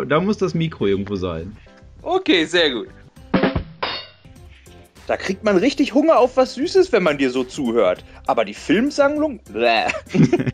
Da, 0.08 0.20
muss 0.20 0.38
das 0.38 0.54
Mikro 0.54 0.88
irgendwo 0.88 1.16
sein. 1.16 1.56
Okay, 2.02 2.46
sehr 2.46 2.72
gut. 2.72 2.88
Da 5.08 5.16
kriegt 5.16 5.44
man 5.44 5.58
richtig 5.58 5.94
Hunger 5.94 6.20
auf 6.20 6.36
was 6.36 6.56
Süßes, 6.56 6.92
wenn 6.92 7.04
man 7.04 7.18
dir 7.18 7.32
so 7.32 7.44
zuhört. 7.44 8.04
Aber 8.26 8.44
die 8.44 8.54
Filmsammlung? 8.54 9.40
Bäh. 9.52 9.88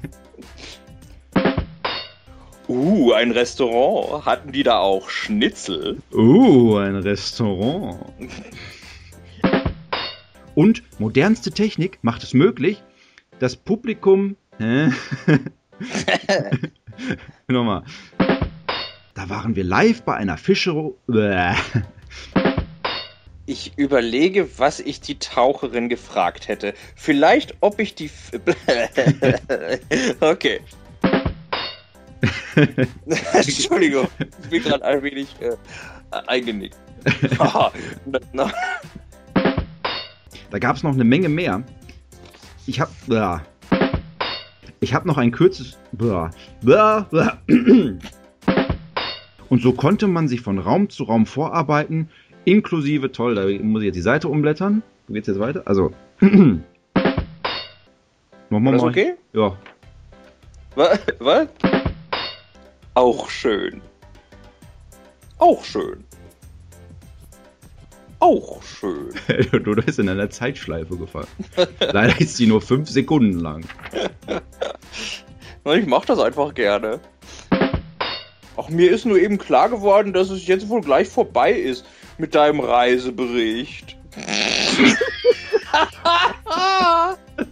uh, 2.67 3.13
ein 3.13 3.31
Restaurant. 3.31 4.25
Hatten 4.25 4.51
die 4.51 4.61
da 4.63 4.77
auch 4.77 5.09
Schnitzel? 5.09 5.97
Uh, 6.13 6.77
ein 6.77 6.95
Restaurant. 6.97 7.97
Und 10.53 10.83
modernste 10.99 11.49
Technik 11.51 11.97
macht 12.03 12.21
es 12.21 12.35
möglich, 12.35 12.83
das 13.39 13.55
Publikum. 13.55 14.35
Hä? 14.59 14.91
Nochmal. 17.47 17.83
Da 19.23 19.29
waren 19.29 19.55
wir 19.55 19.63
live 19.63 20.01
bei 20.01 20.15
einer 20.15 20.35
Fischerei. 20.35 21.55
Ich 23.45 23.77
überlege, 23.77 24.59
was 24.59 24.81
ich 24.81 24.99
die 24.99 25.17
Taucherin 25.17 25.87
gefragt 25.87 26.49
hätte. 26.49 26.73
Vielleicht, 26.97 27.55
ob 27.61 27.79
ich 27.79 27.95
die. 27.95 28.07
F 28.07 28.31
okay. 30.19 30.59
Entschuldigung, 33.31 34.09
ich 34.43 34.49
bin 34.49 34.61
gerade 34.61 34.83
ein 34.83 35.01
wenig 35.01 35.29
äh, 35.39 35.55
eingenickt. 36.27 36.75
Da 40.51 40.59
gab 40.59 40.75
es 40.75 40.83
noch 40.83 40.93
eine 40.93 41.05
Menge 41.05 41.29
mehr. 41.29 41.63
Ich 42.67 42.81
hab. 42.81 42.91
Ja. 43.07 43.41
Ich 44.81 44.93
habe 44.93 45.07
noch 45.07 45.17
ein 45.17 45.31
kurzes. 45.31 45.77
Und 49.53 49.61
so 49.61 49.71
konnte 49.71 50.07
man 50.07 50.27
sich 50.27 50.41
von 50.41 50.57
Raum 50.57 50.89
zu 50.89 51.03
Raum 51.03 51.27
vorarbeiten, 51.27 52.09
inklusive, 52.43 53.11
toll, 53.11 53.35
da 53.35 53.43
muss 53.63 53.83
ich 53.83 53.85
jetzt 53.85 53.95
die 53.95 54.01
Seite 54.01 54.27
umblättern. 54.27 54.81
Wie 55.07 55.13
geht's 55.13 55.27
jetzt 55.27 55.39
weiter? 55.39 55.61
Also. 55.65 55.91
Machen 56.21 56.63
wir 58.49 58.69
Alles 58.71 58.81
mal. 58.81 58.89
okay? 58.89 59.13
Ja. 59.31 59.55
Was? 60.73 60.99
Was? 61.19 61.47
Auch 62.95 63.29
schön. 63.29 63.79
Auch 65.37 65.63
schön. 65.63 66.03
Auch 68.17 68.63
schön. 68.63 69.11
du 69.63 69.75
bist 69.75 69.99
in 69.99 70.09
einer 70.09 70.31
Zeitschleife 70.31 70.97
gefallen. 70.97 71.27
Leider 71.79 72.19
ist 72.19 72.39
die 72.39 72.47
nur 72.47 72.63
fünf 72.63 72.89
Sekunden 72.89 73.37
lang. 73.39 73.63
Ich 75.65 75.85
mach 75.85 76.03
das 76.03 76.19
einfach 76.19 76.53
gerne. 76.53 76.99
Ach, 78.55 78.69
mir 78.69 78.91
ist 78.91 79.05
nur 79.05 79.17
eben 79.17 79.37
klar 79.37 79.69
geworden, 79.69 80.13
dass 80.13 80.29
es 80.29 80.47
jetzt 80.47 80.69
wohl 80.69 80.81
gleich 80.81 81.07
vorbei 81.07 81.51
ist 81.51 81.85
mit 82.17 82.35
deinem 82.35 82.59
Reisebericht. 82.59 83.97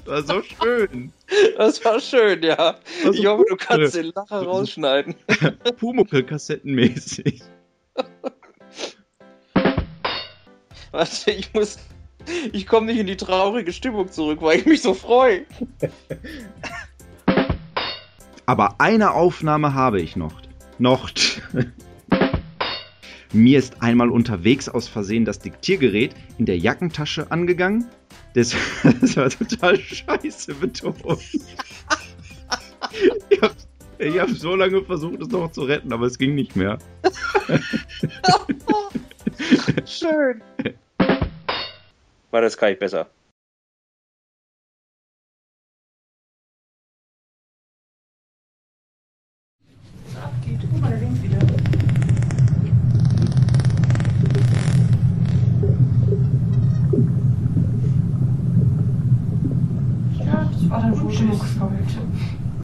Das 0.05 0.27
war 0.27 0.35
so 0.35 0.43
schön. 0.43 1.11
Das 1.57 1.83
war 1.83 1.99
schön, 1.99 2.43
ja. 2.43 2.57
war 2.57 2.75
so 3.03 3.13
Ich 3.13 3.25
hoffe, 3.25 3.45
du 3.49 3.55
kannst 3.55 3.95
den 3.95 4.11
Lacher 4.13 4.43
rausschneiden. 4.43 5.15
Pumuckl-Kassettenmäßig. 5.79 7.41
Warte, 10.91 11.31
ich 11.31 11.53
muss. 11.53 11.77
Ich 12.51 12.67
komme 12.67 12.87
nicht 12.87 12.99
in 12.99 13.07
die 13.07 13.17
traurige 13.17 13.73
Stimmung 13.73 14.11
zurück, 14.11 14.41
weil 14.41 14.59
ich 14.59 14.65
mich 14.65 14.81
so 14.81 14.93
freue. 14.93 15.45
Aber 18.45 18.75
eine 18.79 19.13
Aufnahme 19.13 19.73
habe 19.73 20.01
ich 20.01 20.15
noch. 20.15 20.41
Noch. 20.81 21.09
Mir 23.33 23.59
ist 23.59 23.83
einmal 23.83 24.09
unterwegs 24.09 24.67
aus 24.67 24.87
Versehen 24.87 25.25
das 25.25 25.37
Diktiergerät 25.37 26.15
in 26.39 26.47
der 26.47 26.57
Jackentasche 26.57 27.31
angegangen. 27.31 27.85
Das, 28.33 28.55
das 29.01 29.15
war 29.15 29.29
total 29.29 29.77
scheiße 29.77 30.55
betont. 30.55 30.97
Ich 33.29 33.41
habe 33.41 33.53
ich 33.99 34.19
hab 34.19 34.29
so 34.31 34.55
lange 34.55 34.81
versucht, 34.83 35.21
es 35.21 35.27
noch 35.29 35.51
zu 35.51 35.61
retten, 35.61 35.93
aber 35.93 36.07
es 36.07 36.17
ging 36.17 36.33
nicht 36.33 36.55
mehr. 36.55 36.79
Schön. 39.85 40.41
War 42.31 42.41
das 42.41 42.57
kann 42.57 42.73
ich 42.73 42.79
besser. 42.79 43.07
w 60.71 60.73
oranżu 60.73 61.03
mógł. 61.03 61.45